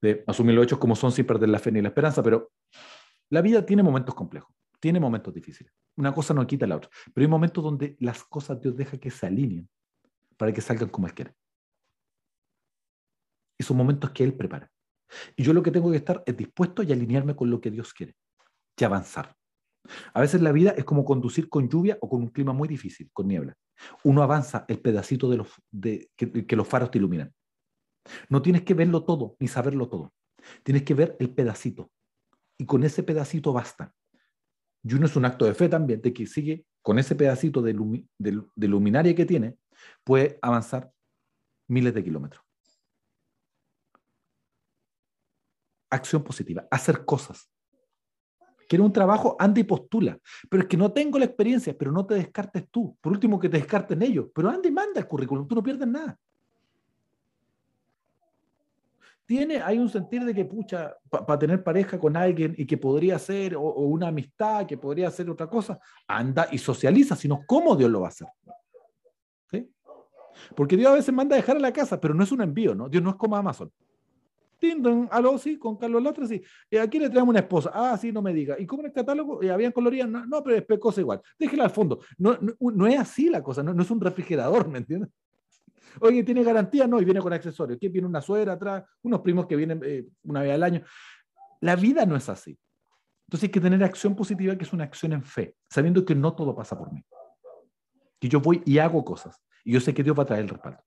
de 0.00 0.22
asumir 0.28 0.54
los 0.54 0.66
hechos 0.66 0.78
como 0.78 0.94
son 0.94 1.10
sin 1.10 1.26
perder 1.26 1.48
la 1.48 1.58
fe 1.58 1.72
ni 1.72 1.82
la 1.82 1.88
esperanza, 1.88 2.22
pero 2.22 2.52
la 3.28 3.42
vida 3.42 3.66
tiene 3.66 3.82
momentos 3.82 4.14
complejos, 4.14 4.54
tiene 4.80 5.00
momentos 5.00 5.32
difíciles. 5.32 5.72
Una 5.96 6.12
cosa 6.12 6.34
no 6.34 6.46
quita 6.46 6.66
la 6.66 6.76
otra, 6.76 6.90
pero 7.14 7.24
hay 7.24 7.30
momentos 7.30 7.62
donde 7.62 7.96
las 8.00 8.24
cosas 8.24 8.60
Dios 8.60 8.76
deja 8.76 8.98
que 8.98 9.10
se 9.10 9.26
alineen 9.26 9.68
para 10.36 10.52
que 10.52 10.60
salgan 10.60 10.88
como 10.88 11.06
Él 11.06 11.14
quiere. 11.14 11.34
Y 13.58 13.64
son 13.64 13.76
momentos 13.76 14.10
que 14.10 14.24
Él 14.24 14.34
prepara. 14.34 14.70
Y 15.36 15.42
yo 15.42 15.52
lo 15.52 15.62
que 15.62 15.70
tengo 15.70 15.90
que 15.90 15.96
estar 15.96 16.22
es 16.26 16.36
dispuesto 16.36 16.82
y 16.82 16.92
alinearme 16.92 17.34
con 17.34 17.50
lo 17.50 17.60
que 17.60 17.70
Dios 17.70 17.94
quiere 17.94 18.14
y 18.78 18.84
avanzar. 18.84 19.34
A 20.12 20.20
veces 20.20 20.42
la 20.42 20.52
vida 20.52 20.70
es 20.76 20.84
como 20.84 21.04
conducir 21.04 21.48
con 21.48 21.68
lluvia 21.68 21.96
o 22.00 22.08
con 22.08 22.22
un 22.22 22.28
clima 22.28 22.52
muy 22.52 22.68
difícil, 22.68 23.08
con 23.12 23.28
niebla. 23.28 23.54
Uno 24.04 24.22
avanza 24.22 24.64
el 24.68 24.80
pedacito 24.80 25.30
de 25.30 25.36
los, 25.36 25.48
que, 26.16 26.56
los 26.56 26.68
faros 26.68 26.90
te 26.90 26.98
iluminan. 26.98 27.32
No 28.28 28.42
tienes 28.42 28.62
que 28.62 28.74
verlo 28.74 29.04
todo 29.04 29.36
ni 29.38 29.48
saberlo 29.48 29.88
todo. 29.88 30.12
Tienes 30.62 30.82
que 30.82 30.94
ver 30.94 31.16
el 31.18 31.30
pedacito. 31.30 31.90
Y 32.58 32.66
con 32.66 32.84
ese 32.84 33.02
pedacito 33.02 33.52
basta. 33.52 33.92
Y 34.88 34.94
uno 34.94 35.06
es 35.06 35.16
un 35.16 35.24
acto 35.24 35.44
de 35.44 35.54
fe 35.54 35.68
también, 35.68 36.00
de 36.00 36.12
que 36.12 36.26
sigue 36.26 36.64
con 36.80 37.00
ese 37.00 37.16
pedacito 37.16 37.60
de, 37.60 37.74
luminaria 37.74 39.16
que 39.16 39.26
tiene, 39.26 39.58
puede 40.04 40.38
avanzar 40.40 40.92
miles 41.66 41.92
de 41.92 42.04
kilómetros. 42.04 42.44
Acción 45.90 46.22
positiva, 46.22 46.68
hacer 46.70 47.04
cosas. 47.04 47.50
Quiero 48.68 48.84
un 48.84 48.92
trabajo, 48.92 49.34
anda 49.40 49.58
y 49.58 49.64
postula. 49.64 50.20
Pero 50.48 50.62
es 50.62 50.68
que 50.68 50.76
no 50.76 50.92
tengo 50.92 51.18
la 51.18 51.24
experiencia, 51.24 51.76
pero 51.76 51.90
no 51.90 52.06
te 52.06 52.14
descartes 52.14 52.68
tú. 52.70 52.96
Por 53.00 53.12
último, 53.12 53.40
que 53.40 53.48
te 53.48 53.56
descarten 53.56 54.02
ellos. 54.02 54.26
Pero 54.32 54.50
anda 54.50 54.68
y 54.68 54.72
manda 54.72 55.00
el 55.00 55.08
currículum, 55.08 55.48
tú 55.48 55.56
no 55.56 55.62
pierdes 55.64 55.88
nada. 55.88 56.16
Tiene, 59.26 59.60
hay 59.60 59.78
un 59.78 59.88
sentir 59.88 60.24
de 60.24 60.32
que, 60.32 60.44
pucha, 60.44 60.96
para 61.10 61.38
tener 61.38 61.62
pareja 61.62 61.98
con 61.98 62.16
alguien 62.16 62.54
y 62.56 62.64
que 62.64 62.78
podría 62.78 63.18
ser, 63.18 63.56
o, 63.56 63.60
una 63.60 64.08
amistad, 64.08 64.66
que 64.66 64.78
podría 64.78 65.10
ser 65.10 65.28
otra 65.28 65.48
cosa, 65.48 65.80
anda 66.06 66.46
y 66.52 66.58
socializa, 66.58 67.16
sino 67.16 67.42
cómo 67.44 67.74
Dios 67.74 67.90
lo 67.90 68.00
va 68.00 68.06
a 68.06 68.10
hacer. 68.10 68.28
¿Sí? 69.50 69.68
Porque 70.54 70.76
Dios 70.76 70.92
a 70.92 70.94
veces 70.94 71.12
manda 71.12 71.34
a 71.34 71.38
dejar 71.38 71.56
a 71.56 71.60
la 71.60 71.72
casa, 71.72 72.00
pero 72.00 72.14
no 72.14 72.22
es 72.22 72.30
un 72.30 72.40
envío, 72.40 72.74
¿no? 72.74 72.88
Dios 72.88 73.02
no 73.02 73.10
es 73.10 73.16
como 73.16 73.34
Amazon. 73.34 73.70
Tindon, 74.58 75.08
aló, 75.10 75.36
sí, 75.38 75.58
con 75.58 75.76
Carlos 75.76 76.02
Latre, 76.02 76.26
sí. 76.26 76.42
¿Y 76.70 76.76
aquí 76.76 76.98
le 76.98 77.10
traemos 77.10 77.30
una 77.30 77.40
esposa. 77.40 77.70
Ah, 77.74 77.96
sí, 78.00 78.12
no 78.12 78.22
me 78.22 78.32
diga. 78.32 78.58
¿Y 78.58 78.66
cómo 78.66 78.82
en 78.82 78.86
el 78.86 78.92
catálogo? 78.92 79.42
¿Y 79.42 79.48
habían 79.48 79.72
colorías? 79.72 80.08
No, 80.08 80.24
no, 80.24 80.42
pero 80.42 80.56
es 80.56 80.64
pecosa 80.64 81.00
igual. 81.00 81.20
Déjela 81.38 81.64
al 81.64 81.70
fondo. 81.70 82.00
No, 82.16 82.38
no, 82.60 82.86
es 82.86 82.98
así 82.98 83.28
la 83.28 83.42
cosa, 83.42 83.62
no, 83.62 83.74
no, 83.74 83.82
es 83.82 83.90
un 83.90 84.00
refrigerador, 84.00 84.68
¿me 84.68 84.78
entiendes? 84.78 85.10
Oye, 86.00 86.22
¿tiene 86.22 86.42
garantía? 86.42 86.86
No, 86.86 87.00
y 87.00 87.04
viene 87.04 87.20
con 87.20 87.32
accesorios. 87.32 87.78
¿Quién 87.78 87.92
viene 87.92 88.08
una 88.08 88.20
suegra 88.20 88.54
atrás? 88.54 88.84
Unos 89.02 89.20
primos 89.20 89.46
que 89.46 89.56
vienen 89.56 89.80
eh, 89.84 90.06
una 90.24 90.42
vez 90.42 90.52
al 90.52 90.62
año. 90.62 90.82
La 91.60 91.76
vida 91.76 92.04
no 92.06 92.16
es 92.16 92.28
así. 92.28 92.58
Entonces 93.26 93.48
hay 93.48 93.52
que 93.52 93.60
tener 93.60 93.82
acción 93.82 94.14
positiva, 94.14 94.56
que 94.56 94.64
es 94.64 94.72
una 94.72 94.84
acción 94.84 95.12
en 95.12 95.24
fe, 95.24 95.56
sabiendo 95.68 96.04
que 96.04 96.14
no 96.14 96.34
todo 96.34 96.54
pasa 96.54 96.78
por 96.78 96.92
mí. 96.92 97.04
Que 98.20 98.28
yo 98.28 98.40
voy 98.40 98.62
y 98.64 98.78
hago 98.78 99.04
cosas. 99.04 99.42
Y 99.64 99.72
yo 99.72 99.80
sé 99.80 99.92
que 99.92 100.04
Dios 100.04 100.16
va 100.16 100.22
a 100.22 100.26
traer 100.26 100.42
el 100.42 100.48
respaldo. 100.48 100.80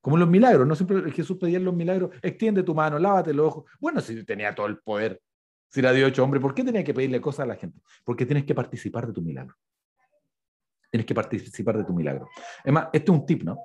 Como 0.00 0.16
los 0.16 0.28
milagros, 0.28 0.66
no 0.66 0.74
siempre 0.74 1.10
Jesús 1.12 1.38
pedía 1.38 1.58
los 1.58 1.74
milagros, 1.74 2.10
extiende 2.22 2.62
tu 2.62 2.74
mano, 2.74 2.98
lávate 2.98 3.34
los 3.34 3.46
ojos. 3.46 3.70
Bueno, 3.80 4.00
si 4.00 4.24
tenía 4.24 4.54
todo 4.54 4.66
el 4.66 4.78
poder, 4.78 5.20
si 5.68 5.80
era 5.80 5.92
Dios 5.92 6.10
hecho 6.10 6.24
hombre, 6.24 6.40
¿por 6.40 6.54
qué 6.54 6.62
tenía 6.62 6.84
que 6.84 6.94
pedirle 6.94 7.20
cosas 7.20 7.44
a 7.44 7.46
la 7.46 7.56
gente? 7.56 7.80
Porque 8.04 8.24
tienes 8.24 8.44
que 8.44 8.54
participar 8.54 9.06
de 9.06 9.12
tu 9.12 9.22
milagro. 9.22 9.54
Tienes 10.90 11.06
que 11.06 11.14
participar 11.14 11.76
de 11.76 11.84
tu 11.84 11.92
milagro. 11.92 12.28
Es 12.64 12.72
más, 12.72 12.88
este 12.92 13.10
es 13.10 13.18
un 13.18 13.26
tip, 13.26 13.42
¿no? 13.42 13.58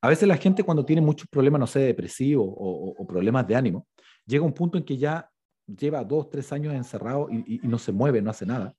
A 0.00 0.08
veces 0.08 0.26
la 0.26 0.36
gente 0.36 0.62
cuando 0.62 0.84
tiene 0.84 1.02
muchos 1.02 1.28
problemas, 1.28 1.60
no 1.60 1.66
sé, 1.66 1.80
depresivos 1.80 2.48
o, 2.48 3.06
problemas 3.06 3.46
de 3.46 3.54
ánimo, 3.54 3.86
llega 4.24 4.44
un 4.44 4.54
punto 4.54 4.78
en 4.78 4.84
que 4.84 4.96
ya 4.96 5.28
lleva 5.66 6.02
dos, 6.04 6.30
tres 6.30 6.50
años 6.52 6.74
encerrado 6.74 7.28
y, 7.30 7.60
y 7.62 7.68
no 7.68 7.78
se 7.78 7.92
mueve, 7.92 8.22
no 8.22 8.30
hace 8.30 8.46
nada. 8.46 8.74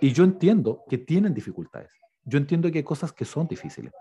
Y 0.00 0.12
yo 0.12 0.24
entiendo 0.24 0.84
que 0.88 0.98
tienen 0.98 1.34
dificultades. 1.34 1.90
Yo 2.24 2.38
entiendo 2.38 2.70
que 2.70 2.78
hay 2.78 2.84
cosas 2.84 3.12
que 3.12 3.24
son 3.24 3.46
difíciles. 3.46 3.92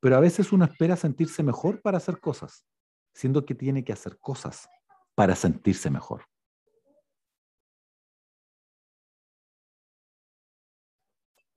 Pero 0.00 0.16
a 0.16 0.20
veces 0.20 0.52
uno 0.52 0.64
espera 0.64 0.96
sentirse 0.96 1.42
mejor 1.42 1.80
para 1.80 1.98
hacer 1.98 2.20
cosas, 2.20 2.64
siendo 3.14 3.44
que 3.44 3.54
tiene 3.54 3.84
que 3.84 3.92
hacer 3.92 4.18
cosas 4.18 4.68
para 5.14 5.34
sentirse 5.34 5.90
mejor. 5.90 6.24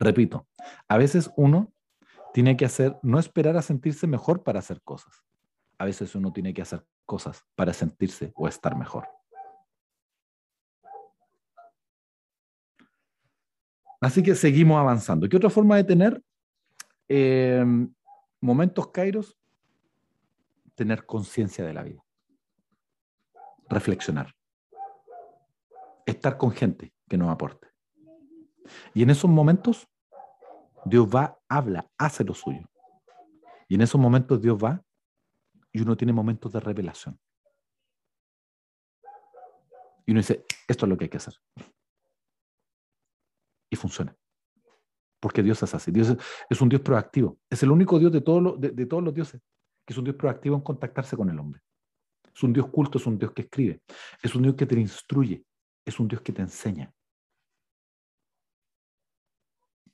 Repito, 0.02 0.48
a 0.88 0.98
veces 0.98 1.32
uno 1.38 1.72
tiene 2.34 2.58
que 2.58 2.66
hacer, 2.66 2.98
no 3.04 3.20
esperar 3.20 3.56
a 3.56 3.62
sentirse 3.62 4.08
mejor 4.08 4.42
para 4.42 4.58
hacer 4.58 4.82
cosas. 4.82 5.24
A 5.78 5.86
veces 5.86 6.16
uno 6.16 6.34
tiene 6.34 6.56
que 6.56 6.64
hacer 6.64 6.84
cosas 7.06 7.46
para 7.54 7.72
sentirse 7.72 8.34
o 8.36 8.48
estar 8.48 8.76
mejor. 8.76 9.08
Así 14.00 14.24
que 14.24 14.34
seguimos 14.34 14.80
avanzando. 14.80 15.30
¿Qué 15.30 15.38
otra 15.38 15.52
forma 15.52 15.76
de 15.76 15.84
tener? 15.84 16.24
Eh, 17.08 17.64
momentos 18.40 18.88
kairos, 18.88 19.38
tener 20.74 21.06
conciencia 21.06 21.64
de 21.64 21.74
la 21.74 21.84
vida, 21.84 22.04
reflexionar, 23.70 24.34
estar 26.08 26.40
con 26.40 26.52
gente 26.52 26.92
que 27.08 27.18
nos 27.18 27.30
aporte. 27.30 27.68
Y 28.96 29.04
en 29.04 29.12
esos 29.12 29.30
momentos, 29.30 29.91
Dios 30.86 31.08
va, 31.08 31.40
habla, 31.48 31.90
hace 31.98 32.24
lo 32.24 32.34
suyo. 32.34 32.70
Y 33.68 33.76
en 33.76 33.82
esos 33.82 34.00
momentos 34.00 34.42
Dios 34.42 34.58
va 34.58 34.84
y 35.72 35.82
uno 35.82 35.96
tiene 35.96 36.14
momentos 36.14 36.52
de 36.52 36.60
revelación. 36.60 37.20
Y 40.06 40.12
uno 40.12 40.20
dice, 40.20 40.46
esto 40.68 40.86
es 40.86 40.90
lo 40.90 40.98
que 40.98 41.06
hay 41.06 41.10
que 41.10 41.18
hacer. 41.18 41.36
Y 43.70 43.76
funciona 43.76 44.16
porque 45.22 45.44
Dios 45.44 45.62
es 45.64 45.74
así. 45.74 45.92
Dios 45.92 46.18
es, 46.50 46.62
un 46.62 46.68
Dios 46.68 46.82
proactivo. 46.82 47.40
Es 47.50 47.64
el 47.64 47.72
único 47.72 47.98
Dios 48.00 48.12
de, 48.12 48.20
de, 48.20 48.86
todos 48.88 49.04
los 49.04 49.14
dioses 49.14 49.40
que 49.86 49.94
es 49.94 49.98
un 49.98 50.04
Dios 50.04 50.16
proactivo 50.16 50.56
en 50.56 50.62
contactarse 50.62 51.16
con 51.16 51.30
el 51.30 51.40
hombre. 51.40 51.62
Es 52.34 52.44
un 52.44 52.52
Dios 52.52 52.68
culto, 52.70 52.98
es 52.98 53.06
un 53.06 53.18
Dios 53.18 53.32
que 53.32 53.44
escribe, 53.44 53.82
es 54.22 54.36
un 54.36 54.44
Dios 54.44 54.56
que 54.56 54.66
te 54.66 54.80
instruye, 54.80 55.44
es 55.86 56.00
un 56.00 56.08
Dios 56.08 56.22
que 56.22 56.32
te 56.32 56.42
enseña. 56.42 56.92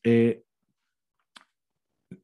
Eh, 0.04 0.44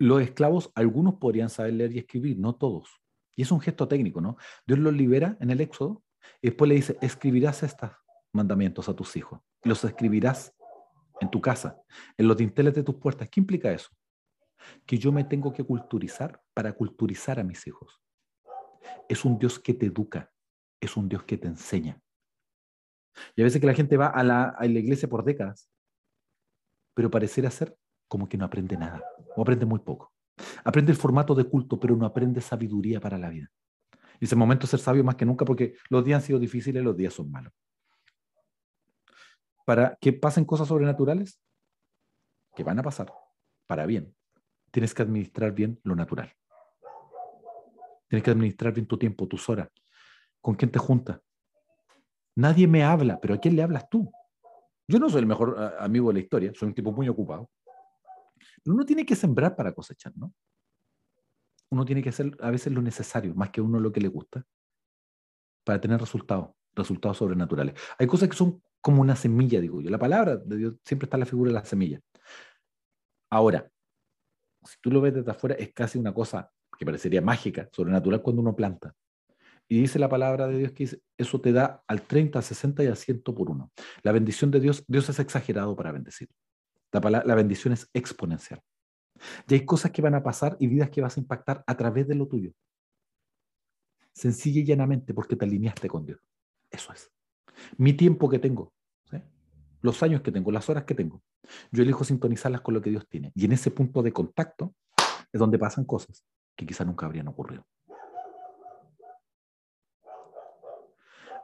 los 0.03 0.21
esclavos, 0.21 0.71
algunos 0.75 1.15
podrían 1.15 1.49
saber 1.49 1.73
leer 1.73 1.93
y 1.93 1.99
escribir, 1.99 2.37
no 2.37 2.55
todos. 2.55 3.01
Y 3.35 3.41
es 3.41 3.51
un 3.51 3.61
gesto 3.61 3.87
técnico, 3.87 4.21
¿no? 4.21 4.37
Dios 4.67 4.79
los 4.79 4.93
libera 4.93 5.37
en 5.39 5.49
el 5.49 5.61
Éxodo 5.61 6.03
y 6.41 6.49
después 6.49 6.69
le 6.69 6.75
dice, 6.75 6.97
escribirás 7.01 7.63
estos 7.63 7.91
mandamientos 8.33 8.89
a 8.89 8.95
tus 8.95 9.15
hijos, 9.15 9.39
los 9.63 9.83
escribirás 9.83 10.53
en 11.21 11.31
tu 11.31 11.39
casa, 11.39 11.81
en 12.17 12.27
los 12.27 12.35
dinteles 12.35 12.73
de 12.73 12.83
tus 12.83 12.95
puertas. 12.95 13.29
¿Qué 13.29 13.39
implica 13.39 13.71
eso? 13.71 13.89
Que 14.85 14.97
yo 14.97 15.11
me 15.11 15.23
tengo 15.23 15.53
que 15.53 15.63
culturizar 15.63 16.41
para 16.53 16.73
culturizar 16.73 17.39
a 17.39 17.43
mis 17.43 17.65
hijos. 17.65 18.01
Es 19.07 19.23
un 19.23 19.39
Dios 19.39 19.57
que 19.59 19.73
te 19.73 19.85
educa, 19.85 20.31
es 20.81 20.97
un 20.97 21.07
Dios 21.07 21.23
que 21.23 21.37
te 21.37 21.47
enseña. 21.47 22.01
Y 23.35 23.41
a 23.41 23.45
veces 23.45 23.61
que 23.61 23.67
la 23.67 23.73
gente 23.73 23.95
va 23.95 24.07
a 24.07 24.23
la, 24.23 24.49
a 24.49 24.65
la 24.65 24.79
iglesia 24.79 25.07
por 25.07 25.23
décadas, 25.23 25.69
pero 26.93 27.09
pareciera 27.09 27.49
ser 27.49 27.77
como 28.13 28.29
que 28.29 28.37
no 28.37 28.45
aprende 28.45 28.77
nada, 28.77 29.03
o 29.35 29.41
aprende 29.41 29.65
muy 29.65 29.79
poco. 29.79 30.13
Aprende 30.63 30.91
el 30.91 30.97
formato 30.99 31.33
de 31.33 31.45
culto, 31.45 31.79
pero 31.79 31.95
no 31.95 32.05
aprende 32.05 32.41
sabiduría 32.41 32.99
para 32.99 33.17
la 33.17 33.29
vida. 33.29 33.49
Y 34.19 34.25
ese 34.25 34.35
momento 34.35 34.67
ser 34.67 34.79
sabio 34.79 35.03
más 35.03 35.15
que 35.15 35.25
nunca 35.25 35.45
porque 35.45 35.73
los 35.89 36.05
días 36.05 36.21
han 36.21 36.27
sido 36.27 36.37
difíciles, 36.37 36.83
los 36.83 36.95
días 36.95 37.11
son 37.11 37.31
malos 37.31 37.51
para 39.65 39.97
que 39.99 40.13
pasen 40.13 40.45
cosas 40.45 40.67
sobrenaturales, 40.67 41.41
que 42.55 42.63
van 42.63 42.79
a 42.79 42.83
pasar, 42.83 43.11
para 43.65 43.85
bien, 43.85 44.13
tienes 44.71 44.93
que 44.93 45.01
administrar 45.01 45.53
bien 45.53 45.79
lo 45.83 45.95
natural. 45.95 46.31
Tienes 48.07 48.23
que 48.23 48.31
administrar 48.31 48.73
bien 48.73 48.85
tu 48.85 48.97
tiempo, 48.97 49.27
tus 49.27 49.49
horas. 49.49 49.69
¿Con 50.39 50.55
quién 50.55 50.69
te 50.69 50.77
juntas? 50.77 51.19
Nadie 52.35 52.67
me 52.67 52.83
habla, 52.83 53.19
pero 53.19 53.33
¿a 53.33 53.37
quién 53.37 53.55
le 53.55 53.63
hablas 53.63 53.89
tú? 53.89 54.11
Yo 54.87 54.99
no 54.99 55.09
soy 55.09 55.21
el 55.21 55.25
mejor 55.25 55.57
amigo 55.79 56.09
de 56.09 56.15
la 56.15 56.19
historia, 56.19 56.51
soy 56.53 56.67
un 56.67 56.75
tipo 56.75 56.91
muy 56.91 57.07
ocupado. 57.07 57.49
Uno 58.65 58.85
tiene 58.85 59.05
que 59.05 59.15
sembrar 59.15 59.55
para 59.55 59.73
cosechar, 59.73 60.13
¿no? 60.15 60.33
Uno 61.69 61.85
tiene 61.85 62.01
que 62.01 62.09
hacer 62.09 62.35
a 62.39 62.51
veces 62.51 62.71
lo 62.71 62.81
necesario, 62.81 63.33
más 63.35 63.49
que 63.49 63.61
uno 63.61 63.79
lo 63.79 63.91
que 63.91 64.01
le 64.01 64.07
gusta, 64.07 64.45
para 65.63 65.81
tener 65.81 65.99
resultados, 65.99 66.51
resultados 66.73 67.17
sobrenaturales. 67.17 67.75
Hay 67.97 68.07
cosas 68.07 68.29
que 68.29 68.35
son 68.35 68.61
como 68.81 69.01
una 69.01 69.15
semilla, 69.15 69.59
digo 69.61 69.81
yo. 69.81 69.89
La 69.89 69.97
palabra 69.97 70.37
de 70.37 70.57
Dios 70.57 70.75
siempre 70.83 71.05
está 71.05 71.17
en 71.17 71.21
la 71.21 71.25
figura 71.25 71.49
de 71.49 71.55
la 71.55 71.65
semilla. 71.65 71.99
Ahora, 73.29 73.69
si 74.63 74.77
tú 74.81 74.91
lo 74.91 75.01
ves 75.01 75.13
desde 75.13 75.31
afuera, 75.31 75.55
es 75.55 75.73
casi 75.73 75.97
una 75.97 76.13
cosa 76.13 76.51
que 76.77 76.85
parecería 76.85 77.21
mágica, 77.21 77.69
sobrenatural 77.71 78.21
cuando 78.21 78.41
uno 78.41 78.55
planta. 78.55 78.93
Y 79.67 79.79
dice 79.79 79.97
la 79.99 80.09
palabra 80.09 80.47
de 80.47 80.57
Dios 80.57 80.71
que 80.73 80.89
eso 81.17 81.41
te 81.41 81.51
da 81.51 81.83
al 81.87 82.01
30, 82.01 82.41
60 82.41 82.83
y 82.83 82.87
al 82.87 82.97
100 82.97 83.23
por 83.23 83.49
uno. 83.49 83.71
La 84.03 84.11
bendición 84.11 84.51
de 84.51 84.59
Dios, 84.59 84.83
Dios 84.87 85.09
es 85.09 85.19
exagerado 85.19 85.75
para 85.75 85.91
bendecir. 85.91 86.29
La, 86.93 87.23
la 87.25 87.35
bendición 87.35 87.73
es 87.73 87.89
exponencial. 87.93 88.61
Y 89.47 89.53
hay 89.55 89.65
cosas 89.65 89.91
que 89.91 90.01
van 90.01 90.15
a 90.15 90.23
pasar 90.23 90.57
y 90.59 90.67
vidas 90.67 90.89
que 90.89 91.01
vas 91.01 91.17
a 91.17 91.19
impactar 91.19 91.63
a 91.65 91.77
través 91.77 92.07
de 92.07 92.15
lo 92.15 92.27
tuyo. 92.27 92.51
Sencilla 94.13 94.61
y 94.61 94.65
llanamente 94.65 95.13
porque 95.13 95.35
te 95.35 95.45
alineaste 95.45 95.87
con 95.87 96.05
Dios. 96.05 96.19
Eso 96.69 96.93
es 96.93 97.13
mi 97.77 97.93
tiempo 97.93 98.29
que 98.29 98.39
tengo, 98.39 98.73
los 99.81 100.01
años 100.01 100.21
que 100.21 100.31
tengo, 100.31 100.51
las 100.51 100.69
horas 100.69 100.85
que 100.85 100.95
tengo. 100.95 101.21
Yo 101.71 101.83
elijo 101.83 102.03
sintonizarlas 102.03 102.61
con 102.61 102.73
lo 102.73 102.81
que 102.81 102.89
Dios 102.89 103.07
tiene. 103.07 103.31
Y 103.35 103.45
en 103.45 103.51
ese 103.51 103.69
punto 103.69 104.01
de 104.01 104.13
contacto 104.13 104.73
es 105.31 105.39
donde 105.39 105.59
pasan 105.59 105.83
cosas 105.83 106.23
que 106.55 106.65
quizá 106.65 106.85
nunca 106.85 107.05
habrían 107.05 107.27
ocurrido. 107.27 107.65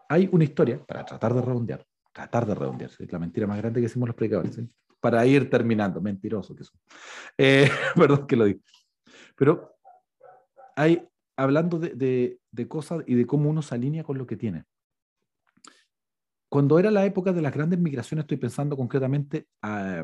Hay 0.08 0.30
una 0.32 0.44
historia, 0.44 0.84
para 0.86 1.06
tratar 1.06 1.34
de 1.34 1.42
redondear, 1.42 1.86
tratar 2.14 2.46
de 2.46 2.56
redondear, 2.56 2.90
es 2.98 3.12
la 3.12 3.20
mentira 3.20 3.46
más 3.46 3.58
grande 3.58 3.82
que 3.82 3.88
hicimos 3.88 4.08
los 4.08 4.16
predicadores. 4.16 4.58
Para 5.00 5.26
ir 5.26 5.50
terminando. 5.50 6.02
Mentiroso 6.02 6.56
que 6.56 6.64
son. 6.64 6.80
Eh, 7.38 7.70
perdón 7.96 8.28
que 8.28 8.36
lo 8.36 8.46
digo. 8.46 8.60
Pero 9.36 9.76
hay, 10.76 11.08
hablando 11.38 11.80
de, 11.80 12.40
de, 12.52 12.68
cosas 12.68 13.04
y 13.08 13.16
de 13.16 13.26
cómo 13.26 13.50
uno 13.50 13.62
se 13.62 13.76
alinea 13.76 14.04
con 14.04 14.18
lo 14.18 14.28
que 14.28 14.38
tiene. 14.38 14.66
Cuando 16.50 16.80
era 16.80 16.90
la 16.90 17.06
época 17.06 17.32
de 17.32 17.42
las 17.42 17.54
grandes 17.54 17.80
migraciones, 17.80 18.24
estoy 18.24 18.38
pensando 18.38 18.76
concretamente 18.76 19.48
a, 19.62 20.04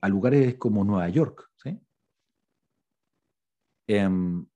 a 0.00 0.08
lugares 0.08 0.56
como 0.56 0.84
Nueva 0.84 1.08
York, 1.08 1.50
¿sí? 1.56 1.78
Em, 3.86 4.46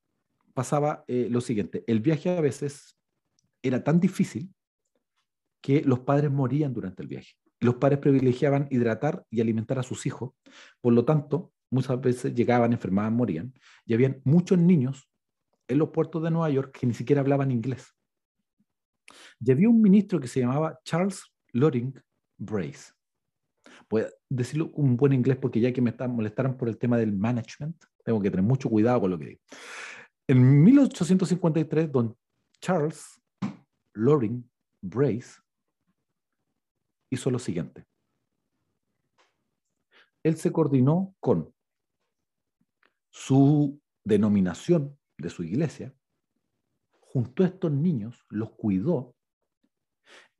pasaba 0.55 1.05
eh, 1.09 1.29
lo 1.31 1.41
siguiente, 1.41 1.85
el 1.87 2.01
viaje 2.01 2.37
a 2.37 2.41
veces 2.41 2.97
era 3.63 3.83
tan 3.83 3.99
difícil 3.99 4.55
que 5.61 5.83
los 5.83 6.01
padres 6.01 6.31
morían 6.31 6.73
durante 6.73 7.03
el 7.03 7.09
viaje. 7.09 7.35
Los 7.61 7.77
padres 7.77 7.99
privilegiaban 7.99 8.69
hidratar 8.71 9.25
y 9.31 9.41
alimentar 9.41 9.79
a 9.79 9.83
sus 9.83 10.07
hijos, 10.07 10.33
por 10.81 10.93
lo 10.93 11.05
tanto, 11.05 11.53
muchas 11.71 12.01
veces 12.01 12.35
llegaban, 12.35 12.73
enfermaban, 12.73 13.15
morían, 13.15 13.55
y 13.85 13.95
habían 13.95 14.21
muchos 14.25 14.59
niños 14.59 15.09
en 15.69 15.79
los 15.79 15.91
puertos 15.91 16.23
de 16.23 16.31
Nueva 16.31 16.51
York 16.51 16.77
que 16.79 16.87
ni 16.87 16.95
siquiera 16.95 17.21
hablaban 17.21 17.51
inglés. 17.51 17.95
Y 19.41 19.51
había 19.51 19.69
un 19.69 19.81
ministro 19.81 20.21
que 20.21 20.29
se 20.29 20.41
llamaba 20.41 20.79
Charles 20.85 21.23
Loring 21.53 21.95
Brace. 22.39 22.93
Voy 23.89 24.03
a 24.03 24.09
decirlo 24.29 24.71
un 24.75 24.97
buen 24.97 25.13
inglés 25.13 25.37
porque 25.37 25.61
ya 25.61 25.73
que 25.73 25.83
me 25.83 25.95
molestaron 26.09 26.57
por 26.57 26.69
el 26.69 26.79
tema 26.79 26.97
del 26.97 27.13
management, 27.13 27.77
tengo 28.05 28.21
que 28.21 28.31
tener 28.31 28.45
mucho 28.45 28.69
cuidado 28.69 29.01
con 29.01 29.11
lo 29.11 29.19
que 29.19 29.27
digo. 29.27 29.41
En 30.27 30.63
1853, 30.63 31.93
don 31.93 32.17
Charles 32.61 33.21
Loring 33.95 34.49
Brace 34.81 35.44
hizo 37.11 37.31
lo 37.31 37.39
siguiente. 37.39 37.87
Él 40.23 40.37
se 40.37 40.53
coordinó 40.53 41.15
con 41.21 41.55
su 43.11 43.81
denominación 44.05 44.99
de 45.19 45.31
su 45.31 45.45
iglesia, 45.45 45.95
junto 47.01 47.45
a 47.45 47.47
estos 47.47 47.71
niños, 47.71 48.25
los 48.29 48.53
cuidó 48.53 49.15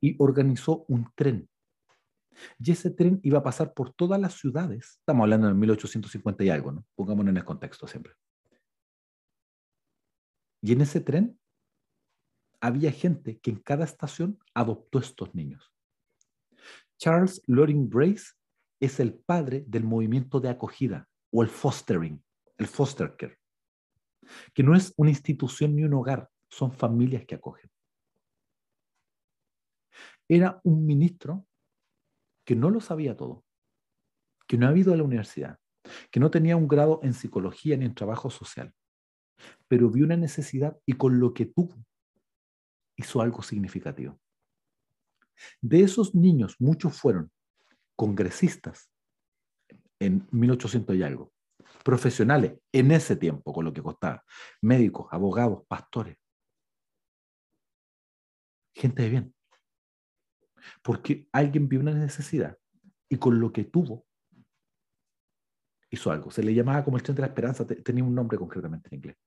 y 0.01 0.15
organizó 0.19 0.85
un 0.87 1.07
tren. 1.15 1.49
Y 2.59 2.71
ese 2.71 2.91
tren 2.91 3.19
iba 3.23 3.39
a 3.39 3.43
pasar 3.43 3.73
por 3.73 3.93
todas 3.93 4.19
las 4.19 4.33
ciudades. 4.33 4.97
Estamos 4.99 5.23
hablando 5.23 5.47
de 5.47 5.53
1850 5.53 6.43
y 6.43 6.49
algo, 6.49 6.71
¿no? 6.73 6.85
Pongámonos 6.95 7.31
en 7.31 7.37
el 7.37 7.45
contexto 7.45 7.87
siempre. 7.87 8.13
Y 10.61 10.73
en 10.73 10.81
ese 10.81 10.99
tren 10.99 11.39
había 12.59 12.91
gente 12.91 13.39
que 13.39 13.51
en 13.51 13.57
cada 13.57 13.85
estación 13.85 14.39
adoptó 14.53 14.99
estos 14.99 15.33
niños. 15.35 15.74
Charles 16.97 17.41
Loring 17.47 17.89
Brace 17.89 18.33
es 18.79 18.99
el 18.99 19.13
padre 19.13 19.63
del 19.67 19.83
movimiento 19.83 20.39
de 20.39 20.49
acogida 20.49 21.07
o 21.31 21.43
el 21.43 21.49
fostering, 21.49 22.23
el 22.57 22.67
foster 22.67 23.15
care 23.17 23.37
que 24.53 24.63
no 24.63 24.75
es 24.75 24.93
una 24.97 25.09
institución 25.09 25.75
ni 25.75 25.83
un 25.83 25.93
hogar, 25.93 26.29
son 26.49 26.71
familias 26.71 27.25
que 27.25 27.35
acogen. 27.35 27.69
Era 30.27 30.59
un 30.63 30.85
ministro 30.85 31.45
que 32.45 32.55
no 32.55 32.69
lo 32.69 32.81
sabía 32.81 33.15
todo, 33.15 33.43
que 34.47 34.57
no 34.57 34.67
ha 34.67 34.77
ido 34.77 34.93
a 34.93 34.97
la 34.97 35.03
universidad, 35.03 35.59
que 36.11 36.19
no 36.19 36.31
tenía 36.31 36.57
un 36.57 36.67
grado 36.67 36.99
en 37.03 37.13
psicología 37.13 37.77
ni 37.77 37.85
en 37.85 37.95
trabajo 37.95 38.29
social, 38.29 38.73
pero 39.67 39.89
vio 39.89 40.05
una 40.05 40.17
necesidad 40.17 40.77
y 40.85 40.93
con 40.93 41.19
lo 41.19 41.33
que 41.33 41.45
tuvo 41.45 41.75
hizo 42.97 43.21
algo 43.21 43.41
significativo. 43.41 44.19
De 45.61 45.81
esos 45.81 46.15
niños, 46.15 46.55
muchos 46.59 46.97
fueron 46.97 47.31
congresistas 47.95 48.89
en 49.99 50.27
1800 50.31 50.95
y 50.95 51.03
algo, 51.03 51.33
profesionales 51.83 52.59
en 52.71 52.91
ese 52.91 53.15
tiempo, 53.15 53.53
con 53.53 53.65
lo 53.65 53.73
que 53.73 53.81
costaba. 53.81 54.23
Médicos, 54.61 55.07
abogados, 55.11 55.63
pastores. 55.67 56.17
Gente 58.75 59.03
de 59.03 59.09
bien. 59.09 59.35
Porque 60.81 61.27
alguien 61.31 61.69
vio 61.69 61.79
una 61.79 61.93
necesidad 61.93 62.57
y 63.09 63.17
con 63.17 63.39
lo 63.39 63.51
que 63.51 63.65
tuvo 63.65 64.05
hizo 65.89 66.11
algo. 66.11 66.31
Se 66.31 66.43
le 66.43 66.53
llamaba 66.53 66.83
como 66.83 66.97
el 66.97 67.03
tren 67.03 67.15
de 67.15 67.21
la 67.21 67.27
esperanza, 67.27 67.65
tenía 67.65 68.03
un 68.03 68.13
nombre 68.13 68.37
concretamente 68.37 68.89
en 68.89 68.95
inglés, 68.95 69.17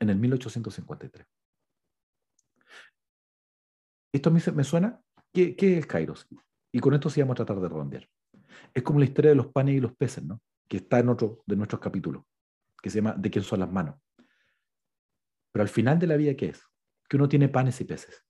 en 0.00 0.10
el 0.10 0.16
1853. 0.16 1.26
Esto 4.12 4.30
a 4.30 4.32
mí 4.32 4.40
me 4.54 4.64
suena, 4.64 5.00
¿qué, 5.32 5.56
qué 5.56 5.78
es 5.78 5.86
Kairos? 5.86 6.26
Y 6.72 6.80
con 6.80 6.94
esto 6.94 7.10
sí 7.10 7.20
vamos 7.20 7.34
a 7.34 7.44
tratar 7.44 7.60
de 7.60 7.68
redondear. 7.68 8.08
Es 8.74 8.82
como 8.82 8.98
la 8.98 9.04
historia 9.04 9.30
de 9.30 9.36
los 9.36 9.48
panes 9.48 9.76
y 9.76 9.80
los 9.80 9.94
peces, 9.96 10.24
¿no? 10.24 10.40
que 10.68 10.76
está 10.76 10.98
en 10.98 11.08
otro 11.08 11.42
de 11.46 11.56
nuestros 11.56 11.80
capítulos, 11.80 12.22
que 12.80 12.90
se 12.90 12.96
llama 12.98 13.14
¿De 13.14 13.30
quién 13.30 13.42
son 13.42 13.60
las 13.60 13.72
manos? 13.72 13.96
Pero 15.50 15.62
al 15.62 15.68
final 15.68 15.98
de 15.98 16.06
la 16.06 16.16
vida, 16.16 16.34
¿qué 16.34 16.50
es? 16.50 16.62
Que 17.08 17.16
uno 17.16 17.28
tiene 17.28 17.48
panes 17.48 17.80
y 17.80 17.84
peces. 17.84 18.24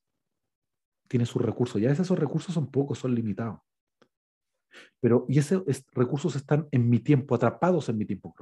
Tiene 1.09 1.27
sus 1.27 1.43
recursos. 1.43 1.81
Y 1.81 1.87
a 1.87 1.89
veces 1.89 2.07
esos 2.07 2.19
recursos 2.19 2.55
son 2.55 2.71
pocos, 2.71 2.99
son 2.99 3.15
limitados. 3.15 3.61
Pero, 5.01 5.27
y 5.29 5.39
esos 5.39 5.65
recursos 5.93 6.37
están 6.37 6.69
en 6.71 6.89
mi 6.89 7.01
tiempo, 7.01 7.35
atrapados 7.35 7.89
en 7.89 7.99
mi 7.99 8.05
tiempo 8.05 8.35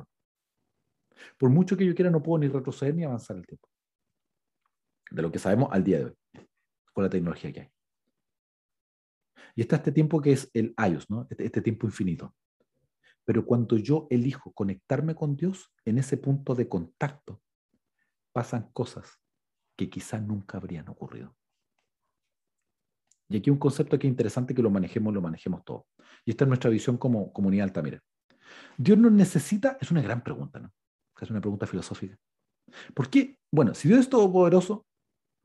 Por 1.38 1.50
mucho 1.50 1.76
que 1.76 1.86
yo 1.86 1.94
quiera, 1.94 2.10
no 2.10 2.22
puedo 2.22 2.38
ni 2.38 2.48
retroceder 2.48 2.94
ni 2.94 3.04
avanzar 3.04 3.36
el 3.38 3.46
tiempo. 3.46 3.68
De 5.10 5.22
lo 5.22 5.32
que 5.32 5.38
sabemos 5.38 5.70
al 5.72 5.84
día 5.84 5.98
de 5.98 6.04
hoy, 6.04 6.14
con 6.92 7.04
la 7.04 7.10
tecnología 7.10 7.52
que 7.52 7.60
hay. 7.60 7.75
Y 9.56 9.62
está 9.62 9.76
este 9.76 9.90
tiempo 9.90 10.20
que 10.20 10.32
es 10.32 10.50
el 10.54 10.74
ayos, 10.76 11.10
¿no? 11.10 11.26
este, 11.30 11.44
este 11.44 11.62
tiempo 11.62 11.86
infinito. 11.86 12.34
Pero 13.24 13.44
cuando 13.44 13.76
yo 13.76 14.06
elijo 14.10 14.52
conectarme 14.52 15.14
con 15.16 15.34
Dios, 15.34 15.72
en 15.84 15.98
ese 15.98 16.16
punto 16.16 16.54
de 16.54 16.68
contacto, 16.68 17.42
pasan 18.32 18.70
cosas 18.72 19.18
que 19.74 19.90
quizá 19.90 20.20
nunca 20.20 20.58
habrían 20.58 20.88
ocurrido. 20.88 21.34
Y 23.28 23.38
aquí 23.38 23.50
un 23.50 23.58
concepto 23.58 23.98
que 23.98 24.06
es 24.06 24.10
interesante 24.10 24.54
que 24.54 24.62
lo 24.62 24.70
manejemos, 24.70 25.12
lo 25.12 25.20
manejemos 25.20 25.64
todo. 25.64 25.86
Y 26.24 26.30
esta 26.30 26.44
es 26.44 26.48
nuestra 26.48 26.70
visión 26.70 26.96
como 26.96 27.32
comunidad 27.32 27.64
Altamira. 27.64 28.00
¿Dios 28.76 28.98
nos 28.98 29.10
necesita? 29.10 29.76
Es 29.80 29.90
una 29.90 30.02
gran 30.02 30.22
pregunta, 30.22 30.60
¿no? 30.60 30.72
Es 31.20 31.30
una 31.30 31.40
pregunta 31.40 31.66
filosófica. 31.66 32.16
¿Por 32.94 33.10
qué? 33.10 33.38
Bueno, 33.50 33.74
si 33.74 33.88
Dios 33.88 34.00
es 34.00 34.08
todopoderoso, 34.08 34.85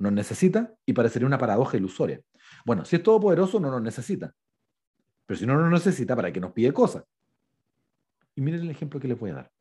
nos 0.02 0.12
necesita 0.14 0.74
y 0.86 0.94
parecería 0.94 1.28
una 1.28 1.38
paradoja 1.38 1.78
ilusoria. 1.78 2.22
Bueno, 2.66 2.86
si 2.86 2.96
es 2.96 3.04
todopoderoso, 3.04 3.60
no 3.60 3.70
nos 3.72 3.82
necesita. 3.82 4.34
Pero 5.26 5.40
si 5.40 5.46
no 5.46 5.56
nos 5.56 5.72
necesita, 5.72 6.16
¿para 6.16 6.32
qué 6.32 6.40
nos 6.40 6.52
pide 6.52 6.74
cosas? 6.74 7.04
Y 8.36 8.42
miren 8.42 8.62
el 8.62 8.72
ejemplo 8.72 9.00
que 9.00 9.08
les 9.08 9.20
voy 9.20 9.32
a 9.32 9.36
dar. 9.36 9.52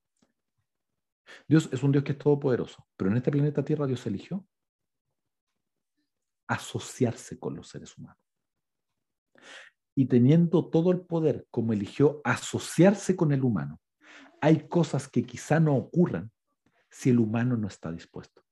Dios 1.46 1.68
es 1.72 1.82
un 1.82 1.92
Dios 1.92 2.04
que 2.04 2.12
es 2.12 2.18
todopoderoso, 2.18 2.86
pero 2.96 3.10
en 3.10 3.18
este 3.18 3.30
planeta 3.30 3.64
Tierra 3.64 3.86
Dios 3.86 4.04
eligió 4.06 4.44
asociarse 6.48 7.38
con 7.38 7.54
los 7.54 7.68
seres 7.68 7.96
humanos. 7.96 8.20
Y 9.94 10.06
teniendo 10.06 10.68
todo 10.68 10.90
el 10.90 11.02
poder 11.02 11.46
como 11.50 11.72
eligió 11.72 12.20
asociarse 12.24 13.14
con 13.14 13.32
el 13.32 13.44
humano, 13.44 13.80
hay 14.40 14.66
cosas 14.68 15.08
que 15.08 15.24
quizá 15.24 15.60
no 15.60 15.76
ocurran 15.76 16.32
si 16.88 17.10
el 17.10 17.18
humano 17.18 17.56
no 17.56 17.68
está 17.68 17.92
dispuesto. 17.92 18.42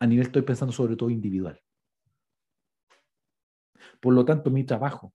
A 0.00 0.06
nivel 0.06 0.26
estoy 0.26 0.42
pensando 0.42 0.72
sobre 0.72 0.96
todo 0.96 1.10
individual. 1.10 1.62
Por 4.00 4.14
lo 4.14 4.24
tanto, 4.24 4.50
mi 4.50 4.64
trabajo 4.64 5.14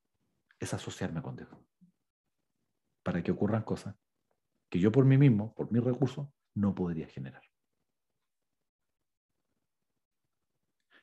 es 0.59 0.73
asociarme 0.73 1.21
con 1.21 1.35
Dios 1.35 1.49
para 3.03 3.21
que 3.21 3.31
ocurran 3.31 3.63
cosas 3.63 3.95
que 4.69 4.79
yo 4.79 4.91
por 4.91 5.05
mí 5.05 5.17
mismo, 5.17 5.53
por 5.53 5.71
mis 5.71 5.83
recursos, 5.83 6.27
no 6.55 6.73
podría 6.73 7.07
generar. 7.07 7.41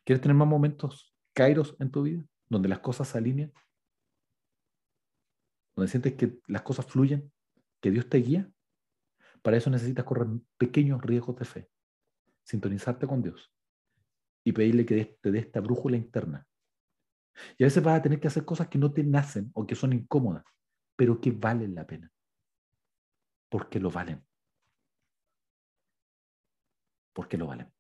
¿Quieres 0.04 0.20
tener 0.20 0.36
más 0.36 0.48
momentos 0.48 1.14
kairos 1.32 1.76
en 1.78 1.90
tu 1.90 2.02
vida? 2.02 2.24
Donde 2.48 2.68
las 2.68 2.80
cosas 2.80 3.08
se 3.08 3.18
alinean. 3.18 3.52
Donde 5.76 5.88
sientes 5.88 6.14
que 6.14 6.40
las 6.48 6.62
cosas 6.62 6.86
fluyen, 6.86 7.32
que 7.80 7.90
Dios 7.92 8.08
te 8.08 8.18
guía. 8.18 8.50
Para 9.42 9.56
eso 9.56 9.70
necesitas 9.70 10.04
correr 10.04 10.26
pequeños 10.58 11.00
riesgos 11.00 11.36
de 11.36 11.44
fe. 11.44 11.70
Sintonizarte 12.42 13.06
con 13.06 13.22
Dios. 13.22 13.52
Y 14.44 14.52
pedirle 14.52 14.84
que 14.84 15.18
te 15.20 15.30
dé 15.30 15.38
esta 15.38 15.60
brújula 15.60 15.96
interna. 15.96 16.46
Y 17.56 17.64
a 17.64 17.66
veces 17.66 17.82
vas 17.82 17.98
a 17.98 18.02
tener 18.02 18.20
que 18.20 18.28
hacer 18.28 18.44
cosas 18.44 18.68
que 18.68 18.78
no 18.78 18.92
te 18.92 19.04
nacen 19.04 19.50
o 19.54 19.66
que 19.66 19.74
son 19.74 19.92
incómodas 19.92 20.44
pero 20.96 21.20
que 21.20 21.30
valen 21.30 21.74
la 21.74 21.86
pena. 21.86 22.12
Porque 23.48 23.80
lo 23.80 23.90
valen. 23.90 24.24
Porque 27.12 27.36
lo 27.36 27.46
valen. 27.46 27.72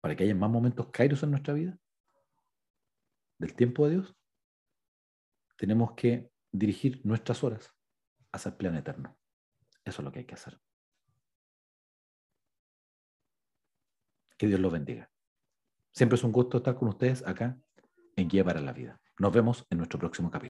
Para 0.00 0.16
que 0.16 0.24
haya 0.24 0.34
más 0.34 0.50
momentos 0.50 0.90
kairos 0.90 1.22
en 1.22 1.30
nuestra 1.30 1.54
vida, 1.54 1.78
del 3.38 3.54
tiempo 3.54 3.86
de 3.86 3.94
Dios, 3.94 4.16
tenemos 5.56 5.92
que 5.94 6.30
dirigir 6.52 7.04
nuestras 7.04 7.42
horas 7.42 7.74
hacia 8.32 8.50
el 8.50 8.56
plan 8.56 8.76
eterno. 8.76 9.18
Eso 9.84 10.02
es 10.02 10.04
lo 10.04 10.12
que 10.12 10.20
hay 10.20 10.26
que 10.26 10.34
hacer. 10.34 10.60
Que 14.42 14.48
Dios 14.48 14.58
los 14.58 14.72
bendiga. 14.72 15.08
Siempre 15.92 16.16
es 16.16 16.24
un 16.24 16.32
gusto 16.32 16.56
estar 16.56 16.74
con 16.74 16.88
ustedes 16.88 17.24
acá 17.24 17.56
en 18.16 18.26
Guía 18.26 18.42
para 18.42 18.60
la 18.60 18.72
Vida. 18.72 19.00
Nos 19.20 19.32
vemos 19.32 19.64
en 19.70 19.78
nuestro 19.78 20.00
próximo 20.00 20.32
capítulo. 20.32 20.40